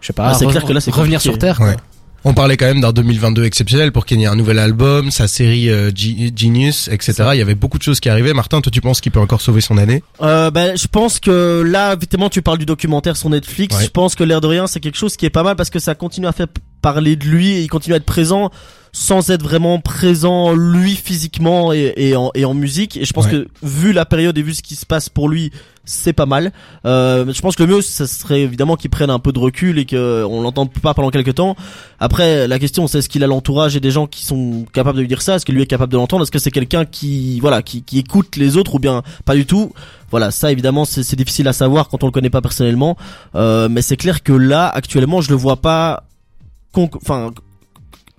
je 0.00 0.06
sais 0.08 0.12
pas, 0.12 0.32
Ah, 0.34 0.38
clair 0.46 0.64
que 0.64 0.72
là, 0.72 0.80
c'est 0.80 0.90
revenir 0.90 1.18
compliqué. 1.18 1.30
sur 1.30 1.38
terre 1.38 1.56
quoi? 1.58 1.68
Ouais. 1.68 1.76
On 2.24 2.34
parlait 2.34 2.56
quand 2.56 2.66
même 2.66 2.80
d'un 2.80 2.92
2022 2.92 3.44
exceptionnel 3.44 3.92
pour 3.92 4.04
qu'il 4.04 4.18
y 4.20 4.24
ait 4.24 4.26
un 4.26 4.34
nouvel 4.34 4.58
album, 4.58 5.12
sa 5.12 5.28
série 5.28 5.70
euh, 5.70 5.92
Ge- 5.92 6.32
Genius, 6.36 6.88
etc. 6.88 7.14
Il 7.34 7.38
y 7.38 7.42
avait 7.42 7.54
beaucoup 7.54 7.78
de 7.78 7.82
choses 7.84 8.00
qui 8.00 8.08
arrivaient. 8.08 8.34
Martin, 8.34 8.60
toi, 8.60 8.72
tu 8.72 8.80
penses 8.80 9.00
qu'il 9.00 9.12
peut 9.12 9.20
encore 9.20 9.40
sauver 9.40 9.60
son 9.60 9.78
année? 9.78 10.02
Euh, 10.20 10.50
ben, 10.50 10.76
je 10.76 10.88
pense 10.88 11.20
que 11.20 11.62
là, 11.64 11.94
évidemment, 11.94 12.28
tu 12.28 12.42
parles 12.42 12.58
du 12.58 12.66
documentaire 12.66 13.16
sur 13.16 13.30
Netflix. 13.30 13.76
Ouais. 13.76 13.84
Je 13.84 13.90
pense 13.90 14.16
que 14.16 14.24
l'air 14.24 14.40
de 14.40 14.48
rien, 14.48 14.66
c'est 14.66 14.80
quelque 14.80 14.98
chose 14.98 15.16
qui 15.16 15.26
est 15.26 15.30
pas 15.30 15.44
mal 15.44 15.54
parce 15.54 15.70
que 15.70 15.78
ça 15.78 15.94
continue 15.94 16.26
à 16.26 16.32
faire 16.32 16.48
parler 16.82 17.14
de 17.14 17.24
lui 17.24 17.50
et 17.52 17.60
il 17.62 17.68
continue 17.68 17.94
à 17.94 17.98
être 17.98 18.04
présent 18.04 18.50
sans 18.92 19.30
être 19.30 19.42
vraiment 19.42 19.78
présent 19.80 20.52
lui 20.54 20.94
physiquement 20.96 21.72
et, 21.72 21.92
et, 21.96 22.16
en, 22.16 22.30
et 22.34 22.44
en 22.44 22.54
musique. 22.54 22.96
Et 22.96 23.04
je 23.04 23.12
pense 23.12 23.26
Ouais. 23.26 23.30
que 23.32 23.48
vu 23.62 23.92
la 23.92 24.04
période 24.06 24.36
et 24.38 24.42
vu 24.42 24.54
ce 24.54 24.62
qui 24.62 24.74
se 24.76 24.86
passe 24.86 25.08
pour 25.08 25.28
lui, 25.28 25.50
c'est 25.84 26.12
pas 26.12 26.26
mal. 26.26 26.52
Euh, 26.84 27.32
je 27.32 27.40
pense 27.40 27.56
que 27.56 27.62
le 27.62 27.76
mieux, 27.76 27.80
ça 27.82 28.06
serait 28.06 28.42
évidemment 28.42 28.76
qu'il 28.76 28.90
prenne 28.90 29.08
un 29.08 29.18
peu 29.18 29.32
de 29.32 29.38
recul 29.38 29.78
et 29.78 29.86
que 29.86 30.22
on 30.28 30.42
l'entende 30.42 30.70
pas 30.70 30.92
pendant 30.92 31.10
quelques 31.10 31.34
temps. 31.36 31.56
Après, 31.98 32.46
la 32.46 32.58
question, 32.58 32.86
c'est 32.86 32.98
est-ce 32.98 33.08
qu'il 33.08 33.24
a 33.24 33.26
l'entourage 33.26 33.74
et 33.74 33.80
des 33.80 33.90
gens 33.90 34.06
qui 34.06 34.22
sont 34.24 34.66
capables 34.72 34.96
de 34.96 35.00
lui 35.02 35.08
dire 35.08 35.22
ça? 35.22 35.36
Est-ce 35.36 35.46
que 35.46 35.52
lui 35.52 35.62
est 35.62 35.66
capable 35.66 35.90
de 35.92 35.96
l'entendre? 35.96 36.24
Est-ce 36.24 36.30
que 36.30 36.38
c'est 36.38 36.50
quelqu'un 36.50 36.84
qui, 36.84 37.40
voilà, 37.40 37.62
qui, 37.62 37.82
qui 37.82 37.98
écoute 38.00 38.36
les 38.36 38.56
autres 38.58 38.74
ou 38.74 38.78
bien 38.78 39.02
pas 39.24 39.34
du 39.34 39.46
tout? 39.46 39.72
Voilà, 40.10 40.30
ça 40.30 40.52
évidemment, 40.52 40.84
c'est 40.84 41.16
difficile 41.16 41.48
à 41.48 41.52
savoir 41.54 41.88
quand 41.88 42.02
on 42.02 42.06
le 42.06 42.12
connaît 42.12 42.28
pas 42.30 42.42
personnellement. 42.42 42.96
Euh, 43.34 43.68
mais 43.70 43.80
c'est 43.80 43.96
clair 43.96 44.22
que 44.22 44.32
là, 44.32 44.68
actuellement, 44.68 45.20
je 45.22 45.30
le 45.30 45.36
vois 45.36 45.56
pas, 45.56 46.04
con- 46.72 46.90
enfin 47.02 47.30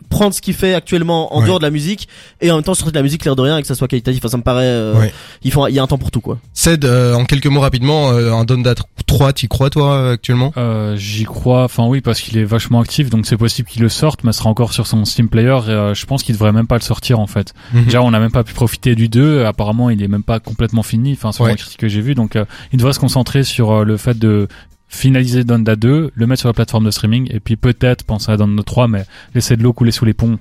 prendre 0.09 0.33
ce 0.33 0.41
qu'il 0.41 0.53
fait 0.53 0.73
actuellement 0.73 1.35
en 1.35 1.39
Ouais. 1.41 1.45
dehors 1.47 1.59
de 1.59 1.63
la 1.65 1.71
musique 1.71 2.07
et 2.41 2.51
en 2.51 2.55
même 2.55 2.63
temps 2.63 2.73
sortir 2.73 2.91
de 2.91 2.97
la 2.97 3.03
musique 3.03 3.23
l'air 3.25 3.35
de 3.35 3.41
rien 3.41 3.57
et 3.57 3.61
que 3.61 3.67
ça 3.67 3.75
soit 3.75 3.87
qualitatif. 3.87 4.19
Enfin, 4.21 4.29
ça 4.31 4.37
me 4.37 4.43
paraît, 4.43 4.65
euh, 4.65 4.99
Ouais. 4.99 5.13
il 5.43 5.51
faut, 5.51 5.67
il 5.67 5.73
y 5.73 5.79
a 5.79 5.83
un 5.83 5.87
temps 5.87 5.97
pour 5.97 6.11
tout 6.11 6.21
quoi. 6.21 6.37
Ced, 6.53 6.83
euh, 6.85 7.13
en 7.13 7.25
quelques 7.25 7.47
mots 7.47 7.59
rapidement, 7.61 8.11
euh, 8.11 8.31
un 8.33 8.43
Donda 8.45 8.73
3, 9.05 9.33
t'y 9.33 9.47
crois 9.47 9.69
toi 9.69 9.93
euh, 9.95 10.13
actuellement? 10.13 10.51
Euh, 10.57 10.95
J'y 10.97 11.23
crois, 11.25 11.63
enfin 11.63 11.85
oui, 11.85 12.01
parce 12.01 12.19
qu'il 12.21 12.37
est 12.37 12.43
vachement 12.43 12.79
actif, 12.81 13.09
donc 13.09 13.25
c'est 13.25 13.37
possible 13.37 13.67
qu'il 13.69 13.81
le 13.81 13.89
sorte, 13.89 14.23
mais 14.23 14.31
ce 14.33 14.39
sera 14.39 14.49
encore 14.49 14.73
sur 14.73 14.87
son 14.87 15.05
Steam 15.05 15.29
Player. 15.29 15.57
Et, 15.67 15.69
euh, 15.71 15.93
je 15.93 16.05
pense 16.05 16.23
qu'il 16.23 16.33
devrait 16.35 16.51
même 16.51 16.67
pas 16.67 16.75
le 16.75 16.81
sortir 16.81 17.19
en 17.19 17.27
fait. 17.27 17.53
Mhm. 17.73 17.85
Déjà, 17.85 18.01
on 18.01 18.11
n'a 18.11 18.19
même 18.19 18.31
pas 18.31 18.43
pu 18.43 18.53
profiter 18.53 18.95
du 18.95 19.09
2. 19.09 19.45
Apparemment, 19.45 19.89
il 19.89 20.01
est 20.03 20.07
même 20.07 20.23
pas 20.23 20.39
complètement 20.39 20.83
fini. 20.83 21.13
Enfin, 21.13 21.31
selon 21.31 21.45
Ouais. 21.45 21.51
la 21.51 21.57
critique 21.57 21.79
que 21.79 21.87
j'ai 21.87 22.01
vue, 22.01 22.15
donc 22.15 22.35
euh, 22.35 22.45
il 22.73 22.77
devrait 22.77 22.93
se 22.93 22.99
concentrer 22.99 23.43
sur 23.43 23.71
euh, 23.71 23.83
le 23.83 23.97
fait 23.97 24.17
de 24.17 24.47
finaliser 24.89 25.43
Donda 25.43 25.75
2, 25.75 26.11
le 26.13 26.27
mettre 26.27 26.41
sur 26.41 26.49
la 26.49 26.53
plateforme 26.53 26.85
de 26.85 26.91
streaming, 26.91 27.29
et 27.31 27.39
puis 27.39 27.55
peut-être 27.55 28.03
penser 28.03 28.31
à 28.31 28.37
Donda 28.37 28.63
3, 28.63 28.87
mais 28.87 29.05
laisser 29.33 29.55
de 29.55 29.63
l'eau 29.63 29.71
couler 29.71 29.91
sous 29.91 30.03
les 30.03 30.13
ponts. 30.13 30.39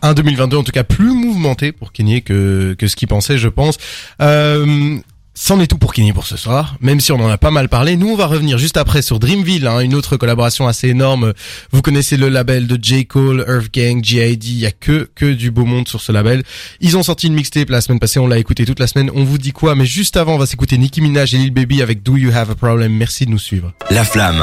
un 0.00 0.14
2022 0.14 0.56
en 0.56 0.62
tout 0.62 0.72
cas 0.72 0.84
plus 0.84 1.12
mouvementé 1.12 1.72
pour 1.72 1.92
Kanye 1.92 2.22
que 2.22 2.74
que 2.78 2.86
ce 2.86 2.96
qu'il 2.96 3.08
pensait 3.08 3.38
je 3.38 3.48
pense. 3.48 3.78
Euh, 4.20 4.98
C'en 5.34 5.60
est 5.60 5.66
tout 5.66 5.78
pour 5.78 5.94
Kenny 5.94 6.12
pour 6.12 6.26
ce 6.26 6.36
soir, 6.36 6.76
même 6.80 7.00
si 7.00 7.10
on 7.10 7.16
en 7.16 7.28
a 7.28 7.38
pas 7.38 7.50
mal 7.50 7.70
parlé. 7.70 7.96
Nous, 7.96 8.08
on 8.08 8.16
va 8.16 8.26
revenir 8.26 8.58
juste 8.58 8.76
après 8.76 9.00
sur 9.00 9.18
Dreamville, 9.18 9.66
hein, 9.66 9.80
une 9.80 9.94
autre 9.94 10.18
collaboration 10.18 10.68
assez 10.68 10.88
énorme. 10.88 11.32
Vous 11.70 11.80
connaissez 11.80 12.18
le 12.18 12.28
label 12.28 12.66
de 12.66 12.78
J. 12.80 13.06
Cole, 13.06 13.44
Earth 13.48 13.72
Gang, 13.72 14.04
G.I.D. 14.04 14.46
Il 14.46 14.58
y 14.58 14.66
a 14.66 14.70
que, 14.72 15.08
que 15.14 15.32
du 15.32 15.50
beau 15.50 15.64
monde 15.64 15.88
sur 15.88 16.02
ce 16.02 16.12
label. 16.12 16.42
Ils 16.80 16.98
ont 16.98 17.02
sorti 17.02 17.28
une 17.28 17.34
mixtape 17.34 17.70
la 17.70 17.80
semaine 17.80 17.98
passée, 17.98 18.20
on 18.20 18.26
l'a 18.26 18.38
écouté 18.38 18.66
toute 18.66 18.78
la 18.78 18.86
semaine. 18.86 19.10
On 19.14 19.24
vous 19.24 19.38
dit 19.38 19.52
quoi? 19.52 19.74
Mais 19.74 19.86
juste 19.86 20.18
avant, 20.18 20.34
on 20.34 20.38
va 20.38 20.46
s'écouter 20.46 20.76
Nicki 20.76 21.00
Minaj 21.00 21.34
et 21.34 21.38
Lil 21.38 21.50
Baby 21.50 21.80
avec 21.80 22.02
Do 22.02 22.16
You 22.18 22.30
Have 22.34 22.50
a 22.50 22.54
Problem? 22.54 22.92
Merci 22.92 23.24
de 23.24 23.30
nous 23.30 23.38
suivre. 23.38 23.72
La 23.90 24.04
flamme. 24.04 24.42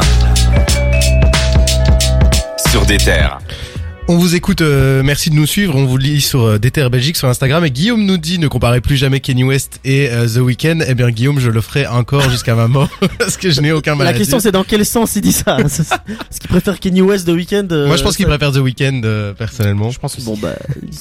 Sur 2.71 2.85
des 2.87 2.97
terres. 2.97 3.39
On 4.11 4.17
vous 4.17 4.33
écoute, 4.33 4.61
euh, 4.61 5.03
merci 5.03 5.29
de 5.29 5.35
nous 5.35 5.45
suivre. 5.45 5.75
On 5.75 5.85
vous 5.85 5.97
lit 5.97 6.19
sur 6.19 6.41
euh, 6.41 6.57
Déter 6.57 6.89
Belgique 6.89 7.15
sur 7.15 7.27
Instagram 7.27 7.63
et 7.63 7.69
Guillaume 7.69 8.03
nous 8.03 8.17
dit 8.17 8.39
ne 8.39 8.47
comparez 8.47 8.81
plus 8.81 8.97
jamais 8.97 9.19
Kenny 9.19 9.43
West 9.43 9.79
et 9.85 10.09
euh, 10.09 10.27
The 10.27 10.37
Weeknd. 10.37 10.79
Eh 10.87 10.95
bien 10.95 11.11
Guillaume, 11.11 11.39
je 11.39 11.51
le 11.51 11.61
ferai 11.61 11.85
encore 11.85 12.27
jusqu'à 12.31 12.55
ma 12.55 12.67
mort 12.67 12.89
parce 13.19 13.37
que 13.37 13.51
je 13.51 13.61
n'ai 13.61 13.71
aucun 13.71 13.93
mal 13.93 14.07
La 14.07 14.13
question 14.13 14.39
c'est 14.39 14.51
dans 14.51 14.63
quel 14.63 14.83
sens 14.83 15.15
il 15.15 15.21
dit 15.21 15.31
ça 15.31 15.59
Est-ce 15.63 16.39
qu'il 16.39 16.49
préfère 16.49 16.79
Kenny 16.79 17.03
West 17.03 17.27
de 17.27 17.33
Weekend 17.33 17.71
euh, 17.71 17.85
Moi 17.85 17.97
je 17.97 18.03
pense 18.03 18.17
qu'il 18.17 18.25
préfère 18.25 18.51
The 18.51 18.57
Weeknd 18.57 19.01
euh, 19.03 19.33
personnellement. 19.33 19.91
Je 19.91 19.99
pense 19.99 20.15
que 20.15 20.21
Bon 20.23 20.35
bah, 20.41 20.55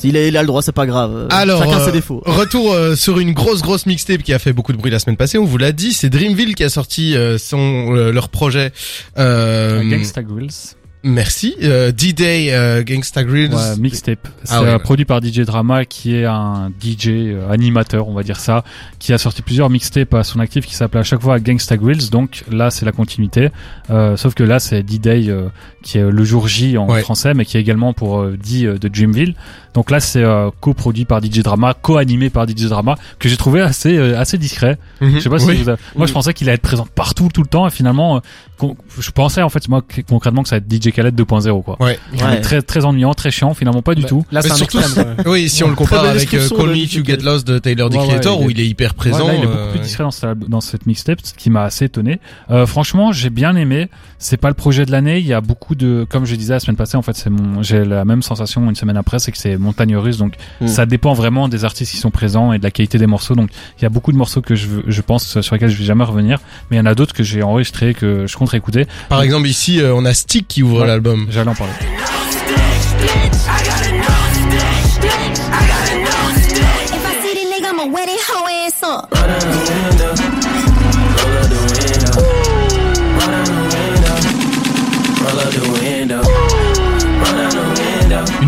il 0.05 0.15
a, 0.15 0.27
il 0.27 0.37
a 0.37 0.43
le 0.43 0.47
droit, 0.47 0.61
c'est 0.61 0.73
pas 0.73 0.85
grave. 0.85 1.29
Alors, 1.31 1.63
chacun 1.63 1.81
euh, 1.81 1.87
ses 1.87 1.93
défauts. 1.93 2.23
Retour 2.27 2.75
euh, 2.75 2.95
sur 2.95 3.19
une 3.21 3.33
grosse 3.33 3.63
grosse 3.63 3.87
mixtape 3.87 4.23
qui 4.23 4.35
a 4.35 4.39
fait 4.39 4.53
beaucoup 4.53 4.73
de 4.73 4.77
bruit 4.77 4.91
la 4.91 4.99
semaine 4.99 5.17
passée. 5.17 5.39
On 5.39 5.47
vous 5.47 5.57
l'a 5.57 5.73
dit, 5.73 5.95
c'est 5.95 6.11
Dreamville 6.11 6.55
qui 6.55 6.63
a 6.63 6.69
sorti 6.69 7.17
euh, 7.17 7.39
son 7.39 7.97
euh, 7.97 8.13
leur 8.13 8.29
projet. 8.29 8.71
Euh, 9.17 9.83
Gangsta 9.89 10.23
Grills. 10.23 10.77
Merci. 11.05 11.55
Euh, 11.63 11.93
D-Day 11.93 12.53
euh, 12.53 12.83
Gangsta 12.83 13.23
Grills. 13.23 13.55
Ouais, 13.55 13.77
mixtape. 13.79 14.27
C'est 14.43 14.55
Ah 14.55 14.63
ouais, 14.63 14.69
euh, 14.69 14.73
ouais. 14.75 14.79
produit 14.83 15.05
par 15.05 15.23
DJ 15.23 15.41
Drama, 15.41 15.85
qui 15.85 16.17
est 16.17 16.25
un 16.25 16.73
DJ 16.81 17.09
euh, 17.09 17.51
animateur, 17.51 18.09
on 18.09 18.15
va 18.15 18.23
dire 18.23 18.41
ça, 18.41 18.65
qui 18.99 19.13
a 19.13 19.19
sorti 19.19 19.43
plusieurs 19.43 19.71
mixtapes 19.71 20.15
à 20.15 20.25
son 20.25 20.41
actif, 20.41 20.67
qui 20.67 20.75
s'appelait 20.75 21.01
à 21.01 21.05
chaque 21.05 21.21
fois 21.23 21.39
Gangsta 21.39 21.77
Grills. 21.77 22.11
Donc 22.11 22.45
là, 22.51 22.71
c'est 22.71 22.85
la 22.85 22.93
continuité. 22.93 23.51
Euh, 23.91 24.17
sauf 24.17 24.35
que 24.35 24.43
là, 24.43 24.59
c'est 24.59 24.83
D-Day 24.83 25.27
euh, 25.29 25.49
qui 25.83 25.99
est 25.99 26.11
le 26.11 26.25
jour 26.25 26.49
J 26.49 26.77
en 26.77 26.89
français, 26.89 27.33
mais 27.35 27.45
qui 27.45 27.57
est 27.57 27.61
également 27.61 27.93
pour 27.93 28.27
D 28.27 28.65
de 28.67 28.89
Dreamville. 28.89 29.35
Donc 29.75 29.91
là, 29.91 30.01
c'est 30.01 30.23
euh, 30.23 30.51
coproduit 30.61 31.05
par 31.05 31.23
DJ 31.23 31.41
Drama, 31.41 31.75
co-animé 31.81 32.31
par 32.31 32.49
DJ 32.49 32.67
Drama, 32.69 32.97
que 33.19 33.29
j'ai 33.29 33.37
trouvé 33.37 33.61
assez 33.61 33.97
euh, 33.97 34.19
assez 34.19 34.39
discret. 34.39 34.79
Mhm. 35.01 35.15
Je 35.17 35.21
sais 35.21 35.29
pas 35.31 35.39
si 35.39 35.47
vous 35.55 35.69
avez- 35.69 35.81
Moi, 35.97 36.07
je 36.07 36.13
pensais 36.13 36.33
qu'il 36.35 36.49
allait 36.49 36.57
être 36.57 36.63
présent 36.63 36.87
partout, 36.95 37.29
tout 37.33 37.43
le 37.43 37.49
temps, 37.49 37.67
et 37.67 37.71
finalement, 37.71 38.17
euh, 38.17 38.67
je 38.99 39.11
pensais 39.11 39.43
en 39.43 39.49
fait 39.49 39.69
moi 39.69 39.83
que- 39.83 40.01
concrètement 40.03 40.43
que 40.43 40.49
ça 40.49 40.57
va 40.59 40.65
être 40.67 40.69
DJ 40.73 40.91
Khaled 40.93 41.15
2.0 41.15 41.63
quoi. 41.63 41.77
Ouais. 41.81 41.99
Ouais. 42.21 42.41
Très 42.41 42.61
très 42.63 42.85
ennuyant, 42.85 43.15
très 43.15 43.31
chiant, 43.31 43.55
finalement 43.55 43.83
pas 43.83 43.95
du 43.95 44.05
tout. 44.05 44.25
Là, 44.33 44.43
c'est 44.43 44.55
surtout. 44.55 44.79
Oui, 45.27 45.49
si 45.49 45.63
on 45.65 45.69
le 45.69 45.75
compare 45.75 46.05
avec 46.05 46.33
euh, 46.35 46.49
Call 46.49 46.71
Me 46.71 46.75
DJ 46.87 46.99
to 46.99 47.05
Get 47.05 47.17
Lost 47.19 47.47
de 47.47 47.59
Taylor 47.59 47.89
the 47.91 47.95
Ouais, 47.95 48.01
ouais, 48.01 48.07
Creator 48.09 48.39
il 48.41 48.47
où 48.47 48.51
il 48.51 48.61
est 48.61 48.67
hyper 48.67 48.91
Ouais, 48.91 48.97
présent. 48.97 49.27
là, 49.29 49.35
il 49.35 49.45
est 49.45 49.47
euh, 49.47 49.49
beaucoup 49.51 49.71
plus 49.73 49.81
discret 49.81 50.05
dans, 50.05 50.11
cette- 50.11 50.39
dans 50.49 50.61
cette 50.61 50.87
mixtape, 50.87 51.19
ce 51.23 51.35
qui 51.35 51.51
m'a 51.51 51.63
assez 51.63 51.85
étonné. 51.85 52.21
Euh, 52.51 52.67
franchement, 52.67 53.13
j'ai 53.13 53.31
bien 53.31 53.55
aimé. 53.57 53.89
C'est 54.19 54.37
pas 54.37 54.49
le 54.49 54.55
projet 54.55 54.85
de 54.85 54.91
l'année. 54.91 55.19
Il 55.19 55.27
y 55.27 55.33
a 55.33 55.41
beaucoup 55.41 55.75
de, 55.77 56.05
comme 56.09 56.25
je 56.25 56.35
disais 56.35 56.55
la 56.55 56.61
semaine 56.61 56.77
passée, 56.77 56.97
en 56.97 57.03
fait, 57.03 57.17
c'est 57.17 57.31
mon, 57.31 57.63
j'ai 57.63 57.85
la 57.85 58.05
même 58.05 58.23
sensation 58.23 58.69
une 58.69 58.75
semaine 58.75 58.97
après, 58.97 59.19
c'est 59.21 59.31
que 59.31 59.39
c'est 59.39 59.57
montagne 59.69 59.97
russe. 59.97 60.19
Donc, 60.19 60.35
Mm. 60.61 60.67
ça 60.69 60.87
dépend 60.87 61.13
vraiment 61.15 61.49
des 61.49 61.65
artistes 61.65 61.93
qui 61.93 61.99
sont 61.99 62.11
présents 62.11 62.53
et 62.53 62.59
de 62.59 62.65
la 62.65 62.71
qualité 62.71 62.99
des 62.99 63.07
morceaux. 63.07 63.35
Donc, 63.35 63.51
il 63.79 63.83
y 63.83 63.87
a 63.87 63.89
beaucoup 63.91 64.13
de 64.13 64.17
morceaux 64.17 64.41
que 64.43 64.55
je, 64.55 64.67
veux- 64.67 64.85
je 64.87 65.01
pense 65.03 65.41
sur 65.41 65.55
lesquels 65.55 65.71
je 65.71 65.79
vais 65.79 65.85
jamais 65.85 66.05
revenir, 66.05 66.39
mais 66.71 66.77
il 66.77 66.81
y 66.81 66.83
en 66.83 66.87
a 66.87 66.95
d'autres 66.95 67.15
que 67.15 67.23
j'ai 67.23 67.43
enregistrés 67.43 67.95
que 67.95 68.27
je 68.27 68.37
compte 68.37 68.53
écouter. 68.55 68.87
Par 69.09 69.23
exemple, 69.23 69.47
ici, 69.49 69.81
euh, 69.81 69.95
on 69.95 70.05
a 70.05 70.15
Stick 70.15 70.47
qui 70.49 70.63
ouvre 70.63 70.81
Ouais. 70.83 70.87
l'album. 70.87 71.27
J'allais 71.31 71.51
en 71.51 71.55
parler. 71.55 71.73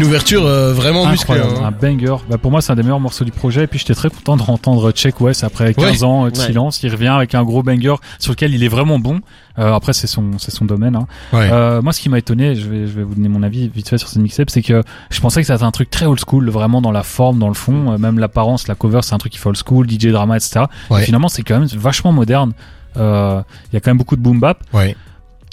Une 0.00 0.06
ouverture 0.06 0.46
euh, 0.46 0.72
vraiment 0.72 1.06
musclée. 1.06 1.34
Incroyable, 1.38 1.62
hein. 1.62 1.68
un 1.68 1.70
banger. 1.72 2.16
Bah, 2.30 2.38
pour 2.38 2.50
moi, 2.50 2.62
c'est 2.62 2.72
un 2.72 2.74
des 2.74 2.82
meilleurs 2.82 3.00
morceaux 3.00 3.24
du 3.26 3.32
projet. 3.32 3.64
Et 3.64 3.66
puis, 3.66 3.78
j'étais 3.78 3.92
très 3.94 4.08
content 4.08 4.38
de 4.38 4.42
entendre 4.42 4.90
Check 4.92 5.20
West 5.20 5.44
après 5.44 5.74
15 5.74 5.84
Ouais. 5.84 6.04
ans 6.04 6.24
euh, 6.26 6.30
de 6.30 6.38
Ouais. 6.38 6.46
silence. 6.46 6.82
Il 6.82 6.90
revient 6.90 7.08
avec 7.08 7.34
un 7.34 7.44
gros 7.44 7.62
banger 7.62 7.96
sur 8.18 8.32
lequel 8.32 8.54
il 8.54 8.64
est 8.64 8.68
vraiment 8.68 8.98
bon. 8.98 9.20
Euh, 9.58 9.74
après, 9.74 9.92
c'est 9.92 10.06
son, 10.06 10.38
c'est 10.38 10.52
son 10.52 10.64
domaine. 10.64 10.96
Hein. 10.96 11.06
Ouais. 11.34 11.50
Euh, 11.52 11.82
moi, 11.82 11.92
ce 11.92 12.00
qui 12.00 12.08
m'a 12.08 12.18
étonné, 12.18 12.54
je 12.54 12.66
vais, 12.70 12.86
je 12.86 12.92
vais 12.92 13.02
vous 13.02 13.14
donner 13.14 13.28
mon 13.28 13.42
avis 13.42 13.68
vite 13.68 13.90
fait 13.90 13.98
sur 13.98 14.08
cette 14.08 14.22
mixtape, 14.22 14.48
c'est 14.48 14.62
que 14.62 14.82
je 15.10 15.20
pensais 15.20 15.42
que 15.42 15.46
ça 15.46 15.56
était 15.56 15.64
un 15.64 15.70
truc 15.70 15.90
très 15.90 16.06
old 16.06 16.18
school, 16.26 16.48
vraiment 16.48 16.80
dans 16.80 16.92
la 16.92 17.02
forme, 17.02 17.38
dans 17.38 17.48
le 17.48 17.54
fond, 17.54 17.98
même 17.98 18.18
l'apparence, 18.18 18.68
la 18.68 18.74
cover, 18.76 19.00
c'est 19.02 19.14
un 19.14 19.18
truc 19.18 19.32
qui 19.32 19.38
fait 19.38 19.48
old 19.50 19.58
school, 19.62 19.86
DJ 19.86 20.06
drama, 20.06 20.36
etc. 20.36 20.64
Et 20.98 21.02
finalement, 21.02 21.28
c'est 21.28 21.42
quand 21.42 21.58
même 21.58 21.68
vachement 21.76 22.12
moderne. 22.12 22.52
Il 22.96 23.00
y 23.00 23.76
a 23.76 23.80
quand 23.80 23.88
même 23.90 23.98
beaucoup 23.98 24.16
de 24.16 24.22
boom 24.22 24.40
bap. 24.40 24.62
Ouais. 24.72 24.96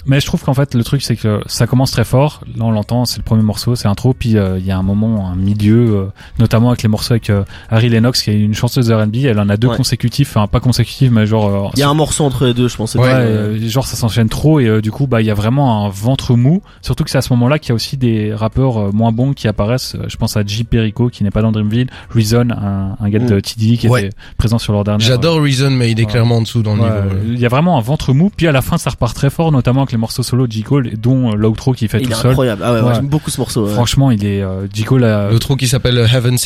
Mais 0.08 0.20
je 0.20 0.26
trouve 0.26 0.42
qu'en 0.42 0.54
fait 0.54 0.74
le 0.74 0.82
truc 0.82 1.02
c'est 1.02 1.16
que 1.16 1.40
ça 1.46 1.66
commence 1.66 1.90
très 1.90 2.04
fort. 2.04 2.40
Là 2.56 2.64
on 2.64 2.70
l'entend, 2.70 3.04
c'est 3.04 3.18
le 3.18 3.22
premier 3.22 3.42
morceau, 3.42 3.76
c'est 3.76 3.86
intro. 3.88 4.14
Puis 4.14 4.36
euh, 4.36 4.58
il 4.58 4.64
y 4.66 4.70
a 4.70 4.78
un 4.78 4.82
moment, 4.82 5.28
un 5.30 5.36
milieu, 5.36 5.96
euh, 5.96 6.04
notamment 6.38 6.68
avec 6.70 6.82
les 6.82 6.88
morceaux 6.88 7.12
avec 7.12 7.30
euh, 7.30 7.44
Harry 7.70 7.88
Lennox 7.88 8.22
qui 8.22 8.30
est 8.30 8.40
une 8.40 8.54
chanteuse 8.54 8.88
de 8.88 8.94
R&B. 8.94 9.16
Elle 9.24 9.38
en 9.38 9.48
a 9.48 9.56
deux 9.56 9.68
Ouais. 9.68 9.76
consécutifs, 9.76 10.30
enfin 10.36 10.46
pas 10.46 10.60
consécutifs, 10.60 11.10
mais 11.10 11.26
genre. 11.26 11.66
euh, 11.66 11.70
Il 11.74 11.80
y 11.80 11.82
a 11.82 11.88
un 11.88 11.94
morceau 11.94 12.24
entre 12.24 12.46
les 12.46 12.54
deux, 12.54 12.68
je 12.68 12.76
pense. 12.76 12.94
Ouais, 12.94 13.04
euh, 13.06 13.68
genre 13.68 13.86
ça 13.86 13.96
s'enchaîne 13.96 14.28
trop 14.28 14.60
et 14.60 14.66
euh, 14.66 14.80
du 14.80 14.90
coup 14.90 15.06
bah 15.06 15.20
il 15.20 15.26
y 15.26 15.30
a 15.30 15.34
vraiment 15.34 15.84
un 15.84 15.88
ventre 15.90 16.34
mou. 16.36 16.62
Surtout 16.82 17.04
que 17.04 17.10
c'est 17.10 17.18
à 17.18 17.22
ce 17.22 17.32
moment-là 17.34 17.58
qu'il 17.58 17.68
y 17.68 17.72
a 17.72 17.74
aussi 17.74 17.96
des 17.98 18.32
rappeurs 18.34 18.78
euh, 18.78 18.90
moins 18.92 19.12
bons 19.12 19.34
qui 19.34 19.46
apparaissent. 19.46 19.96
Je 20.08 20.16
pense 20.16 20.36
à 20.36 20.42
J 20.44 20.64
Perico 20.64 21.08
qui 21.10 21.22
n'est 21.22 21.30
pas 21.30 21.42
dans 21.42 21.52
Dreamville, 21.52 21.88
Reason, 22.14 22.48
un, 22.50 22.96
un 22.98 23.08
gars 23.10 23.18
de 23.18 23.34
Mm. 23.36 23.42
TDI 23.42 23.76
qui 23.78 23.88
Ouais. 23.88 24.06
était 24.06 24.16
présent 24.38 24.58
sur 24.58 24.72
leur 24.72 24.84
dernier. 24.84 25.04
J'adore 25.04 25.42
Reason, 25.42 25.70
mais 25.70 25.90
il 25.90 26.00
est 26.00 26.06
clairement 26.06 26.38
en 26.38 26.42
dessous 26.42 26.62
dans 26.62 26.74
le 26.76 26.82
Ouais, 26.82 26.88
niveau. 26.88 27.14
euh. 27.14 27.22
Il 27.34 27.38
y 27.38 27.44
a 27.44 27.48
vraiment 27.48 27.76
un 27.76 27.80
ventre 27.82 28.14
mou. 28.14 28.30
Puis 28.34 28.46
à 28.48 28.52
la 28.52 28.62
fin 28.62 28.78
ça 28.78 28.88
repart 28.90 29.14
très 29.14 29.28
fort, 29.28 29.52
notamment 29.52 29.82
avec 29.82 29.92
les 29.92 29.97
morceaux 29.98 30.22
solo 30.22 30.46
de 30.46 30.52
J 30.52 30.62
Cole, 30.62 30.90
dont 30.96 31.32
euh, 31.32 31.34
l'outro 31.34 31.72
qui 31.74 31.86
fait 31.88 32.00
Il 32.00 32.06
tout 32.06 32.12
est 32.12 32.16
seul. 32.16 32.30
incroyable. 32.30 32.62
Ah 32.64 32.72
ouais, 32.72 32.80
ouais, 32.80 32.94
j'aime 32.94 33.08
beaucoup 33.08 33.30
ce 33.30 33.38
morceau. 33.40 33.66
ouais. 33.66 33.72
Franchement, 33.74 34.10
il 34.10 34.24
est 34.24 34.40
euh, 34.42 34.66
J 34.72 34.84
Cole 34.84 35.04
a- 35.04 35.30
Le 35.30 35.38
trou 35.38 35.56
qui 35.56 35.68
s'appelle 35.68 35.98
Heaven 35.98 36.38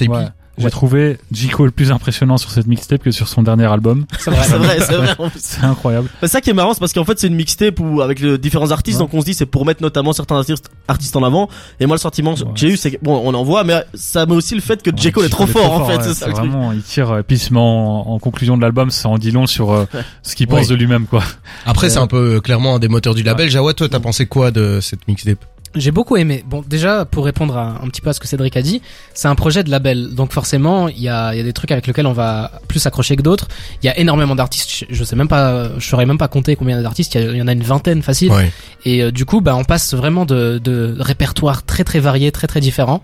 Ouais. 0.58 0.64
J'ai 0.64 0.70
trouvé 0.70 1.18
J 1.32 1.48
Cole 1.48 1.72
plus 1.72 1.92
impressionnant 1.92 2.36
sur 2.36 2.50
cette 2.50 2.66
mixtape 2.66 3.02
que 3.02 3.10
sur 3.10 3.26
son 3.26 3.42
dernier 3.42 3.64
album. 3.64 4.04
C'est 4.18 4.30
vrai, 4.30 4.44
c'est 4.46 4.56
vrai, 4.58 4.76
c'est 4.80 4.94
vrai. 4.96 5.16
C'est 5.38 5.64
incroyable. 5.64 6.10
C'est 6.20 6.28
ça 6.28 6.40
qui 6.42 6.50
est 6.50 6.52
marrant, 6.52 6.74
c'est 6.74 6.80
parce 6.80 6.92
qu'en 6.92 7.04
fait 7.06 7.18
c'est 7.18 7.28
une 7.28 7.34
mixtape 7.36 7.80
où 7.80 8.02
avec 8.02 8.20
les 8.20 8.36
différents 8.36 8.70
artistes, 8.70 8.98
Ouais. 8.98 9.04
donc 9.06 9.14
on 9.14 9.20
se 9.22 9.24
dit 9.24 9.32
c'est 9.34 9.46
pour 9.46 9.64
mettre 9.64 9.82
notamment 9.82 10.12
certains 10.12 10.36
artistes, 10.36 10.70
artistes 10.88 11.16
en 11.16 11.22
avant. 11.24 11.48
Et 11.80 11.86
moi 11.86 11.96
le 11.96 12.00
sentiment 12.00 12.34
que 12.34 12.40
j'ai 12.54 12.68
eu, 12.68 12.76
c'est 12.76 12.90
que 12.90 12.96
bon, 13.02 13.22
on 13.24 13.32
en 13.32 13.44
voit, 13.44 13.64
mais 13.64 13.82
ça 13.94 14.26
met 14.26 14.34
aussi 14.34 14.54
le 14.54 14.60
fait 14.60 14.82
que 14.82 14.90
J 14.94 15.10
Cole 15.10 15.24
est 15.24 15.30
trop 15.30 15.46
fort 15.46 15.72
en 15.72 15.86
fait. 15.86 15.96
ouais, 15.96 16.02
c'est 16.02 16.14
ça 16.14 16.26
le 16.26 16.34
truc. 16.34 16.50
il 16.74 16.82
tire. 16.82 17.16
Et 17.16 17.22
puis 17.22 17.38
se 17.38 17.52
met 17.54 17.58
en, 17.58 17.62
en 18.08 18.18
conclusion 18.18 18.56
de 18.58 18.62
l'album, 18.62 18.90
ça 18.90 19.08
en 19.08 19.16
dit 19.16 19.30
long 19.30 19.46
sur 19.46 19.72
euh, 19.72 19.86
ce 20.22 20.34
qu'il 20.36 20.48
pense 20.48 20.60
Ouais. 20.60 20.66
de 20.66 20.74
lui-même, 20.74 21.06
quoi. 21.06 21.22
Après, 21.64 21.88
c'est 21.88 21.98
un 21.98 22.06
peu 22.06 22.36
euh, 22.36 22.40
clairement 22.40 22.74
un 22.74 22.78
des 22.78 22.88
moteurs 22.88 23.14
du 23.14 23.22
label. 23.22 23.48
Jawad, 23.50 23.74
toi, 23.74 23.88
t'as 23.88 24.00
pensé 24.00 24.26
quoi 24.26 24.50
de 24.50 24.80
cette 24.82 25.08
mixtape? 25.08 25.38
J'ai 25.74 25.90
beaucoup 25.90 26.16
aimé. 26.16 26.44
Bon, 26.46 26.62
déjà, 26.66 27.04
pour 27.06 27.24
répondre 27.24 27.56
à, 27.56 27.80
un 27.82 27.88
petit 27.88 28.00
peu 28.02 28.10
à 28.10 28.12
ce 28.12 28.20
que 28.20 28.28
Cédric 28.28 28.56
a 28.56 28.62
dit, 28.62 28.82
c'est 29.14 29.28
un 29.28 29.34
projet 29.34 29.64
de 29.64 29.70
label. 29.70 30.14
Donc 30.14 30.32
forcément, 30.32 30.88
il 30.88 31.00
y 31.00 31.08
a, 31.08 31.34
y 31.34 31.40
a 31.40 31.42
des 31.42 31.52
trucs 31.54 31.70
avec 31.70 31.86
lesquels 31.86 32.06
on 32.06 32.12
va 32.12 32.50
plus 32.68 32.84
accrocher 32.86 33.16
que 33.16 33.22
d'autres. 33.22 33.48
Il 33.82 33.86
y 33.86 33.88
a 33.88 33.98
énormément 33.98 34.34
d'artistes. 34.34 34.84
Je- 34.90 35.04
sais 35.04 35.16
même 35.16 35.28
pas, 35.28 35.70
je 35.78 35.86
saurais 35.88 36.04
même 36.06 36.18
pas 36.18 36.28
compter 36.28 36.56
combien 36.56 36.80
d'artistes. 36.82 37.14
Il 37.14 37.22
y, 37.22 37.26
a- 37.26 37.30
il 37.30 37.36
y 37.38 37.42
en 37.42 37.48
a 37.48 37.52
une 37.52 37.62
vingtaine 37.62 38.02
facile. 38.02 38.30
Ouais. 38.32 38.52
Et 38.84 39.02
euh, 39.02 39.10
du 39.10 39.24
coup, 39.24 39.40
bah, 39.40 39.56
on 39.56 39.64
passe 39.64 39.94
vraiment 39.94 40.24
de, 40.26 40.60
de 40.62 40.94
répertoires 41.00 41.64
très 41.64 41.84
très 41.84 42.00
variés, 42.00 42.32
très 42.32 42.46
très 42.46 42.60
différents. 42.60 43.02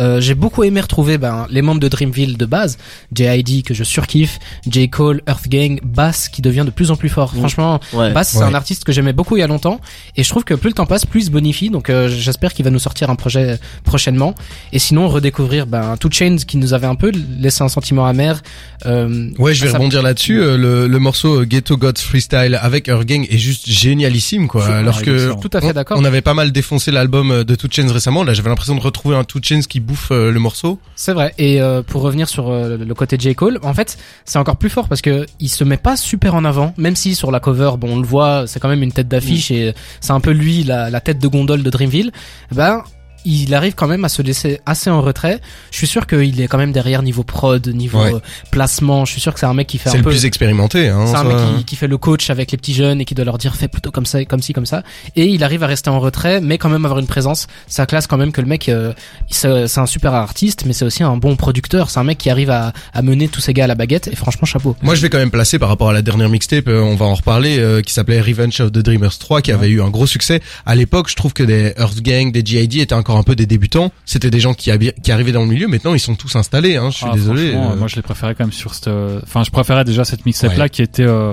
Euh, 0.00 0.20
j'ai 0.20 0.34
beaucoup 0.34 0.64
aimé 0.64 0.80
retrouver 0.80 1.18
ben, 1.18 1.46
les 1.50 1.62
membres 1.62 1.80
de 1.80 1.88
Dreamville 1.88 2.36
de 2.36 2.46
base, 2.46 2.78
J.I.D. 3.14 3.62
que 3.62 3.74
je 3.74 3.84
surkiffe, 3.84 4.38
J. 4.68 4.88
Cole, 4.90 5.22
Earth 5.28 5.48
Gang, 5.48 5.80
Bass 5.82 6.28
qui 6.28 6.42
devient 6.42 6.64
de 6.64 6.70
plus 6.70 6.90
en 6.90 6.96
plus 6.96 7.08
fort. 7.08 7.32
Mm. 7.34 7.38
Franchement, 7.38 7.80
Ouais. 7.92 8.12
Bass 8.12 8.30
c'est 8.30 8.38
Ouais. 8.38 8.44
un 8.44 8.54
artiste 8.54 8.84
que 8.84 8.92
j'aimais 8.92 9.12
beaucoup 9.12 9.36
il 9.36 9.40
y 9.40 9.42
a 9.42 9.46
longtemps 9.46 9.80
et 10.16 10.22
je 10.22 10.28
trouve 10.28 10.44
que 10.44 10.54
plus 10.54 10.68
le 10.68 10.74
temps 10.74 10.86
passe, 10.86 11.06
plus 11.06 11.20
il 11.22 11.24
se 11.26 11.30
bonifie. 11.30 11.70
Donc 11.70 11.90
euh, 11.90 12.08
j'espère 12.08 12.52
qu'il 12.54 12.64
va 12.64 12.70
nous 12.70 12.78
sortir 12.78 13.10
un 13.10 13.16
projet 13.16 13.58
prochainement. 13.84 14.34
Et 14.72 14.78
sinon 14.78 15.08
redécouvrir 15.08 15.66
ben, 15.66 15.96
Two 15.96 16.10
Chains 16.10 16.36
qui 16.46 16.56
nous 16.58 16.74
avait 16.74 16.86
un 16.86 16.94
peu 16.94 17.10
laissé 17.38 17.62
un 17.64 17.68
sentiment 17.68 18.06
amer. 18.06 18.42
Euh, 18.86 19.30
Ouais, 19.38 19.54
je 19.54 19.64
vais 19.66 19.72
rebondir 19.72 20.02
là-dessus. 20.02 20.40
Euh, 20.40 20.56
Le, 20.56 20.86
le 20.86 20.98
morceau 20.98 21.40
euh, 21.40 21.44
Ghetto 21.44 21.76
Gods 21.76 21.98
Freestyle 22.00 22.58
avec 22.60 22.88
Earth 22.88 23.04
Gang 23.06 23.26
est 23.30 23.38
juste 23.38 23.68
génialissime, 23.68 24.48
quoi. 24.48 24.66
Alors 24.66 25.02
que. 25.02 25.32
Tout 25.40 25.50
à 25.52 25.60
fait 25.60 25.68
on- 25.68 25.72
d'accord. 25.72 25.98
On 26.00 26.04
avait 26.04 26.20
pas 26.22 26.34
mal 26.34 26.52
défoncé 26.52 26.90
l'album 26.90 27.30
euh, 27.30 27.44
de 27.44 27.54
Two 27.54 27.68
Chainz 27.70 27.90
récemment. 27.92 28.24
Là, 28.24 28.32
j'avais 28.34 28.48
l'impression 28.48 28.74
de 28.74 28.80
retrouver 28.80 29.16
un 29.16 29.24
Two 29.24 29.40
Chainz 29.42 29.66
qui 29.66 29.77
bouffe 29.80 30.10
euh, 30.10 30.30
le 30.30 30.40
morceau. 30.40 30.78
C'est 30.96 31.12
vrai. 31.12 31.34
Et 31.38 31.60
euh, 31.60 31.82
pour 31.82 32.02
revenir 32.02 32.28
sur 32.28 32.50
euh, 32.50 32.76
le 32.76 32.94
côté 32.94 33.16
J 33.18 33.34
Cole, 33.34 33.58
en 33.62 33.74
fait, 33.74 33.98
c'est 34.24 34.38
encore 34.38 34.56
plus 34.56 34.70
fort 34.70 34.88
parce 34.88 35.02
que 35.02 35.26
il 35.40 35.48
se 35.48 35.64
met 35.64 35.76
pas 35.76 35.96
super 35.96 36.34
en 36.34 36.44
avant, 36.44 36.74
même 36.76 36.96
si 36.96 37.14
sur 37.14 37.30
la 37.30 37.40
cover, 37.40 37.72
bon, 37.78 37.96
on 37.96 38.00
le 38.00 38.06
voit, 38.06 38.46
c'est 38.46 38.60
quand 38.60 38.68
même 38.68 38.82
une 38.82 38.92
tête 38.92 39.08
d'affiche 39.08 39.50
et 39.50 39.74
c'est 40.00 40.12
un 40.12 40.20
peu 40.20 40.30
lui 40.30 40.64
la, 40.64 40.90
la 40.90 41.00
tête 41.00 41.18
de 41.18 41.28
gondole 41.28 41.62
de 41.62 41.70
Dreamville. 41.70 42.12
Ben 42.52 42.82
il 43.24 43.54
arrive 43.54 43.74
quand 43.74 43.86
même 43.88 44.04
à 44.04 44.08
se 44.08 44.22
laisser 44.22 44.60
assez 44.66 44.88
en 44.90 45.02
retrait. 45.02 45.40
Je 45.70 45.76
suis 45.76 45.86
sûr 45.86 46.06
qu'il 46.06 46.40
est 46.40 46.46
quand 46.48 46.58
même 46.58 46.72
derrière 46.72 47.02
niveau 47.02 47.22
prod, 47.24 47.66
niveau 47.68 47.98
Ouais. 47.98 48.14
euh, 48.14 48.20
placement. 48.50 49.04
Je 49.04 49.12
suis 49.12 49.20
sûr 49.20 49.34
que 49.34 49.40
c'est 49.40 49.46
un 49.46 49.54
mec 49.54 49.66
qui 49.66 49.78
fait 49.78 49.90
C'est 49.90 49.96
un 49.96 49.98
le 49.98 50.04
peu. 50.04 50.10
plus 50.10 50.24
expérimenté. 50.24 50.88
Hein, 50.88 51.06
C'est 51.06 51.16
un 51.16 51.24
mec 51.24 51.36
qui, 51.58 51.64
qui 51.64 51.76
fait 51.76 51.86
le 51.88 51.98
coach 51.98 52.30
avec 52.30 52.50
les 52.52 52.58
petits 52.58 52.74
jeunes 52.74 53.00
et 53.00 53.04
qui 53.04 53.14
doit 53.14 53.24
leur 53.24 53.38
dire 53.38 53.54
fais 53.56 53.68
plutôt 53.68 53.90
comme 53.90 54.06
ça, 54.06 54.24
comme 54.24 54.40
ci, 54.42 54.52
comme 54.52 54.66
ça. 54.66 54.82
Et 55.16 55.26
il 55.26 55.42
arrive 55.44 55.62
à 55.62 55.66
rester 55.66 55.90
en 55.90 56.00
retrait, 56.00 56.40
mais 56.40 56.58
quand 56.58 56.68
même 56.68 56.84
avoir 56.84 56.98
une 57.00 57.06
présence. 57.06 57.46
Ça 57.66 57.86
classe 57.86 58.06
quand 58.06 58.16
même 58.16 58.32
que 58.32 58.40
le 58.40 58.46
mec, 58.46 58.68
euh, 58.68 58.92
c'est 59.30 59.66
c'est 59.68 59.80
un 59.80 59.86
super 59.86 60.14
artiste, 60.14 60.64
mais 60.66 60.72
c'est 60.72 60.84
aussi 60.84 61.02
un 61.02 61.16
bon 61.16 61.36
producteur. 61.36 61.90
C'est 61.90 61.98
un 62.00 62.04
mec 62.04 62.18
qui 62.18 62.30
arrive 62.30 62.50
à, 62.50 62.72
à 62.94 63.02
mener 63.02 63.28
tous 63.28 63.40
ces 63.40 63.52
gars 63.52 63.64
à 63.64 63.66
la 63.66 63.74
baguette. 63.74 64.08
Et 64.08 64.16
franchement, 64.16 64.46
chapeau. 64.46 64.76
Moi, 64.82 64.94
je 64.94 65.00
vais 65.02 65.10
quand 65.10 65.18
même 65.18 65.30
placer 65.30 65.58
par 65.58 65.68
rapport 65.68 65.90
à 65.90 65.92
la 65.92 66.02
dernière 66.02 66.28
mixtape, 66.28 66.68
euh, 66.68 66.80
on 66.80 66.94
va 66.96 67.06
en 67.06 67.14
reparler, 67.14 67.58
euh, 67.58 67.82
qui 67.82 67.92
s'appelait 67.92 68.20
Revenge 68.20 68.60
of 68.60 68.72
the 68.72 68.78
Dreamers 68.78 69.18
3, 69.18 69.42
qui 69.42 69.52
avait 69.52 69.68
eu 69.68 69.82
un 69.82 69.90
gros 69.90 70.06
succès. 70.06 70.40
À 70.66 70.74
l'époque, 70.74 71.08
je 71.10 71.16
trouve 71.16 71.32
que 71.32 71.42
des 71.42 71.74
Earth 71.78 72.00
Gang, 72.00 72.32
des 72.32 72.42
GID 72.44 72.76
étaient 72.80 72.94
encore 73.08 73.18
un 73.18 73.22
peu 73.22 73.34
des 73.34 73.46
débutants. 73.46 73.90
C'était 74.04 74.30
des 74.30 74.40
gens 74.40 74.52
qui, 74.52 74.70
arrivaient 74.70 75.32
dans 75.32 75.40
le 75.42 75.48
milieu. 75.48 75.66
Maintenant, 75.66 75.94
ils 75.94 76.00
sont 76.00 76.14
tous 76.14 76.36
installés. 76.36 76.76
Hein, 76.76 76.90
je 76.90 76.96
suis 76.98 77.06
Ah, 77.08 77.14
désolé. 77.14 77.54
euh. 77.54 77.74
Moi, 77.76 77.88
je 77.88 77.96
les 77.96 78.02
préférais 78.02 78.34
quand 78.34 78.44
même 78.44 78.52
sur 78.52 78.74
cette. 78.74 78.88
Enfin, 79.22 79.42
je 79.44 79.50
préférais 79.50 79.84
déjà 79.84 80.04
cette 80.04 80.26
mixtape 80.26 80.56
là 80.56 80.68
qui 80.68 80.82
était 80.82 81.06
euh, 81.06 81.32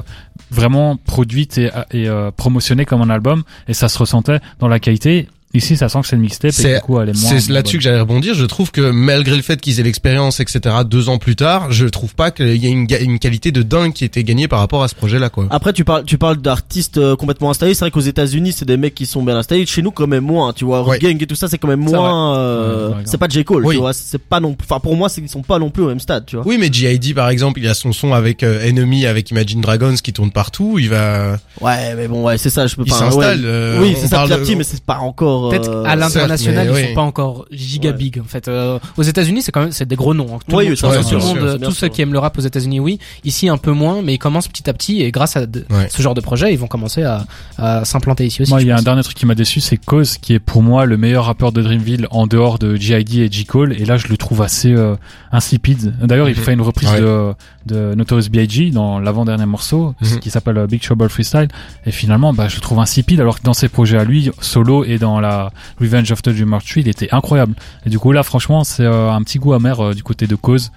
vraiment 0.51 0.95
produite 0.95 1.57
et, 1.57 1.69
et 1.91 2.07
euh, 2.07 2.31
promotionnée 2.31 2.85
comme 2.85 3.01
un 3.01 3.09
album, 3.09 3.43
et 3.67 3.73
ça 3.73 3.89
se 3.89 3.97
ressentait 3.97 4.39
dans 4.59 4.69
la 4.69 4.79
qualité. 4.79 5.27
Ici, 5.55 5.77
ça 5.77 5.89
sent 5.89 6.01
que 6.01 6.07
c'est 6.07 6.15
une 6.15 6.21
mixtape 6.21 6.49
et 6.49 6.51
C'est 6.53 6.75
du 6.75 6.81
coup, 6.81 6.99
elle 6.99 7.09
est 7.09 7.13
moins. 7.21 7.39
c'est 7.39 7.49
là-dessus 7.51 7.77
bonne. 7.77 7.79
que 7.79 7.83
j'allais 7.83 7.99
rebondir. 7.99 8.33
Je 8.33 8.45
trouve 8.45 8.71
que 8.71 8.91
malgré 8.91 9.35
le 9.35 9.41
fait 9.41 9.59
qu'ils 9.61 9.79
aient 9.79 9.83
l'expérience, 9.83 10.39
etc., 10.39 10.59
deux 10.85 11.09
ans 11.09 11.17
plus 11.17 11.35
tard, 11.35 11.71
je 11.71 11.85
trouve 11.87 12.13
pas 12.15 12.31
qu'il 12.31 12.55
y 12.57 12.67
ait 12.67 12.71
une, 12.71 13.19
qualité 13.19 13.51
de 13.51 13.61
dingue 13.61 13.93
qui 13.93 14.05
était 14.05 14.23
gagnée 14.23 14.47
par 14.47 14.59
rapport 14.59 14.83
à 14.83 14.87
ce 14.87 14.95
projet-là, 14.95 15.29
quoi. 15.29 15.47
Après, 15.49 15.73
tu 15.73 15.83
parles, 15.85 16.03
tu 16.05 16.17
parles 16.17 16.37
d'artistes 16.37 16.97
euh, 16.97 17.15
complètement 17.15 17.49
installés. 17.49 17.73
C'est 17.73 17.81
vrai 17.85 17.91
qu'aux 17.91 17.99
États-Unis, 17.99 18.51
c'est 18.53 18.65
des 18.65 18.77
mecs 18.77 18.95
qui 18.95 19.05
sont 19.05 19.23
bien 19.23 19.35
installés. 19.37 19.65
Chez 19.65 19.81
nous, 19.81 19.91
quand 19.91 20.07
même 20.07 20.23
moins. 20.25 20.53
Tu 20.53 20.65
vois, 20.65 20.83
Ouais. 20.87 20.99
Gang 20.99 21.21
et 21.21 21.25
tout 21.27 21.35
ça, 21.35 21.47
c'est 21.47 21.57
quand 21.57 21.67
même 21.67 21.79
moins. 21.79 22.37
Euh, 22.37 22.91
c'est 23.05 23.17
pas 23.17 23.27
J 23.29 23.43
Cole. 23.43 23.65
Oui. 23.65 23.75
Tu 23.75 23.81
vois, 23.81 23.93
c'est 23.93 24.17
pas 24.17 24.39
non. 24.39 24.55
Enfin, 24.61 24.79
pour 24.79 24.95
moi, 24.95 25.09
c'est 25.09 25.21
qu'ils 25.21 25.29
sont 25.29 25.41
pas 25.41 25.59
non 25.59 25.69
plus 25.69 25.83
au 25.83 25.87
même 25.87 25.99
stade. 25.99 26.25
Tu 26.25 26.35
vois. 26.35 26.45
Oui, 26.47 26.57
mais 26.59 26.69
GID, 26.71 27.13
par 27.15 27.29
exemple, 27.29 27.59
il 27.59 27.67
a 27.67 27.73
son 27.73 27.91
son 27.93 28.13
avec 28.13 28.43
euh, 28.43 28.67
Enemy, 28.69 29.05
avec 29.05 29.31
Imagine 29.31 29.61
Dragons 29.61 29.95
qui 29.95 30.13
tourne 30.13 30.31
partout. 30.31 30.77
Il 30.79 30.89
va, 30.89 31.37
Ouais, 31.61 31.95
mais 31.95 32.07
bon, 32.07 32.23
ouais, 32.25 32.37
c'est 32.37 32.49
ça. 32.49 32.67
Je 32.67 32.75
peux 32.75 32.83
il 32.85 32.91
pas. 32.91 32.97
s'installe. 32.99 33.39
ouais. 33.39 33.45
euh, 33.45 33.79
oui, 33.81 33.95
c'est 33.99 34.07
ça 34.07 34.17
parle 34.17 34.27
petit 34.29 34.33
à 34.33 34.37
de- 34.37 34.43
petit, 34.43 34.55
mais 34.55 34.63
c'est 34.63 34.83
pas 34.83 34.97
encore. 34.99 35.44
Peut-être 35.49 35.69
euh, 35.69 35.83
à 35.85 35.95
l'international, 35.95 36.67
ils 36.67 36.73
oui. 36.73 36.87
sont 36.89 36.93
pas 36.95 37.01
encore 37.01 37.45
giga 37.51 37.91
big. 37.91 38.19
En 38.19 38.23
fait, 38.27 38.47
Euh, 38.47 38.79
aux 38.97 39.03
États-Unis, 39.03 39.41
c'est 39.41 39.51
quand 39.51 39.61
même 39.61 39.71
c'est 39.71 39.87
des 39.87 39.95
gros 39.95 40.13
noms. 40.13 40.35
hein. 40.35 40.39
Tout 40.47 40.57
le 40.57 40.63
monde, 40.63 40.71
oui, 40.71 40.77
ça, 40.77 40.89
c'est 40.91 41.01
tout 41.01 41.07
sûr, 41.07 41.17
le 41.19 41.23
monde, 41.25 41.37
sûr, 41.37 41.45
euh, 41.45 41.57
tous 41.57 41.71
ceux 41.71 41.87
qui 41.89 42.01
aiment 42.01 42.13
le 42.13 42.19
rap 42.19 42.37
aux 42.37 42.41
États-Unis, 42.41 42.79
oui. 42.79 42.99
Ici, 43.23 43.49
un 43.49 43.57
peu 43.57 43.71
moins, 43.71 44.01
mais 44.01 44.13
ils 44.15 44.19
commencent 44.19 44.47
petit 44.47 44.69
à 44.69 44.73
petit 44.73 45.01
et 45.01 45.11
grâce 45.11 45.35
à 45.37 45.45
de- 45.45 45.65
Ouais. 45.69 45.87
ce 45.89 46.01
genre 46.01 46.13
de 46.13 46.21
projet, 46.21 46.53
ils 46.53 46.57
vont 46.59 46.67
commencer 46.67 47.03
à, 47.03 47.25
à 47.57 47.85
s'implanter 47.85 48.25
ici 48.25 48.41
aussi. 48.41 48.51
Moi, 48.51 48.61
il 48.61 48.67
y 48.67 48.71
a 48.71 48.77
un 48.77 48.81
dernier 48.81 49.03
truc 49.03 49.15
qui 49.17 49.25
m'a 49.25 49.35
déçu, 49.35 49.59
c'est 49.61 49.77
Cause, 49.77 50.17
qui 50.17 50.33
est 50.33 50.39
pour 50.39 50.63
moi 50.63 50.85
le 50.85 50.97
meilleur 50.97 51.25
rappeur 51.25 51.51
de 51.51 51.61
Dreamville 51.61 52.07
en 52.11 52.27
dehors 52.27 52.59
de 52.59 52.75
G.I.D. 52.75 53.19
et 53.21 53.31
J. 53.31 53.45
Cole. 53.45 53.73
Et 53.73 53.85
là, 53.85 53.97
je 53.97 54.07
le 54.07 54.17
trouve 54.17 54.41
assez 54.41 54.71
euh, 54.73 54.95
insipide. 55.31 55.93
D'ailleurs, 56.01 56.29
il 56.29 56.35
Mhm. 56.37 56.43
fait 56.43 56.53
une 56.53 56.61
reprise 56.61 56.89
Ouais. 56.89 57.01
de, 57.01 57.33
de 57.65 57.95
Notorious 57.95 58.29
B.I.G. 58.29 58.71
dans 58.71 58.99
l'avant-dernier 58.99 59.45
morceau, 59.45 59.95
Mhm. 60.01 60.19
qui 60.19 60.29
s'appelle 60.29 60.65
Big 60.69 60.81
Trouble 60.81 61.09
Freestyle. 61.09 61.47
Et 61.85 61.91
finalement, 61.91 62.33
bah, 62.33 62.47
je 62.47 62.55
le 62.55 62.61
trouve 62.61 62.79
insipide, 62.79 63.19
alors 63.19 63.39
que 63.39 63.43
dans 63.43 63.53
ses 63.53 63.69
projets 63.69 63.97
à 63.97 64.03
lui, 64.03 64.31
solo 64.39 64.83
et 64.85 64.97
dans 64.97 65.19
la 65.25 65.51
Revenge 65.79 66.11
of 66.11 66.21
the 66.21 66.29
Dreamer 66.29 66.59
3, 66.63 66.81
il 66.81 66.87
était 66.87 67.09
incroyable. 67.11 67.53
Et 67.85 67.89
du 67.89 67.99
coup, 67.99 68.11
là, 68.11 68.23
franchement, 68.23 68.63
c'est 68.63 68.83
euh, 68.83 69.11
un 69.11 69.21
petit 69.23 69.39
goût 69.39 69.53
amer 69.53 69.79
euh, 69.79 69.93
du 69.93 70.03
côté 70.03 70.27
de 70.27 70.35
Cause. 70.35 70.71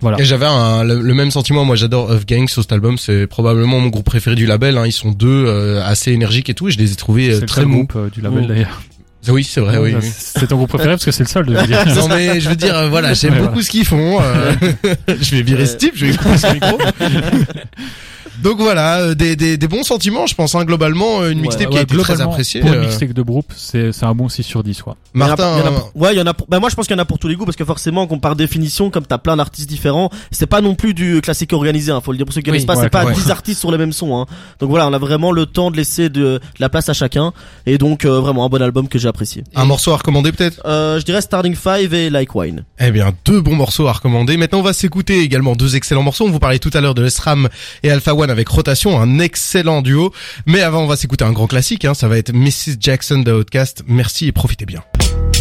Voilà. 0.00 0.20
Et 0.20 0.24
j'avais 0.24 0.46
le, 0.84 1.00
le 1.00 1.14
même 1.14 1.30
sentiment. 1.30 1.64
Moi, 1.64 1.76
j'adore 1.76 2.12
Earth 2.12 2.26
Gang 2.28 2.48
sur 2.48 2.62
cet 2.62 2.72
album. 2.72 2.98
C'est 2.98 3.28
probablement 3.28 3.78
mon 3.78 3.88
groupe 3.88 4.04
préféré 4.04 4.34
du 4.34 4.46
label. 4.46 4.76
Hein. 4.76 4.84
Ils 4.86 4.90
sont 4.92 5.12
deux 5.12 5.44
euh, 5.46 5.80
assez 5.84 6.10
énergiques 6.10 6.50
et 6.50 6.54
tout. 6.54 6.66
Et 6.68 6.72
je 6.72 6.78
les 6.78 6.92
ai 6.92 6.96
trouvés 6.96 7.28
euh, 7.30 7.34
C'est 7.34 7.40
le 7.42 7.46
très 7.46 7.64
mous. 7.64 7.84
groupe 7.86 7.92
euh, 7.96 8.10
du 8.10 8.20
label 8.20 8.42
Mhm. 8.42 8.48
d'ailleurs. 8.48 8.82
Oui, 9.28 9.44
c'est 9.44 9.60
vrai. 9.60 9.78
oui, 9.78 9.94
oui. 9.94 10.08
C'est 10.12 10.48
ton 10.48 10.56
groupe 10.56 10.70
préféré 10.70 10.94
parce 10.94 11.04
que 11.04 11.12
c'est 11.12 11.22
le 11.22 11.28
seul 11.28 11.46
de 11.46 11.54
dire. 11.66 11.86
non 11.94 12.08
mais 12.08 12.40
je 12.40 12.48
veux 12.48 12.56
dire, 12.56 12.88
voilà, 12.90 13.14
j'aime 13.14 13.34
Ouais, 13.34 13.40
beaucoup 13.42 13.62
ce 13.62 13.70
qu'ils 13.70 13.84
font. 13.84 14.20
euh, 14.20 14.52
je 15.20 15.36
vais 15.36 15.42
virer 15.42 15.64
ce 15.66 15.76
type, 15.76 15.92
je 15.94 16.06
vais 16.06 16.16
couper 16.16 16.36
ce 16.38 16.52
micro. 16.52 16.78
Donc 18.42 18.58
voilà, 18.58 18.98
euh, 18.98 19.14
des, 19.14 19.36
des, 19.36 19.56
des 19.56 19.68
bons 19.68 19.82
sentiments, 19.84 20.26
je 20.26 20.34
pense. 20.34 20.54
Hein, 20.54 20.64
globalement, 20.64 21.20
euh, 21.22 21.30
une 21.30 21.38
Ouais, 21.38 21.42
mixtape 21.42 21.68
qui 21.68 21.74
Ouais, 21.74 21.78
a 21.80 21.82
été 21.82 21.96
très 21.96 22.20
appréciée. 22.20 22.60
Pour 22.60 22.70
une 22.72 22.78
euh, 22.78 22.80
mixtape 22.82 23.12
de 23.12 23.22
groupe, 23.22 23.52
c'est 23.56 23.92
c'est 23.92 24.04
un 24.04 24.14
bon 24.14 24.28
6 24.28 24.42
sur 24.42 24.62
10 24.62 24.82
quoi. 24.82 24.96
Martin, 25.14 25.56
Il 25.56 25.60
y 25.60 25.62
en 25.62 25.66
a- 25.66 25.70
il 25.70 25.72
y 25.72 25.74
en 25.74 25.76
a 25.76 25.80
pour- 25.80 25.96
ouais, 26.02 26.14
il 26.14 26.18
y 26.18 26.20
en 26.20 26.26
a. 26.26 26.34
Pour, 26.34 26.46
bah 26.48 26.58
moi, 26.60 26.68
je 26.68 26.74
pense 26.74 26.86
qu'il 26.86 26.96
y 26.96 26.98
en 26.98 27.02
a 27.02 27.04
pour 27.04 27.18
tous 27.18 27.28
les 27.28 27.36
goûts 27.36 27.44
parce 27.44 27.56
que 27.56 27.64
forcément, 27.64 28.06
qu'on 28.06 28.18
par 28.18 28.36
définition, 28.36 28.90
comme 28.90 29.06
t'as 29.06 29.18
plein 29.18 29.36
d'artistes 29.36 29.68
différents, 29.68 30.10
c'est 30.30 30.46
pas 30.46 30.60
non 30.60 30.74
plus 30.74 30.94
du 30.94 31.20
classique 31.20 31.52
organisé. 31.52 31.92
Hein, 31.92 32.00
faut 32.04 32.12
le 32.12 32.16
dire 32.18 32.26
pour 32.26 32.34
ceux 32.34 32.40
qui 32.40 32.50
Oui, 32.50 32.58
connaissent 32.58 32.66
pas. 32.66 32.74
ouais, 32.76 32.82
c'est 32.84 32.90
pas 32.90 33.04
ouais. 33.04 33.14
10 33.14 33.30
artistes 33.30 33.60
sur 33.60 33.70
les 33.72 33.78
mêmes 33.78 33.92
sons. 33.92 34.16
Hein. 34.18 34.26
Donc 34.60 34.70
voilà, 34.70 34.86
on 34.88 34.92
a 34.92 34.98
vraiment 34.98 35.32
le 35.32 35.46
temps 35.46 35.70
de 35.70 35.76
laisser 35.76 36.08
de, 36.08 36.20
de 36.20 36.40
la 36.58 36.68
place 36.68 36.88
à 36.88 36.92
chacun. 36.94 37.32
Et 37.66 37.78
donc 37.78 38.04
euh, 38.04 38.20
vraiment 38.20 38.44
un 38.44 38.48
bon 38.48 38.60
album 38.62 38.88
que 38.88 38.98
j'ai 38.98 39.08
apprécié. 39.08 39.44
un 39.54 39.64
morceau 39.64 39.92
à 39.92 39.96
recommander 39.96 40.32
peut-être? 40.32 40.60
Euh, 40.66 40.98
je 40.98 41.04
dirais 41.04 41.20
Starting 41.20 41.54
Five 41.56 41.94
et 41.94 42.10
Like 42.10 42.34
Wine. 42.34 42.64
Eh 42.80 42.90
bien, 42.90 43.12
deux 43.24 43.40
bons 43.40 43.54
morceaux 43.56 43.86
à 43.86 43.92
recommander. 43.92 44.36
Maintenant, 44.36 44.58
on 44.60 44.62
va 44.62 44.72
s'écouter 44.72 45.20
également 45.20 45.54
deux 45.54 45.76
excellents 45.76 46.02
morceaux. 46.02 46.26
On 46.26 46.30
vous 46.30 46.38
parlait 46.38 46.58
tout 46.58 46.70
à 46.74 46.80
l'heure 46.80 46.94
de 46.94 47.08
SRAM 47.08 47.48
et 47.82 47.90
Alpha 47.90 48.14
One 48.14 48.30
avec 48.32 48.48
Rotation, 48.48 49.00
un 49.00 49.20
excellent 49.20 49.82
duo. 49.82 50.12
Mais 50.46 50.62
avant, 50.62 50.82
on 50.82 50.86
va 50.86 50.96
s'écouter 50.96 51.24
un 51.24 51.32
grand 51.32 51.46
classique. 51.46 51.84
Hein. 51.84 51.94
Ça 51.94 52.08
va 52.08 52.18
être 52.18 52.32
Mrs. 52.32 52.76
Jackson 52.80 53.18
de 53.20 53.32
Outcast. 53.32 53.84
Merci 53.86 54.26
et 54.26 54.32
profitez 54.32 54.66
bien. 54.66 54.82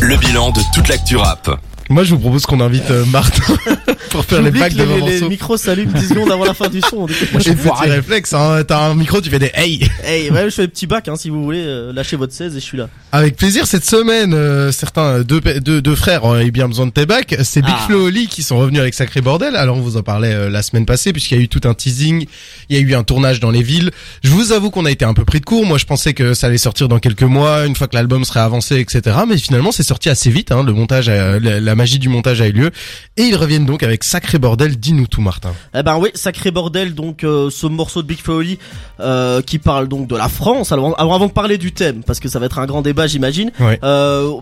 Le 0.01 0.17
bilan 0.17 0.51
de 0.51 0.61
toute 0.73 0.87
l'actu 0.87 1.15
rap. 1.15 1.49
Moi, 1.91 2.03
je 2.03 2.11
vous 2.15 2.19
propose 2.19 2.45
qu'on 2.45 2.59
invite 2.61 2.89
euh, 2.89 3.05
Martin 3.05 3.53
pour 4.09 4.25
faire 4.25 4.41
les 4.41 4.51
packs 4.51 4.73
de 4.73 4.83
les, 4.83 4.93
les 4.95 4.99
morceaux. 4.99 5.29
micros 5.29 5.57
s'allument 5.57 5.91
10 5.93 6.07
secondes 6.09 6.31
avant 6.31 6.45
la 6.45 6.53
fin 6.53 6.67
du 6.69 6.81
son. 6.81 7.07
Moi, 7.31 7.41
suis 7.41 7.53
petit 7.55 7.89
réflexe, 7.89 8.33
hein. 8.33 8.63
T'as 8.67 8.79
un 8.89 8.95
micro, 8.95 9.19
tu 9.21 9.29
fais 9.29 9.39
des 9.39 9.51
hey. 9.53 9.87
Hey, 10.03 10.29
ouais, 10.31 10.45
je 10.45 10.49
fais 10.51 10.63
un 10.63 10.67
petit 10.67 10.87
bac 10.87 11.07
hein, 11.07 11.15
si 11.17 11.29
vous 11.29 11.43
voulez. 11.43 11.63
euh, 11.65 11.93
lâchez 11.93 12.15
votre 12.15 12.33
16 12.33 12.55
et 12.55 12.59
je 12.59 12.65
suis 12.65 12.77
là. 12.77 12.87
Avec 13.11 13.35
plaisir 13.35 13.67
cette 13.67 13.85
semaine, 13.85 14.33
euh, 14.33 14.71
certains 14.71 15.01
euh, 15.19 15.23
deux, 15.23 15.41
deux, 15.41 15.81
deux 15.81 15.95
frères 15.95 16.23
ont 16.23 16.39
eu 16.39 16.51
bien 16.51 16.67
besoin 16.67 16.85
de 16.87 16.91
tes 16.91 17.05
bacs. 17.05 17.35
C'est 17.43 17.61
Big 17.61 17.73
Ah. 17.77 17.83
Flo 17.87 18.01
et 18.03 18.07
Oli 18.07 18.27
qui 18.27 18.41
sont 18.43 18.57
revenus 18.57 18.79
avec 18.79 18.93
Sacré 18.93 19.21
Bordel. 19.21 19.55
Alors 19.55 19.77
on 19.77 19.81
vous 19.81 19.97
en 19.97 20.03
parlait 20.03 20.33
euh, 20.33 20.49
la 20.49 20.61
semaine 20.61 20.85
passée 20.85 21.11
puisqu'il 21.13 21.37
y 21.37 21.41
a 21.41 21.43
eu 21.43 21.47
tout 21.49 21.61
un 21.67 21.73
teasing, 21.73 22.25
il 22.69 22.75
y 22.75 22.79
a 22.79 22.81
eu 22.81 22.95
un 22.95 23.03
tournage 23.03 23.39
dans 23.41 23.51
les 23.51 23.63
villes. 23.63 23.91
Je 24.23 24.29
vous 24.29 24.51
avoue 24.53 24.69
qu'on 24.71 24.85
a 24.85 24.91
été 24.91 25.03
un 25.05 25.13
peu 25.13 25.25
pris 25.25 25.39
de 25.41 25.45
court. 25.45 25.65
Moi 25.65 25.77
je 25.77 25.85
pensais 25.85 26.13
que 26.13 26.33
ça 26.33 26.47
allait 26.47 26.57
sortir 26.57 26.87
dans 26.87 26.99
quelques 26.99 27.23
mois, 27.23 27.65
une 27.65 27.75
fois 27.75 27.87
que 27.87 27.95
l'album 27.95 28.23
serait 28.25 28.39
avancé, 28.41 28.79
etc. 28.79 29.17
Mais 29.27 29.37
finalement 29.37 29.71
c'est 29.71 29.83
sorti 29.83 30.09
assez 30.09 30.29
vite. 30.29 30.51
Hein. 30.51 30.63
Le 30.63 30.73
montage, 30.73 31.09
la 31.09 31.75
magie 31.81 31.97
du 31.97 32.09
montage 32.09 32.41
a 32.41 32.47
eu 32.47 32.51
lieu 32.51 32.69
et 33.17 33.23
ils 33.23 33.35
reviennent 33.35 33.65
donc 33.65 33.81
avec 33.81 34.03
Sacré 34.03 34.37
Bordel. 34.37 34.77
Dis-nous 34.77 35.07
tout, 35.07 35.21
Martin. 35.21 35.51
Eh 35.73 35.81
ben 35.81 35.97
oui, 35.97 36.09
sacré 36.13 36.51
bordel. 36.51 36.93
Donc 36.93 37.23
euh, 37.23 37.49
ce 37.49 37.65
morceau 37.65 38.03
de 38.03 38.07
Big 38.07 38.19
Foley 38.19 38.59
euh, 38.99 39.41
qui 39.41 39.57
parle 39.57 39.87
donc 39.87 40.07
de 40.07 40.15
la 40.15 40.29
France. 40.29 40.71
Alors, 40.71 40.93
avant 40.99 41.25
de 41.25 41.31
parler 41.31 41.57
du 41.57 41.71
thème, 41.71 42.03
parce 42.03 42.19
que 42.19 42.29
ça 42.29 42.37
va 42.37 42.45
être 42.45 42.59
un 42.59 42.67
grand 42.67 42.83
débat, 42.83 43.07
j'imagine. 43.07 43.51
Ouais. 43.59 43.79
Euh, 43.83 44.33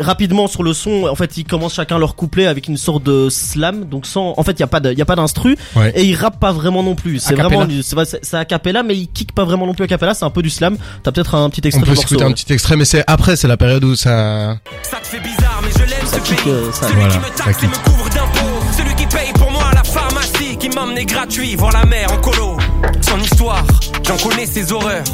rapidement 0.00 0.46
sur 0.46 0.62
le 0.62 0.72
son, 0.72 1.04
en 1.10 1.14
fait, 1.14 1.36
ils 1.36 1.44
commencent 1.44 1.74
chacun 1.74 1.98
leur 1.98 2.14
couplet 2.16 2.46
avec 2.46 2.68
une 2.68 2.76
sorte 2.76 3.02
de 3.04 3.28
slam. 3.30 3.84
Donc 3.84 4.06
sans, 4.06 4.34
en 4.36 4.42
fait, 4.42 4.52
il 4.52 4.60
y 4.60 4.62
a 4.62 4.66
pas 4.66 4.80
de, 4.80 4.92
il 4.92 4.98
y 4.98 5.02
a 5.02 5.06
pas 5.06 5.16
d'instru 5.16 5.56
Ouais. 5.76 5.92
et 5.94 6.04
ils 6.04 6.14
rappent 6.14 6.40
pas 6.40 6.52
vraiment 6.52 6.82
non 6.82 6.94
plus. 6.94 7.18
C'est 7.18 7.34
vraiment, 7.34 7.64
du- 7.64 7.82
c'est 7.82 8.34
a 8.36 8.44
cappella, 8.44 8.82
mais 8.82 8.96
ils 8.96 9.08
kick 9.08 9.32
pas 9.32 9.44
vraiment 9.44 9.66
non 9.66 9.74
plus 9.74 9.84
a 9.84 9.88
cappella. 9.88 10.14
C'est 10.14 10.24
un 10.24 10.30
peu 10.30 10.42
du 10.42 10.50
slam. 10.50 10.76
T'as 11.02 11.12
peut-être 11.12 11.34
un 11.34 11.48
petit 11.50 11.60
On 11.64 11.68
extrait 11.68 11.82
peut 11.84 11.88
morceau. 11.94 12.08
s'écouter 12.08 12.24
un 12.24 12.32
petit 12.32 12.52
extrait, 12.52 12.76
mais 12.76 12.84
c'est 12.84 13.04
après, 13.06 13.36
c'est 13.36 13.48
la 13.48 13.56
période 13.56 13.84
où 13.84 13.94
ça. 13.96 14.56
Ça 14.82 14.96
te 15.02 15.06
fait 15.06 15.20
bizarre, 15.20 15.60
mais 15.62 15.70
je 15.72 15.78
l'aime 15.90 16.06
ce 16.06 16.18
kick, 16.20 16.42
pays. 16.44 16.52
euh, 16.52 16.72
ça. 16.72 16.86
Celui 16.88 16.94
Voilà, 17.00 17.14
qui 17.14 17.18
me 17.20 17.36
taxe 17.36 17.62
et 17.62 17.66
me 17.66 17.72
couvre 17.84 18.08
d'impôts. 18.10 18.76
Celui 18.76 18.94
qui 18.94 19.06
paye 19.06 19.32
pour 19.34 19.50
moi 19.50 19.64
à 19.70 19.74
la 19.74 19.84
pharmacie. 19.84 20.56
Qui 20.58 20.68
m'emmenait 20.70 21.04
gratuit 21.04 21.54
voir 21.56 21.72
la 21.72 21.84
mer 21.86 22.12
en 22.12 22.16
colo. 22.20 22.56
Son 23.00 23.18
histoire, 23.20 23.64
j'en 24.06 24.16
connais 24.16 24.46
ses 24.46 24.72
horreurs. 24.72 25.04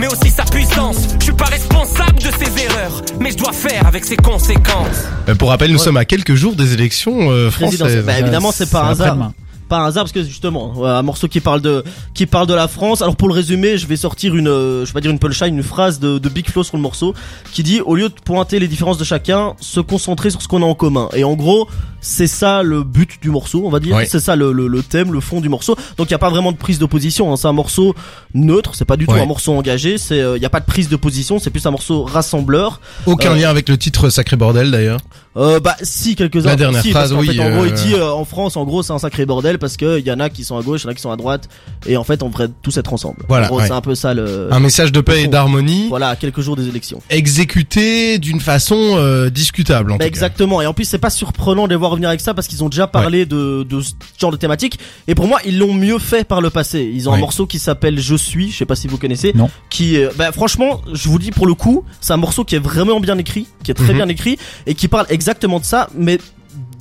Mais 0.00 0.06
aussi 0.06 0.30
sa 0.30 0.44
puissance. 0.44 1.08
Je 1.18 1.24
suis 1.24 1.32
pas 1.34 1.44
responsable 1.44 2.18
de 2.18 2.30
ses 2.30 2.64
erreurs. 2.64 3.02
Mais 3.20 3.30
je 3.32 3.36
dois 3.36 3.52
faire 3.52 3.86
avec 3.86 4.04
ses 4.04 4.16
conséquences. 4.16 5.04
Euh, 5.28 5.34
Pour 5.34 5.50
rappel, 5.50 5.70
nous 5.70 5.78
Ouais. 5.78 5.84
sommes 5.84 5.96
à 5.98 6.04
quelques 6.06 6.34
jours 6.34 6.54
des 6.56 6.72
élections 6.72 7.30
euh, 7.30 7.50
Présidentielle. 7.50 7.88
françaises. 8.02 8.06
Bah, 8.06 8.18
évidemment, 8.18 8.50
c'est 8.52 8.70
pas 8.70 8.84
un 8.84 8.90
hasard. 8.90 9.06
après-demain. 9.08 9.34
pas 9.68 9.78
un 9.80 9.86
hasard 9.86 10.04
parce 10.04 10.12
que 10.12 10.24
justement 10.24 10.72
ouais, 10.74 10.88
un 10.88 11.02
morceau 11.02 11.28
qui 11.28 11.38
parle 11.40 11.60
de 11.60 11.84
qui 12.14 12.26
parle 12.26 12.46
de 12.48 12.54
la 12.54 12.66
France 12.66 13.02
alors 13.02 13.14
pour 13.14 13.28
le 13.28 13.34
résumer 13.34 13.78
je 13.78 13.86
vais 13.86 13.94
sortir 13.96 14.34
une 14.34 14.48
euh, 14.48 14.80
je 14.84 14.86
vais 14.90 14.94
pas 14.94 15.00
dire 15.00 15.12
une 15.12 15.20
punchline 15.20 15.54
une 15.56 15.62
phrase 15.62 16.00
de, 16.00 16.18
de 16.18 16.28
Big 16.28 16.50
Flo 16.50 16.64
sur 16.64 16.76
le 16.76 16.82
morceau 16.82 17.14
qui 17.52 17.62
dit 17.62 17.80
au 17.80 17.94
lieu 17.94 18.08
de 18.08 18.14
pointer 18.24 18.58
les 18.58 18.66
différences 18.66 18.98
de 18.98 19.04
chacun 19.04 19.54
se 19.60 19.78
concentrer 19.78 20.30
sur 20.30 20.42
ce 20.42 20.48
qu'on 20.48 20.62
a 20.62 20.66
en 20.66 20.74
commun 20.74 21.08
et 21.14 21.22
en 21.22 21.34
gros 21.34 21.68
c'est 22.00 22.26
ça 22.26 22.62
le 22.62 22.82
but 22.82 23.20
du 23.22 23.30
morceau 23.30 23.62
on 23.66 23.70
va 23.70 23.80
dire 23.80 23.98
c'est 24.08 24.20
ça 24.20 24.36
le, 24.36 24.52
le, 24.52 24.68
le 24.68 24.82
thème 24.82 25.12
le 25.12 25.20
fond 25.20 25.40
du 25.40 25.48
morceau 25.48 25.76
donc 25.96 26.08
il 26.08 26.12
y 26.12 26.14
a 26.14 26.18
pas 26.18 26.30
vraiment 26.30 26.52
de 26.52 26.56
prise 26.56 26.78
de 26.78 26.86
position 26.86 27.32
hein. 27.32 27.36
c'est 27.36 27.48
un 27.48 27.52
morceau 27.52 27.94
neutre 28.34 28.72
c'est 28.74 28.84
pas 28.84 28.96
du 28.96 29.06
tout 29.06 29.12
un 29.12 29.26
morceau 29.26 29.52
engagé 29.54 29.98
c'est 29.98 30.18
il 30.36 30.42
y 30.42 30.46
a 30.46 30.50
pas 30.50 30.60
de 30.60 30.64
prise 30.66 30.88
de 30.88 30.96
position 30.96 31.38
c'est 31.38 31.50
plus 31.50 31.64
un 31.66 31.70
morceau 31.70 32.02
rassembleur 32.04 32.80
Aucun 33.06 33.32
Euh, 33.32 33.36
lien 33.36 33.48
avec 33.50 33.68
le 33.68 33.76
titre 33.78 34.08
Sacré 34.10 34.36
Bordel 34.36 34.70
d'ailleurs. 34.70 35.00
euh, 35.36 35.60
bah 35.60 35.76
si 35.82 36.16
quelques-uns. 36.16 36.48
La 36.50 36.56
dernière 36.56 36.82
si, 36.82 36.90
phrase, 36.90 37.12
parce 37.12 37.22
oui, 37.26 37.36
fait, 37.36 37.40
en 37.42 37.50
gros, 37.54 37.64
il 37.64 37.72
euh, 37.72 37.74
dit 37.76 37.94
euh, 37.94 38.10
en 38.12 38.24
France, 38.24 38.56
en 38.56 38.64
gros, 38.64 38.82
c'est 38.82 38.92
un 38.92 38.98
sacré 38.98 39.26
bordel 39.26 39.58
parce 39.58 39.76
que 39.76 39.98
il 39.98 40.06
y 40.06 40.10
en 40.12 40.18
a 40.20 40.28
qui 40.28 40.42
sont 40.44 40.56
à 40.58 40.62
gauche, 40.62 40.82
il 40.82 40.84
y 40.84 40.88
en 40.88 40.90
a 40.90 40.94
qui 40.94 41.00
sont 41.02 41.10
à 41.12 41.16
droite, 41.16 41.48
et 41.86 41.96
en 41.96 42.02
fait, 42.04 42.22
on 42.22 42.28
devrait 42.28 42.48
tous 42.62 42.76
être 42.78 42.92
ensemble. 42.92 43.22
Voilà, 43.28 43.46
En 43.46 43.48
gros, 43.50 43.58
ouais. 43.60 43.66
c'est 43.66 43.72
un 43.72 43.80
peu 43.80 43.94
ça 43.94 44.12
le. 44.14 44.48
Un 44.52 44.58
message 44.60 44.90
de 44.92 45.00
paix 45.00 45.22
et 45.22 45.28
d'harmonie 45.28 45.86
Voilà, 45.88 46.08
à 46.08 46.16
quelques 46.16 46.40
jours 46.40 46.56
des 46.56 46.68
élections. 46.68 47.00
exécuté 47.10 48.18
d'une 48.18 48.40
façon 48.40 48.76
euh, 48.96 49.30
discutable 49.30 49.92
en 49.92 49.96
Bah, 49.96 50.04
tout 50.04 50.08
cas. 50.10 50.16
exactement. 50.16 50.60
Et 50.62 50.66
en 50.66 50.74
plus, 50.74 50.84
c'est 50.84 50.98
pas 50.98 51.10
surprenant 51.10 51.64
de 51.66 51.70
les 51.70 51.76
voir 51.76 51.89
revenir 51.90 52.08
avec 52.08 52.20
ça 52.20 52.32
parce 52.34 52.46
qu'ils 52.48 52.64
ont 52.64 52.68
déjà 52.68 52.86
parlé 52.86 53.26
de, 53.26 53.64
de 53.68 53.80
ce 53.82 53.92
genre 54.18 54.30
de 54.30 54.36
thématique. 54.36 54.78
Et 55.06 55.14
pour 55.14 55.26
moi, 55.26 55.38
ils 55.44 55.58
l'ont 55.58 55.74
mieux 55.74 55.98
fait 55.98 56.24
par 56.24 56.40
le 56.40 56.50
passé. 56.50 56.90
Ils 56.94 57.08
ont 57.08 57.12
un 57.12 57.18
morceau 57.18 57.46
qui 57.46 57.58
s'appelle 57.58 57.98
Je 57.98 58.14
suis, 58.14 58.50
je 58.50 58.56
sais 58.58 58.66
pas 58.66 58.76
si 58.76 58.88
vous 58.88 58.96
connaissez. 58.98 59.32
Non. 59.34 59.50
Qui, 59.68 59.96
est- 59.96 60.16
bah, 60.16 60.32
franchement, 60.32 60.80
je 60.92 61.08
vous 61.08 61.18
dis 61.18 61.30
pour 61.32 61.46
le 61.46 61.54
coup, 61.54 61.84
c'est 62.00 62.12
un 62.12 62.16
morceau 62.16 62.44
qui 62.44 62.54
est 62.54 62.60
vraiment 62.60 63.00
bien 63.00 63.18
écrit, 63.18 63.46
qui 63.62 63.70
est 63.70 63.74
très 63.74 63.88
Mhm. 63.92 63.96
bien 63.96 64.08
écrit 64.08 64.38
et 64.66 64.74
qui 64.74 64.88
parle 64.88 65.06
exactement 65.10 65.58
de 65.60 65.64
ça, 65.64 65.88
mais 65.94 66.18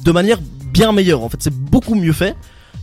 de 0.04 0.12
manière 0.12 0.38
bien 0.72 0.92
meilleure. 0.92 1.24
En 1.24 1.30
fait, 1.30 1.38
c'est 1.42 1.54
beaucoup 1.54 1.96
mieux 1.96 2.14
fait. 2.14 2.36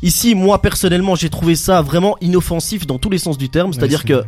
Ici, 0.02 0.34
moi 0.34 0.60
personnellement, 0.60 1.14
j'ai 1.14 1.30
trouvé 1.30 1.56
ça 1.56 1.80
vraiment 1.80 2.16
inoffensif 2.20 2.86
dans 2.86 2.98
tous 2.98 3.08
les 3.08 3.18
sens 3.18 3.38
du 3.38 3.48
terme. 3.48 3.72
C'est-à-dire 3.72 4.00
c'est- 4.02 4.08
que 4.08 4.24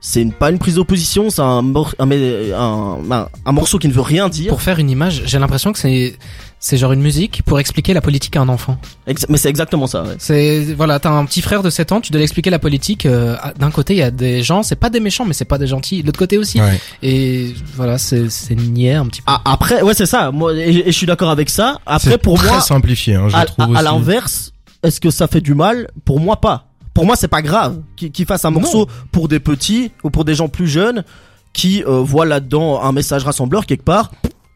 c'est 0.00 0.22
une, 0.22 0.32
pas 0.32 0.50
une 0.50 0.58
prise 0.58 0.76
d'opposition, 0.76 1.28
c'est 1.30 1.42
un, 1.42 1.60
mor- 1.62 1.94
un, 1.98 2.08
un, 2.10 2.98
un, 3.10 3.28
un 3.44 3.52
morceau 3.52 3.78
qui 3.78 3.88
ne 3.88 3.92
veut 3.92 4.00
rien 4.00 4.28
dire. 4.28 4.48
Pour 4.50 4.62
faire 4.62 4.78
une 4.78 4.90
image, 4.90 5.22
j'ai 5.26 5.38
l'impression 5.38 5.72
que 5.72 5.78
c'est 5.78 6.16
c'est 6.60 6.76
genre 6.76 6.90
une 6.92 7.02
musique 7.02 7.42
pour 7.44 7.60
expliquer 7.60 7.94
la 7.94 8.00
politique 8.00 8.34
à 8.34 8.40
un 8.40 8.48
enfant. 8.48 8.78
Ex- 9.06 9.26
mais 9.28 9.36
c'est 9.38 9.48
exactement 9.48 9.86
ça. 9.86 10.02
Ouais. 10.02 10.16
C'est 10.18 10.74
voilà, 10.76 10.98
t'as 10.98 11.10
un 11.10 11.24
petit 11.24 11.40
frère 11.40 11.62
de 11.62 11.70
7 11.70 11.92
ans, 11.92 12.00
tu 12.00 12.10
dois 12.10 12.18
lui 12.18 12.24
expliquer 12.24 12.50
la 12.50 12.58
politique. 12.58 13.06
euh, 13.06 13.36
D'un 13.58 13.70
côté, 13.70 13.94
il 13.94 13.98
y 13.98 14.02
a 14.02 14.10
des 14.10 14.42
gens, 14.42 14.62
c'est 14.64 14.74
pas 14.76 14.90
des 14.90 14.98
méchants, 15.00 15.24
mais 15.24 15.34
c'est 15.34 15.44
pas 15.44 15.58
des 15.58 15.68
gentils. 15.68 16.00
De 16.02 16.06
l'autre 16.06 16.18
côté 16.18 16.36
aussi. 16.38 16.60
Ouais. 16.60 16.80
Et 17.02 17.54
voilà, 17.76 17.96
c'est 17.98 18.28
c'est 18.30 18.56
niais 18.56 18.94
un 18.94 19.06
petit 19.06 19.20
peu. 19.22 19.32
Ah, 19.32 19.40
après, 19.44 19.82
ouais, 19.82 19.94
c'est 19.94 20.06
ça. 20.06 20.30
Moi, 20.32 20.54
et, 20.54 20.78
et 20.80 20.86
je 20.86 20.96
suis 20.96 21.06
d'accord 21.06 21.30
avec 21.30 21.48
ça. 21.48 21.78
Après, 21.86 22.10
C'est 22.12 22.18
pour 22.18 22.38
très 22.38 22.48
moi, 22.48 22.60
simplifié, 22.60 23.14
hein, 23.14 23.28
je 23.28 23.36
à, 23.36 23.44
trouve 23.46 23.74
à- 23.76 23.78
à 23.78 23.82
l'inverse, 23.82 24.52
est-ce 24.82 25.00
que 25.00 25.10
ça 25.10 25.28
fait 25.28 25.40
du 25.40 25.54
mal? 25.54 25.88
Pour 26.04 26.18
moi, 26.18 26.40
pas. 26.40 26.67
Pour 26.98 27.06
moi, 27.06 27.14
c'est 27.14 27.28
pas 27.28 27.42
grave 27.42 27.80
qu'il 27.94 28.26
fasse 28.26 28.44
un 28.44 28.50
morceau 28.50 28.88
pour 29.12 29.28
des 29.28 29.38
petits 29.38 29.92
ou 30.02 30.10
pour 30.10 30.24
des 30.24 30.34
gens 30.34 30.48
plus 30.48 30.66
jeunes 30.66 31.04
qui 31.52 31.84
euh, 31.84 32.00
voient 32.00 32.26
là-dedans 32.26 32.82
un 32.82 32.90
message 32.90 33.22
rassembleur 33.22 33.66
quelque 33.66 33.84
part. 33.84 34.10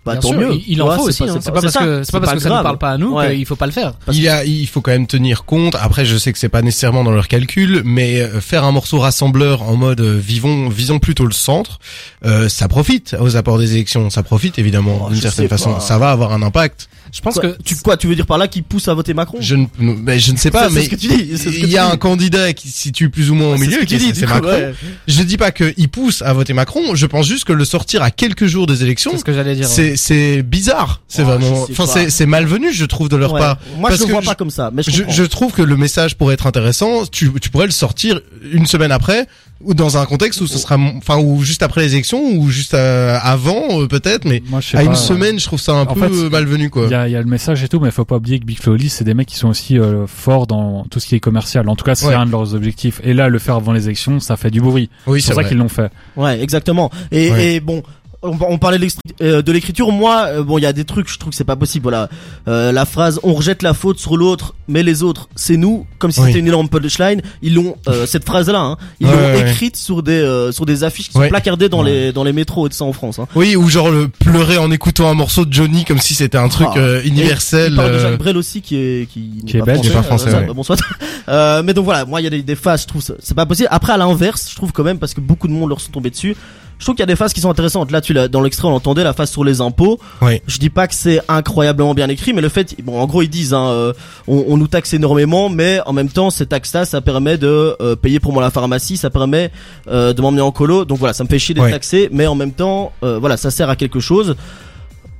Bah, 0.05 0.13
Bien 0.15 0.21
tant 0.21 0.29
sûr, 0.31 0.39
mieux. 0.41 0.55
il, 0.55 0.65
il 0.67 0.83
en 0.83 0.91
faut 0.97 1.11
c'est 1.13 1.23
aussi. 1.23 1.31
hein. 1.31 1.39
C'est 1.41 1.53
pas, 1.53 1.61
c'est 1.61 1.67
parce 1.73 1.79
que 1.87 2.03
c'est 2.03 2.11
pas 2.13 2.21
parce 2.21 2.33
que 2.35 2.39
ça 2.41 2.49
ne 2.49 2.63
parle 2.63 2.79
pas 2.79 2.91
à 2.91 2.99
nous 2.99 3.15
Ouais. 3.15 3.37
qu'il 3.37 3.47
faut 3.47 3.55
pas 3.55 3.67
le 3.67 3.73
faire. 3.73 3.93
Il, 4.09 4.21
y 4.21 4.29
a, 4.29 4.45
il 4.45 4.67
faut 4.67 4.81
quand 4.81 4.91
même 4.91 5.07
tenir 5.07 5.45
compte. 5.45 5.77
Après, 5.81 6.05
je 6.05 6.17
sais 6.17 6.33
que 6.33 6.39
c'est 6.41 6.49
pas 6.49 6.61
nécessairement 6.63 7.05
dans 7.05 7.13
leur 7.13 7.29
calcul, 7.29 7.83
mais 7.85 8.21
euh, 8.21 8.41
faire 8.41 8.65
un 8.65 8.73
morceau 8.73 8.99
rassembleur 8.99 9.63
en 9.63 9.77
mode 9.77 10.01
euh, 10.01 10.19
vivons, 10.19 10.69
visons 10.69 10.99
plutôt 10.99 11.25
le 11.25 11.33
centre, 11.33 11.79
euh, 12.25 12.49
ça 12.49 12.67
profite 12.67 13.15
aux 13.21 13.37
apports 13.37 13.59
des 13.61 13.75
élections. 13.75 14.11
Ça 14.11 14.25
profite 14.25 14.59
évidemment 14.59 15.05
Oh, 15.07 15.11
d'une 15.13 15.21
certaine 15.21 15.47
façon. 15.49 15.75
pas. 15.75 15.81
Ça 15.81 15.99
va 15.99 16.11
avoir 16.11 16.33
un 16.33 16.43
impact. 16.43 16.89
Je 17.15 17.21
pense 17.21 17.35
Quoi, 17.35 17.51
que 17.53 17.63
tu 17.63 17.77
quoi 17.77 17.97
Tu 17.99 18.07
veux 18.07 18.15
dire 18.15 18.25
par 18.27 18.39
là 18.39 18.49
qu'il 18.49 18.63
pousse 18.63 18.89
à 18.89 18.95
voter 18.95 19.13
Macron? 19.13 19.37
Je 19.41 19.55
ne, 19.55 19.67
mais 19.79 20.19
je 20.19 20.33
ne 20.33 20.37
sais 20.39 20.51
pas, 20.51 20.63
C'est- 20.65 20.69
c'est 20.71 20.75
mais 20.77 20.85
ce 20.87 20.89
que 20.91 20.97
tu 20.97 21.09
dis, 21.09 21.37
c'est 21.37 21.51
ce 21.53 21.59
que 21.61 21.65
il 21.67 21.69
y 21.71 21.77
a 21.77 21.87
un 21.87 21.99
candidat 21.99 22.55
qui 22.55 22.71
se 22.71 22.79
situe 22.81 23.11
plus 23.11 23.31
ou 23.31 23.35
moins 23.35 23.49
au 23.49 23.57
C'est 23.57 23.61
milieu, 23.67 23.73
ce 23.75 23.81
que 23.81 23.85
qui 23.85 24.15
c'est 24.15 24.27
Macron. 24.27 24.49
ouais. 24.49 24.73
Je 25.07 25.19
ne 25.21 25.25
dis 25.25 25.37
pas 25.37 25.51
qu'il 25.53 25.89
pousse 25.91 26.23
à 26.23 26.33
voter 26.33 26.55
Macron. 26.55 26.95
Je 26.95 27.05
pense 27.05 27.27
juste 27.29 27.45
que 27.45 27.53
le 27.53 27.67
sortir 27.67 28.03
à 28.03 28.11
quelques 28.11 28.47
jours 28.47 28.67
des 28.67 28.83
élections, 28.83 29.11
c'est 29.13 29.19
ce 29.19 29.25
que 29.25 29.33
j'allais 29.35 29.55
dire. 29.55 29.69
ouais. 29.69 29.92
C'est 29.97 30.13
c'est 30.13 30.43
bizarre. 30.43 31.01
C'est 31.09 31.23
Oh, 31.23 31.27
vraiment, 31.27 31.67
enfin 31.71 31.87
c'est 31.87 32.11
c'est 32.11 32.27
malvenu, 32.27 32.73
je 32.73 32.85
trouve 32.85 33.09
de 33.09 33.17
leur 33.17 33.33
Ouais. 33.33 33.41
part. 33.41 33.59
Moi, 33.79 33.89
Parce 33.89 33.97
je 34.01 34.01
le 34.05 34.07
que 34.09 34.13
vois 34.13 34.21
je- 34.23 34.27
pas 34.27 34.35
comme 34.35 34.51
ça. 34.51 34.71
Mais 34.73 34.83
je, 34.83 35.03
Je, 35.09 35.23
trouve 35.25 35.53
que 35.53 35.63
le 35.63 35.77
message 35.77 36.17
pourrait 36.17 36.35
être 36.35 36.47
intéressant. 36.47 37.07
Tu, 37.11 37.31
tu 37.41 37.51
pourrais 37.51 37.67
le 37.67 37.73
sortir 37.73 38.21
une 38.53 38.67
semaine 38.67 38.93
après 38.93 39.27
ou 39.65 39.75
dans 39.75 39.97
un 39.97 40.07
contexte 40.07 40.41
où 40.41 40.47
ce 40.49 40.59
sera, 40.59 40.77
enfin 40.77 41.19
ou 41.19 41.43
juste 41.43 41.63
après 41.63 41.83
les 41.83 41.93
élections 41.95 42.21
ou 42.37 42.49
juste 42.51 42.75
euh, 42.75 43.17
avant 43.23 43.81
euh, 43.81 43.87
peut-être, 43.87 44.25
mais 44.25 44.43
Moi, 44.49 44.61
je 44.61 44.71
sais 44.71 44.77
à 44.77 44.81
pas. 44.81 44.87
une 44.87 44.97
semaine, 44.97 45.39
je 45.39 45.45
trouve 45.45 45.61
ça 45.61 45.73
un 45.73 45.83
En 45.83 45.87
peu 45.95 46.01
fait, 46.01 46.13
euh, 46.13 46.29
malvenu 46.31 46.69
quoi. 46.69 46.85
Il 46.87 46.91
y 46.91 46.95
a, 46.95 47.07
il 47.09 47.13
y 47.13 47.17
a 47.17 47.21
le 47.21 47.27
message 47.29 47.63
et 47.63 47.69
tout, 47.69 47.79
mais 47.79 47.91
faut 47.93 48.05
pas 48.05 48.17
oublier 48.17 48.41
que 48.41 48.45
Big 48.45 48.59
Flo 48.59 48.77
c'est 48.89 49.05
des 49.05 49.15
mecs 49.15 49.29
qui 49.29 49.37
sont 49.37 49.49
aussi 49.49 49.79
euh, 49.79 50.07
forts 50.09 50.47
dans 50.49 50.85
tout 50.91 50.99
ce 50.99 51.07
qui 51.07 51.15
est 51.15 51.21
commercial. 51.21 51.69
En 51.69 51.77
tout 51.77 51.85
cas, 51.85 51.95
c'est 51.95 52.07
Ouais. 52.09 52.15
un 52.15 52.27
de 52.27 52.33
leurs 52.33 52.55
objectifs. 52.55 53.01
Et 53.05 53.15
là, 53.15 53.29
le 53.29 53.39
faire 53.39 53.55
avant 53.57 53.73
les 53.73 53.85
élections, 53.87 54.19
ça 54.19 54.37
fait 54.37 54.51
du 54.51 54.61
bruit. 54.61 54.91
Oui, 55.07 55.21
C'est 55.21 55.29
c'est 55.29 55.33
pour 55.33 55.37
ça 55.37 55.43
vrai. 55.43 55.49
qu'ils 55.51 55.59
l'ont 55.59 55.69
fait. 55.69 55.91
Ouais, 56.17 56.41
exactement. 56.43 56.91
Et, 57.13 57.31
Ouais. 57.31 57.55
et 57.55 57.61
bon, 57.61 57.83
on, 58.23 58.37
on 58.49 58.59
parlait 58.59 58.79
de 58.79 58.87
euh, 59.21 59.43
de 59.43 59.53
l'écriture. 59.53 59.91
Moi, 59.93 60.25
euh, 60.29 60.43
bon, 60.43 60.59
il 60.59 60.63
y 60.63 60.67
a 60.67 60.73
des 60.73 60.85
trucs, 60.85 61.09
je 61.11 61.19
trouve 61.19 61.31
que 61.31 61.37
c'est 61.37 61.45
pas 61.45 61.57
possible. 61.57 61.83
Voilà, 61.85 62.09
Euh, 62.49 62.73
la 62.73 62.85
phrase 62.85 63.21
"on 63.23 63.33
rejette 63.35 63.63
la 63.63 63.75
faute 63.75 63.99
sur 63.99 64.17
l'autre, 64.17 64.55
mais 64.69 64.83
les 64.83 65.03
autres, 65.03 65.29
c'est 65.37 65.57
nous", 65.57 65.87
comme 65.99 66.11
si 66.13 66.21
Oui. 66.21 66.27
c'était 66.29 66.39
une 66.41 66.49
énorme 66.49 66.69
punchline. 66.69 67.23
Ils 67.43 67.55
l'ont 67.55 67.77
euh, 67.89 68.07
cette 68.07 68.25
phrase-là, 68.25 68.59
hein, 68.61 68.77
ils 69.01 69.07
Ouais, 69.07 69.13
l'ont 69.13 69.19
ouais, 69.19 69.33
ouais. 69.43 69.51
écrite 69.51 69.77
sur 69.77 70.03
des 70.03 70.13
euh, 70.13 70.53
sur 70.53 70.67
des 70.67 70.85
affiches 70.85 71.09
qui 71.11 71.19
Ouais. 71.19 71.27
sont 71.27 71.31
placardées 71.31 71.69
dans 71.69 71.83
Ouais. 71.85 71.91
les 71.91 72.13
dans 72.13 72.25
les 72.25 72.33
métros 72.33 72.67
et 72.67 72.71
tout 72.71 72.77
ça 72.77 72.85
en 72.85 72.93
France. 72.93 73.19
Hein. 73.19 73.27
Oui, 73.35 73.57
ou 73.57 73.69
genre 73.69 73.91
le 73.91 74.09
pleurer 74.09 74.59
en 74.59 74.71
écoutant 74.71 75.09
un 75.09 75.15
morceau 75.15 75.45
de 75.45 75.53
Johnny 75.53 75.85
comme 75.85 75.99
si 75.99 76.15
c'était 76.15 76.39
un 76.39 76.49
truc 76.49 76.69
Ah. 76.75 76.79
euh, 76.79 77.03
universel. 77.05 77.73
Il 77.73 77.77
parle 77.77 77.93
de 77.93 77.99
Jacques 77.99 78.19
Brel 78.19 78.37
aussi 78.37 78.61
qui 78.63 78.77
est 78.77 79.09
qui, 79.11 79.31
n'est 79.45 79.51
Qui 79.51 79.57
est 79.57 79.61
pas 79.61 79.67
belge, 79.67 79.81
qui 79.83 79.89
est 79.89 79.93
pas 79.93 80.03
français, 80.03 80.31
ça, 80.31 80.41
bah, 80.41 80.53
bon, 80.53 80.63
soit. 80.63 80.77
Euh, 81.29 81.63
mais 81.65 81.73
donc 81.73 81.85
voilà, 81.85 82.05
moi 82.05 82.21
il 82.21 82.25
y 82.25 82.27
a 82.27 82.31
des, 82.31 82.43
des 82.43 82.57
phases, 82.57 82.83
je 82.83 82.87
trouve 82.89 83.01
ça- 83.01 83.15
c'est 83.21 83.35
pas 83.37 83.47
possible. 83.47 83.69
Après 83.71 83.93
à 83.93 83.97
l'inverse, 83.97 84.49
je 84.51 84.57
trouve 84.57 84.73
quand 84.73 84.83
même 84.83 84.99
parce 84.99 85.15
que 85.15 85.21
beaucoup 85.21 85.47
de 85.47 85.53
monde 85.53 85.69
leur 85.69 85.81
sont 85.81 85.93
tombés 85.93 86.11
dessus. 86.11 86.35
Je 86.83 86.87
trouve 86.87 86.97
qu'il 86.97 87.03
y 87.03 87.05
a 87.05 87.07
des 87.07 87.15
phases 87.15 87.33
qui 87.33 87.41
sont 87.41 87.49
intéressantes. 87.49 87.93
Là, 87.93 88.01
tu 88.01 88.13
l'as 88.13 88.27
dans 88.27 88.41
l'extrait, 88.41 88.67
on 88.67 88.73
entendait 88.75 89.05
la 89.05 89.13
phase 89.13 89.31
sur 89.31 89.45
les 89.45 89.61
impôts. 89.61 90.01
Ouais. 90.21 90.43
Je 90.49 90.59
dis 90.59 90.69
pas 90.69 90.89
que 90.89 90.95
c'est 90.97 91.21
incroyablement 91.29 91.95
bien 91.95 92.09
écrit, 92.09 92.33
mais 92.33 92.41
le 92.43 92.49
fait, 92.49 92.75
bon, 92.83 92.99
en 92.99 93.07
gros, 93.07 93.23
ils 93.23 93.29
disent, 93.29 93.55
hein, 93.55 93.69
euh, 93.69 93.93
on, 94.27 94.47
on 94.49 94.57
nous 94.57 94.67
taxe 94.67 94.93
énormément, 94.93 95.49
mais 95.49 95.79
en 95.87 95.93
même 95.93 96.09
temps, 96.09 96.31
ces 96.31 96.45
taxes-là, 96.45 96.85
ça 96.85 97.01
permet 97.01 97.39
de 97.39 97.77
euh, 97.81 97.95
payer 97.95 98.19
pour 98.19 98.33
moi 98.33 98.43
la 98.43 98.51
pharmacie, 98.51 98.97
ça 98.97 99.11
permet 99.11 99.53
euh, 99.87 100.13
de 100.13 100.21
m'emmener 100.21 100.43
en 100.43 100.51
colo. 100.51 100.85
Donc 100.85 100.99
voilà, 100.99 101.15
ça 101.15 101.23
me 101.23 101.29
fait 101.29 101.39
chier 101.39 101.55
d'être 101.55 101.63
Ouais. 101.67 101.71
taxé, 101.71 102.09
mais 102.11 102.27
en 102.27 102.35
même 102.35 102.51
temps, 102.51 102.91
euh, 103.05 103.17
voilà, 103.21 103.37
ça 103.37 103.53
sert 103.53 103.71
à 103.71 103.77
quelque 103.77 104.01
chose. 104.01 104.35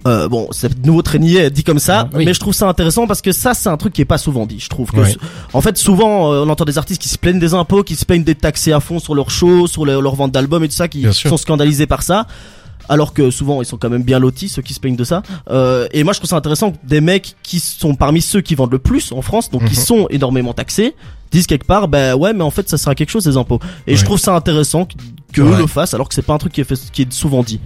Euh, 0.07 0.29
bon, 0.29 0.49
c'est 0.51 0.81
de 0.81 0.87
nouveau 0.87 1.03
très 1.03 1.19
niais 1.21 1.51
dit 1.51 1.63
comme 1.63 1.79
ça, 1.79 2.09
Oui. 2.15 2.25
mais 2.25 2.35
je 2.35 2.41
trouve 2.41 2.55
ça 2.55 2.69
intéressant 2.69 3.07
parce 3.07 3.23
que 3.23 3.31
ça, 3.33 3.55
c'est 3.55 3.69
un 3.69 3.77
truc 3.77 3.93
qui 3.93 4.01
est 4.01 4.05
pas 4.07 4.19
souvent 4.19 4.47
dit. 4.47 4.59
Je 4.59 4.69
trouve 4.69 4.91
que, 4.91 5.01
en 5.53 5.61
fait, 5.61 5.77
souvent, 5.79 6.33
euh, 6.33 6.45
on 6.45 6.49
entend 6.49 6.65
des 6.65 6.77
artistes 6.79 7.01
qui 7.01 7.09
se 7.09 7.19
plaignent 7.19 7.39
des 7.39 7.55
impôts, 7.55 7.83
qui 7.85 7.95
se 7.95 8.05
plaignent 8.05 8.25
d'être 8.25 8.41
taxés 8.41 8.73
à 8.73 8.81
fond 8.81 8.99
sur 8.99 9.15
leurs 9.15 9.31
shows, 9.31 9.67
sur 9.69 9.85
le- 9.85 10.01
leur 10.01 10.15
vente 10.17 10.33
d'albums 10.33 10.65
et 10.65 10.69
tout 10.69 10.75
ça, 10.75 10.89
qui 10.89 10.99
Bien 11.01 11.13
sûr. 11.13 11.31
sont 11.31 11.37
scandalisés 11.37 11.87
par 11.87 12.03
ça. 12.03 12.27
Alors 12.89 13.15
que 13.15 13.31
souvent 13.31 13.63
ils 13.63 13.65
sont 13.65 13.77
quand 13.77 13.89
même 13.91 14.03
bien 14.03 14.19
lotis 14.19 14.49
ceux 14.49 14.61
qui 14.61 14.75
se 14.75 14.81
plaignent 14.81 14.97
de 14.97 15.05
ça. 15.05 15.23
Euh, 15.51 15.87
et 15.93 16.03
moi 16.03 16.13
je 16.13 16.19
trouve 16.19 16.29
ça 16.29 16.35
intéressant 16.37 16.73
que 16.73 16.79
des 16.83 17.01
mecs 17.01 17.37
qui 17.45 17.61
sont 17.61 17.95
parmi 17.95 18.21
ceux 18.21 18.41
qui 18.41 18.57
vendent 18.57 18.73
le 18.73 18.81
plus 18.81 19.13
en 19.13 19.23
France, 19.23 19.51
donc 19.51 19.65
qui 19.67 19.77
Mhm. 19.79 19.85
sont 19.85 20.07
énormément 20.11 20.53
taxés, 20.53 20.97
disent 21.31 21.47
quelque 21.47 21.65
part, 21.65 21.87
ben 21.87 22.17
ouais, 22.17 22.33
mais 22.33 22.43
en 22.43 22.51
fait 22.51 22.69
ça 22.69 22.77
sera 22.79 22.97
quelque 22.97 23.11
chose 23.11 23.23
des 23.25 23.37
impôts. 23.37 23.61
Et 23.87 23.95
je 23.95 24.05
trouve 24.05 24.19
ça 24.19 24.35
intéressant 24.35 24.85
que, 24.87 24.95
que 25.33 25.41
Ouais. 25.43 25.53
eux 25.55 25.59
le 25.59 25.67
fassent, 25.69 25.95
alors 25.95 26.09
que 26.09 26.15
c'est 26.15 26.23
pas 26.23 26.35
un 26.35 26.39
truc 26.39 26.53
qui 26.55 26.61
est, 26.61 26.65
fait, 26.65 26.75
qui 26.93 27.03
est 27.03 27.13
souvent 27.13 27.45
dit. 27.45 27.61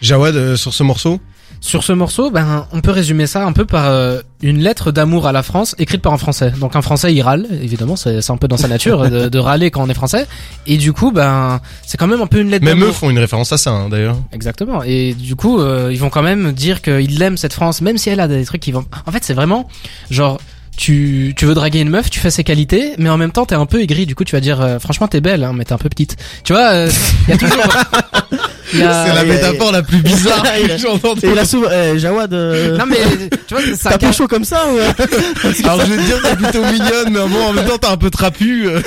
Jawad 0.00 0.36
euh, 0.36 0.56
sur 0.56 0.72
ce 0.72 0.84
morceau? 0.84 1.18
Sur 1.62 1.84
ce 1.84 1.92
morceau, 1.92 2.32
ben, 2.32 2.66
on 2.72 2.80
peut 2.80 2.90
résumer 2.90 3.28
ça 3.28 3.46
un 3.46 3.52
peu 3.52 3.64
par 3.64 3.86
euh, 3.86 4.20
une 4.42 4.58
lettre 4.58 4.90
d'amour 4.90 5.28
à 5.28 5.32
la 5.32 5.44
France 5.44 5.76
écrite 5.78 6.02
par 6.02 6.12
un 6.12 6.18
Français. 6.18 6.52
Donc 6.58 6.74
un 6.74 6.82
Français, 6.82 7.14
il 7.14 7.22
râle, 7.22 7.46
évidemment, 7.52 7.94
c'est 7.94 8.30
un 8.30 8.36
peu 8.36 8.48
dans 8.48 8.56
sa 8.56 8.66
nature 8.66 9.08
de, 9.08 9.28
de 9.28 9.38
râler 9.38 9.70
quand 9.70 9.80
on 9.80 9.88
est 9.88 9.94
Français. 9.94 10.26
Et 10.66 10.76
du 10.76 10.92
coup, 10.92 11.12
ben, 11.12 11.60
c'est 11.86 11.96
quand 11.96 12.08
même 12.08 12.20
un 12.20 12.26
peu 12.26 12.40
une 12.40 12.50
lettre 12.50 12.64
Même 12.64 12.82
eux 12.82 12.90
font 12.90 13.10
une 13.10 13.18
référence 13.18 13.52
à 13.52 13.58
ça 13.58 13.70
hein, 13.70 13.88
d'ailleurs. 13.88 14.16
Exactement. 14.32 14.82
Et 14.82 15.14
du 15.14 15.36
coup, 15.36 15.60
euh, 15.60 15.90
ils 15.92 16.00
vont 16.00 16.10
quand 16.10 16.22
même 16.22 16.50
dire 16.50 16.82
qu'ils 16.82 17.20
l'aiment 17.20 17.36
cette 17.36 17.52
France, 17.52 17.80
même 17.80 17.96
si 17.96 18.10
elle 18.10 18.18
a 18.18 18.26
des 18.26 18.44
trucs 18.44 18.60
qui 18.60 18.72
vont. 18.72 18.84
En 19.06 19.12
fait, 19.12 19.22
c'est 19.22 19.34
vraiment 19.34 19.68
genre. 20.10 20.40
Tu, 20.76 21.34
tu 21.36 21.44
veux 21.44 21.54
draguer 21.54 21.80
une 21.80 21.90
meuf, 21.90 22.08
tu 22.10 22.18
fais 22.18 22.30
ses 22.30 22.44
qualités, 22.44 22.94
mais 22.98 23.10
en 23.10 23.18
même 23.18 23.30
temps 23.30 23.44
t'es 23.44 23.54
un 23.54 23.66
peu 23.66 23.80
aigri. 23.82 24.06
Du 24.06 24.14
coup, 24.14 24.24
tu 24.24 24.34
vas 24.34 24.40
dire, 24.40 24.60
euh, 24.60 24.78
franchement, 24.78 25.06
t'es 25.06 25.20
belle, 25.20 25.44
hein, 25.44 25.52
mais 25.54 25.64
t'es 25.64 25.74
un 25.74 25.78
peu 25.78 25.88
petite. 25.90 26.16
Tu 26.44 26.52
vois, 26.54 26.70
euh, 26.72 26.90
y 27.28 27.32
a 27.32 27.36
toujours. 27.36 27.62
a- 27.62 28.26
C'est 28.72 29.14
la 29.14 29.24
métaphore 29.24 29.70
la 29.70 29.82
plus 29.82 29.98
bizarre 29.98 30.42
que 30.66 30.76
j'ai 30.78 30.88
entendue. 30.88 31.20
Et 31.26 31.30
il 31.30 31.38
a 31.38 31.44
souvent, 31.44 31.68
eh, 31.70 31.98
Jawad, 31.98 32.32
euh, 32.32 32.76
Non 32.78 32.86
mais 32.86 32.96
tu 33.46 33.54
vois, 33.54 33.62
ça 33.76 33.90
t'as 33.90 33.98
pas 33.98 34.12
chaud 34.12 34.26
comme 34.26 34.44
ça 34.46 34.64
ou 34.72 34.78
Alors 35.64 35.80
je 35.84 35.92
vais 35.92 35.96
te 35.98 36.06
dire 36.06 36.22
t'es 36.22 36.36
plutôt 36.36 36.64
mignonne, 36.64 37.10
mais 37.10 37.28
bon, 37.28 37.44
en 37.48 37.52
même 37.52 37.66
temps 37.66 37.76
t'es 37.78 37.86
un 37.88 37.98
peu 37.98 38.08
trapu. 38.10 38.66
euh. 38.66 38.80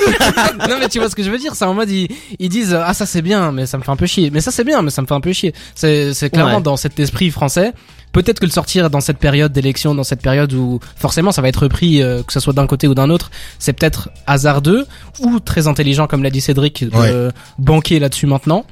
non 0.68 0.76
mais 0.80 0.88
tu 0.88 0.98
vois 0.98 1.08
ce 1.08 1.14
que 1.14 1.22
je 1.22 1.30
veux 1.30 1.38
dire, 1.38 1.54
c'est 1.54 1.64
en 1.64 1.74
mode 1.74 1.88
ils, 1.88 2.08
ils 2.40 2.48
disent 2.48 2.74
ah 2.78 2.92
ça 2.94 3.06
c'est 3.06 3.22
bien 3.22 3.52
mais 3.52 3.64
ça 3.66 3.78
me 3.78 3.84
fait 3.84 3.92
un 3.92 3.96
peu 3.96 4.06
chier. 4.06 4.30
Mais 4.32 4.40
ça 4.40 4.50
c'est 4.50 4.64
bien 4.64 4.82
mais 4.82 4.90
ça 4.90 5.02
me 5.02 5.06
fait 5.06 5.14
un 5.14 5.20
peu 5.20 5.32
chier. 5.32 5.54
C'est 5.76 6.12
c'est 6.14 6.30
clairement 6.30 6.56
Ouais. 6.56 6.62
dans 6.62 6.76
cet 6.76 6.98
esprit 6.98 7.30
français. 7.30 7.72
Peut-être 8.12 8.40
que 8.40 8.46
le 8.46 8.50
sortir 8.50 8.88
dans 8.88 9.00
cette 9.00 9.18
période 9.18 9.52
d'élection, 9.52 9.94
dans 9.94 10.04
cette 10.04 10.22
période 10.22 10.52
où 10.54 10.80
forcément 10.96 11.32
ça 11.32 11.42
va 11.42 11.48
être 11.48 11.62
repris 11.64 12.02
euh, 12.02 12.22
que 12.22 12.32
ce 12.32 12.40
soit 12.40 12.52
d'un 12.54 12.66
côté 12.66 12.88
ou 12.88 12.94
d'un 12.94 13.10
autre, 13.10 13.30
c'est 13.58 13.72
peut-être 13.74 14.08
hasardeux 14.26 14.86
ou 15.20 15.38
très 15.40 15.66
intelligent 15.68 16.06
comme 16.06 16.22
l'a 16.22 16.30
dit 16.30 16.40
Cédric 16.40 16.84
de 16.84 16.96
Ouais. 16.96 17.30
banquer 17.58 17.98
là-dessus 17.98 18.26
maintenant. 18.26 18.64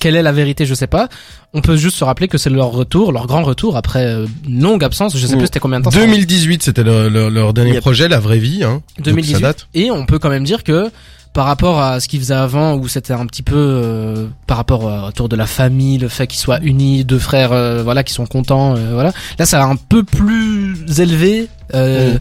Quelle 0.00 0.16
est 0.16 0.22
la 0.22 0.32
vérité, 0.32 0.66
je 0.66 0.74
sais 0.74 0.86
pas. 0.88 1.08
On 1.52 1.60
peut 1.60 1.76
juste 1.76 1.96
se 1.98 2.02
rappeler 2.02 2.26
que 2.26 2.38
c'est 2.38 2.50
leur 2.50 2.70
retour, 2.72 3.12
leur 3.12 3.26
grand 3.26 3.42
retour 3.44 3.76
après 3.76 4.04
euh, 4.06 4.26
longue 4.48 4.82
absence. 4.82 5.16
Je 5.16 5.26
sais 5.26 5.34
Mm. 5.34 5.38
plus 5.38 5.46
c'était 5.46 5.60
combien 5.60 5.78
de 5.80 5.84
temps. 5.84 5.90
ça 5.90 6.00
2018 6.00 6.62
c'était 6.62 6.82
leur, 6.82 7.08
leur, 7.10 7.30
leur 7.30 7.52
dernier 7.52 7.72
Yep. 7.74 7.80
projet, 7.82 8.08
la 8.08 8.18
vraie 8.18 8.38
vie. 8.38 8.64
Hein. 8.64 8.82
Donc, 8.96 9.04
2018. 9.04 9.34
ça 9.34 9.40
date. 9.40 9.68
Et 9.74 9.90
on 9.90 10.06
peut 10.06 10.18
quand 10.18 10.30
même 10.30 10.44
dire 10.44 10.64
que 10.64 10.90
par 11.32 11.46
rapport 11.46 11.80
à 11.80 11.98
ce 12.00 12.08
qu'ils 12.08 12.20
faisaient 12.20 12.34
avant, 12.34 12.74
où 12.74 12.88
c'était 12.88 13.14
un 13.14 13.24
petit 13.26 13.42
peu 13.42 13.56
euh, 13.56 14.26
par 14.46 14.56
rapport 14.58 14.86
euh, 14.86 15.08
autour 15.08 15.28
de 15.28 15.36
la 15.36 15.46
famille, 15.46 15.96
le 15.98 16.08
fait 16.08 16.26
qu'ils 16.26 16.38
soient 16.40 16.60
unis, 16.60 17.04
deux 17.04 17.18
frères, 17.18 17.52
euh, 17.52 17.82
voilà, 17.82 18.04
qui 18.04 18.12
sont 18.12 18.26
contents, 18.26 18.76
euh, 18.76 18.90
voilà. 18.92 19.12
Là, 19.38 19.46
ça 19.46 19.62
a 19.62 19.66
un 19.66 19.76
peu 19.76 20.02
plus 20.02 20.76
élevé 21.00 21.48
euh, 21.74 22.16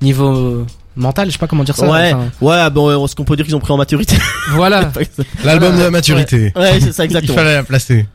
niveau 0.00 0.64
mental. 0.94 1.26
Je 1.28 1.32
sais 1.32 1.38
pas 1.38 1.46
comment 1.48 1.64
dire 1.64 1.76
ça. 1.76 1.90
Ouais, 1.90 2.12
enfin, 2.12 2.28
ouais, 2.40 2.70
bon, 2.70 3.06
ce 3.06 3.14
qu'on 3.14 3.24
peut 3.24 3.34
dire 3.36 3.44
qu'ils 3.46 3.56
ont 3.56 3.60
pris 3.60 3.72
en 3.72 3.76
maturité? 3.78 4.16
voilà. 4.52 4.92
L'album 5.44 5.70
Voilà. 5.70 5.76
de 5.78 5.82
la 5.82 5.90
maturité. 5.90 6.52
ouais, 6.54 6.78
c'est 6.80 6.92
ça 6.92 7.02
Il 7.04 7.06
exactement. 7.06 7.34
fallait 7.38 7.54
la 7.54 7.62
placer. 7.64 8.06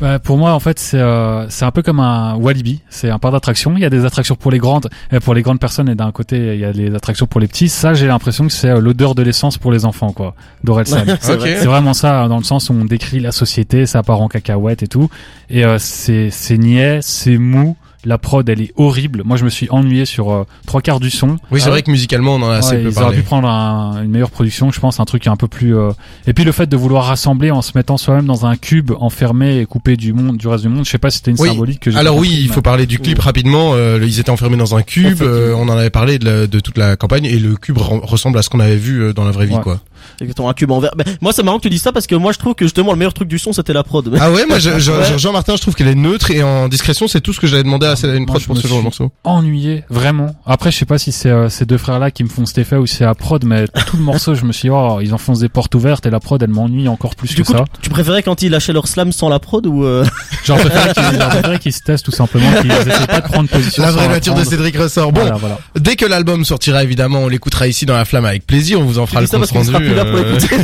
Bah, 0.00 0.18
pour 0.18 0.38
moi, 0.38 0.52
en 0.52 0.60
fait, 0.60 0.78
c'est 0.78 0.98
euh, 0.98 1.48
c'est 1.50 1.64
un 1.64 1.70
peu 1.70 1.82
comme 1.82 2.00
un 2.00 2.34
Walibi. 2.36 2.80
C'est 2.88 3.10
un 3.10 3.18
parc 3.18 3.34
d'attractions. 3.34 3.74
Il 3.76 3.82
y 3.82 3.84
a 3.84 3.90
des 3.90 4.04
attractions 4.04 4.34
pour 4.34 4.50
les 4.50 4.58
grandes, 4.58 4.88
euh, 5.12 5.20
pour 5.20 5.34
les 5.34 5.42
grandes 5.42 5.60
personnes, 5.60 5.88
et 5.88 5.94
d'un 5.94 6.10
côté, 6.10 6.54
il 6.54 6.60
y 6.60 6.64
a 6.64 6.72
les 6.72 6.94
attractions 6.94 7.26
pour 7.26 7.40
les 7.40 7.48
petits. 7.48 7.68
Ça, 7.68 7.92
j'ai 7.92 8.06
l'impression 8.06 8.46
que 8.46 8.52
c'est 8.52 8.70
euh, 8.70 8.80
l'odeur 8.80 9.14
de 9.14 9.22
l'essence 9.22 9.58
pour 9.58 9.72
les 9.72 9.84
enfants, 9.84 10.12
quoi. 10.12 10.34
D'Orelsan. 10.64 11.04
C'est 11.20 11.66
vraiment 11.66 11.94
ça, 11.94 12.28
dans 12.28 12.38
le 12.38 12.44
sens 12.44 12.70
où 12.70 12.72
on 12.72 12.84
décrit 12.84 13.20
la 13.20 13.32
société, 13.32 13.86
ça 13.86 14.02
part 14.02 14.20
en 14.20 14.28
cacahuète 14.28 14.82
et 14.82 14.88
tout. 14.88 15.10
Et 15.50 15.64
euh, 15.64 15.76
c'est 15.78 16.30
c'est 16.30 16.56
niais, 16.56 17.00
c'est 17.02 17.36
mou, 17.36 17.76
La 18.04 18.16
prod, 18.16 18.48
elle 18.48 18.62
est 18.62 18.72
horrible. 18.76 19.22
Moi, 19.26 19.36
je 19.36 19.44
me 19.44 19.50
suis 19.50 19.68
ennuyé 19.70 20.06
sur 20.06 20.32
euh, 20.32 20.44
trois 20.66 20.80
quarts 20.80 21.00
du 21.00 21.10
son. 21.10 21.36
Oui, 21.50 21.60
c'est 21.60 21.66
Ah 21.66 21.70
vrai 21.70 21.82
que 21.82 21.90
musicalement, 21.90 22.36
on 22.36 22.42
en 22.42 22.50
a 22.50 22.56
assez 22.56 22.76
Ouais, 22.76 22.82
peu 22.84 22.88
ils 22.90 22.98
auraient 22.98 23.14
pu 23.16 23.22
prendre 23.22 23.46
un- 23.46 24.02
une 24.02 24.10
meilleure 24.10 24.30
production, 24.30 24.70
je 24.72 24.80
pense, 24.80 25.00
un 25.00 25.04
truc 25.04 25.26
un 25.26 25.36
peu 25.36 25.48
plus. 25.48 25.76
euh, 25.76 25.90
Et 26.26 26.32
puis 26.32 26.44
le 26.44 26.52
fait 26.52 26.66
de 26.66 26.76
vouloir 26.78 27.04
rassembler 27.04 27.50
en 27.50 27.60
se 27.60 27.72
mettant 27.74 27.98
soi-même 27.98 28.24
dans 28.24 28.46
un 28.46 28.56
cube 28.56 28.92
enfermé 29.00 29.58
et 29.58 29.66
coupé 29.66 29.98
du 29.98 30.14
monde, 30.14 30.38
du 30.38 30.48
reste 30.48 30.62
du 30.62 30.70
monde. 30.70 30.86
Je 30.86 30.90
sais 30.90 30.96
pas 30.98 31.10
si 31.10 31.18
c'était 31.18 31.32
une 31.32 31.40
Oui. 31.40 31.48
symbolique 31.48 31.80
que 31.80 31.90
j'ai 31.90 31.98
Alors 31.98 32.14
pas 32.14 32.20
oui, 32.22 32.28
compris, 32.28 32.42
il 32.42 32.48
mais- 32.48 32.54
faut 32.54 32.62
parler 32.62 32.86
du 32.86 32.98
clip 32.98 33.18
rapidement. 33.18 33.72
Euh, 33.74 33.98
ils 34.02 34.18
étaient 34.18 34.30
enfermés 34.30 34.56
dans 34.56 34.74
un 34.74 34.82
cube. 34.82 35.04
Effectivement. 35.06 35.30
euh, 35.34 35.54
on 35.56 35.68
en 35.68 35.76
avait 35.76 35.90
parlé 35.90 36.18
de, 36.18 36.24
la- 36.24 36.46
de 36.46 36.60
toute 36.60 36.78
la 36.78 36.96
campagne 36.96 37.26
et 37.26 37.38
le 37.38 37.54
cube 37.56 37.76
re- 37.76 38.00
ressemble 38.04 38.38
à 38.38 38.42
ce 38.42 38.48
qu'on 38.48 38.60
avait 38.60 38.76
vu 38.76 39.02
euh, 39.02 39.12
dans 39.12 39.24
la 39.24 39.30
vraie 39.30 39.44
vie, 39.46 39.56
Ouais. 39.56 39.60
quoi. 39.60 39.80
Exactement, 40.20 40.48
un 40.50 40.54
cube 40.54 40.70
en 40.70 40.80
verre. 40.80 40.92
Mais 40.96 41.04
moi, 41.20 41.32
c'est 41.32 41.42
marrant 41.42 41.58
que 41.58 41.62
tu 41.62 41.70
dis 41.70 41.78
ça 41.78 41.92
parce 41.92 42.06
que 42.06 42.14
moi, 42.14 42.32
je 42.32 42.38
trouve 42.38 42.54
que 42.54 42.64
justement, 42.64 42.92
le 42.92 42.98
meilleur 42.98 43.14
truc 43.14 43.28
du 43.28 43.38
son, 43.38 43.52
c'était 43.52 43.72
la 43.72 43.82
prod. 43.82 44.08
Ah 44.20 44.30
ouais, 44.30 44.46
moi, 44.46 44.58
je, 44.58 44.78
je, 44.78 44.90
Ouais. 44.92 45.04
je 45.06 45.12
rejoins 45.14 45.32
Martin. 45.32 45.54
Je 45.56 45.62
trouve 45.62 45.74
qu'elle 45.74 45.88
est 45.88 45.94
neutre 45.94 46.30
et 46.30 46.42
en 46.42 46.68
discrétion, 46.68 47.06
c'est 47.08 47.20
tout 47.20 47.32
ce 47.32 47.40
que 47.40 47.46
j'avais 47.46 47.62
demandé 47.62 47.86
à 47.86 47.94
une 48.14 48.26
prod 48.26 48.42
pour 48.44 48.56
ce 48.56 48.62
genre 48.66 48.78
de 48.78 48.90
suis 48.90 49.02
morceau. 49.04 49.12
ennuyé 49.24 49.84
vraiment. 49.88 50.34
Après, 50.46 50.70
je 50.70 50.76
sais 50.78 50.84
pas 50.84 50.98
si 50.98 51.12
c'est 51.12 51.30
euh, 51.30 51.48
ces 51.48 51.64
deux 51.66 51.78
frères-là 51.78 52.10
qui 52.10 52.24
me 52.24 52.28
font 52.28 52.44
cet 52.46 52.58
effet 52.58 52.76
ou 52.76 52.86
si 52.86 52.96
c'est 52.96 53.04
la 53.04 53.14
prod, 53.14 53.44
mais 53.44 53.66
tout 53.86 53.96
le 53.96 54.02
morceau, 54.02 54.34
je 54.34 54.44
me 54.44 54.52
suis 54.52 54.68
dit, 54.68 54.74
oh, 54.74 54.98
ils 55.00 55.14
enfoncent 55.14 55.40
des 55.40 55.48
portes 55.48 55.74
ouvertes 55.74 56.06
et 56.06 56.10
la 56.10 56.20
prod, 56.20 56.42
elle 56.42 56.50
m'ennuie 56.50 56.88
encore 56.88 57.14
plus 57.16 57.28
Du 57.34 57.42
que 57.42 57.46
coup, 57.46 57.52
ça. 57.52 57.64
tu 57.82 57.90
préférais 57.90 58.22
quand 58.22 58.42
ils 58.42 58.50
lâchaient 58.50 58.72
leur 58.72 58.88
slam 58.88 59.12
sans 59.12 59.28
la 59.28 59.38
prod 59.38 59.66
ou 59.66 59.84
euh... 59.84 60.04
Genre, 60.44 60.58
préféré 60.58 61.58
qu'ils 61.60 61.72
se 61.72 61.80
testent 61.82 62.04
tout 62.04 62.10
simplement, 62.10 62.50
qu'ils 62.60 62.70
essaient 62.72 63.06
pas 63.06 63.20
de 63.20 63.28
prendre 63.28 63.48
position. 63.48 63.82
La 63.82 63.90
vraie 63.90 64.08
nature 64.08 64.34
de. 64.34 64.44
Cédric 64.44 64.76
ressort. 64.76 65.12
Bon, 65.12 65.20
Voilà, 65.20 65.36
voilà. 65.36 65.58
dès 65.78 65.94
que 65.96 66.04
l'album 66.06 66.44
sortira, 66.44 66.82
évidemment, 66.82 67.20
on 67.20 67.28
l'écoutera 67.28 67.68
ici 67.68 67.86
dans 67.86 67.94
la 67.94 68.04
flamme 68.04 68.24
avec 68.24 68.46
plaisir. 68.46 68.80
On 68.80 68.84
vous 68.84 68.98
en 68.98 69.06
fera 69.06 69.20
le 69.20 69.26
compte 69.28 69.46
rendu. 69.50 69.70
Pour 70.10 70.20
l'écouter. 70.20 70.56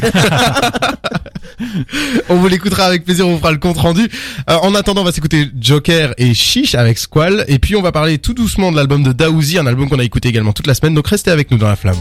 on 2.29 2.37
vous 2.37 2.49
l'écoutera 2.49 2.85
avec 2.85 3.05
plaisir. 3.05 3.27
On 3.27 3.33
vous 3.33 3.39
fera 3.39 3.53
le 3.53 3.59
compte 3.59 3.79
rendu. 3.79 4.09
Euh, 4.51 4.57
en 4.63 4.75
attendant, 4.75 5.03
on 5.03 5.05
va 5.05 5.13
s'écouter 5.13 5.49
Joker 5.59 6.15
et 6.19 6.35
Chiche 6.35 6.75
avec 6.75 6.99
Squall. 6.99 7.45
Et 7.49 7.59
puis, 7.59 7.77
on 7.77 7.83
va 7.83 7.93
parler 7.93 8.19
tout 8.19 8.35
doucement 8.35 8.71
de 8.71 8.77
l'album 8.77 9.03
de 9.03 9.13
Daouzi, 9.13 9.59
un 9.59 9.67
album 9.67 9.89
qu'on 9.89 9.99
a 9.99 10.05
écouté 10.05 10.29
également 10.29 10.53
toute 10.53 10.67
la 10.67 10.75
semaine. 10.75 10.95
Donc, 10.95 11.09
restez 11.09 11.31
avec 11.31 11.51
nous 11.51 11.59
dans 11.59 11.69
la 11.69 11.77
flamme. 11.77 11.97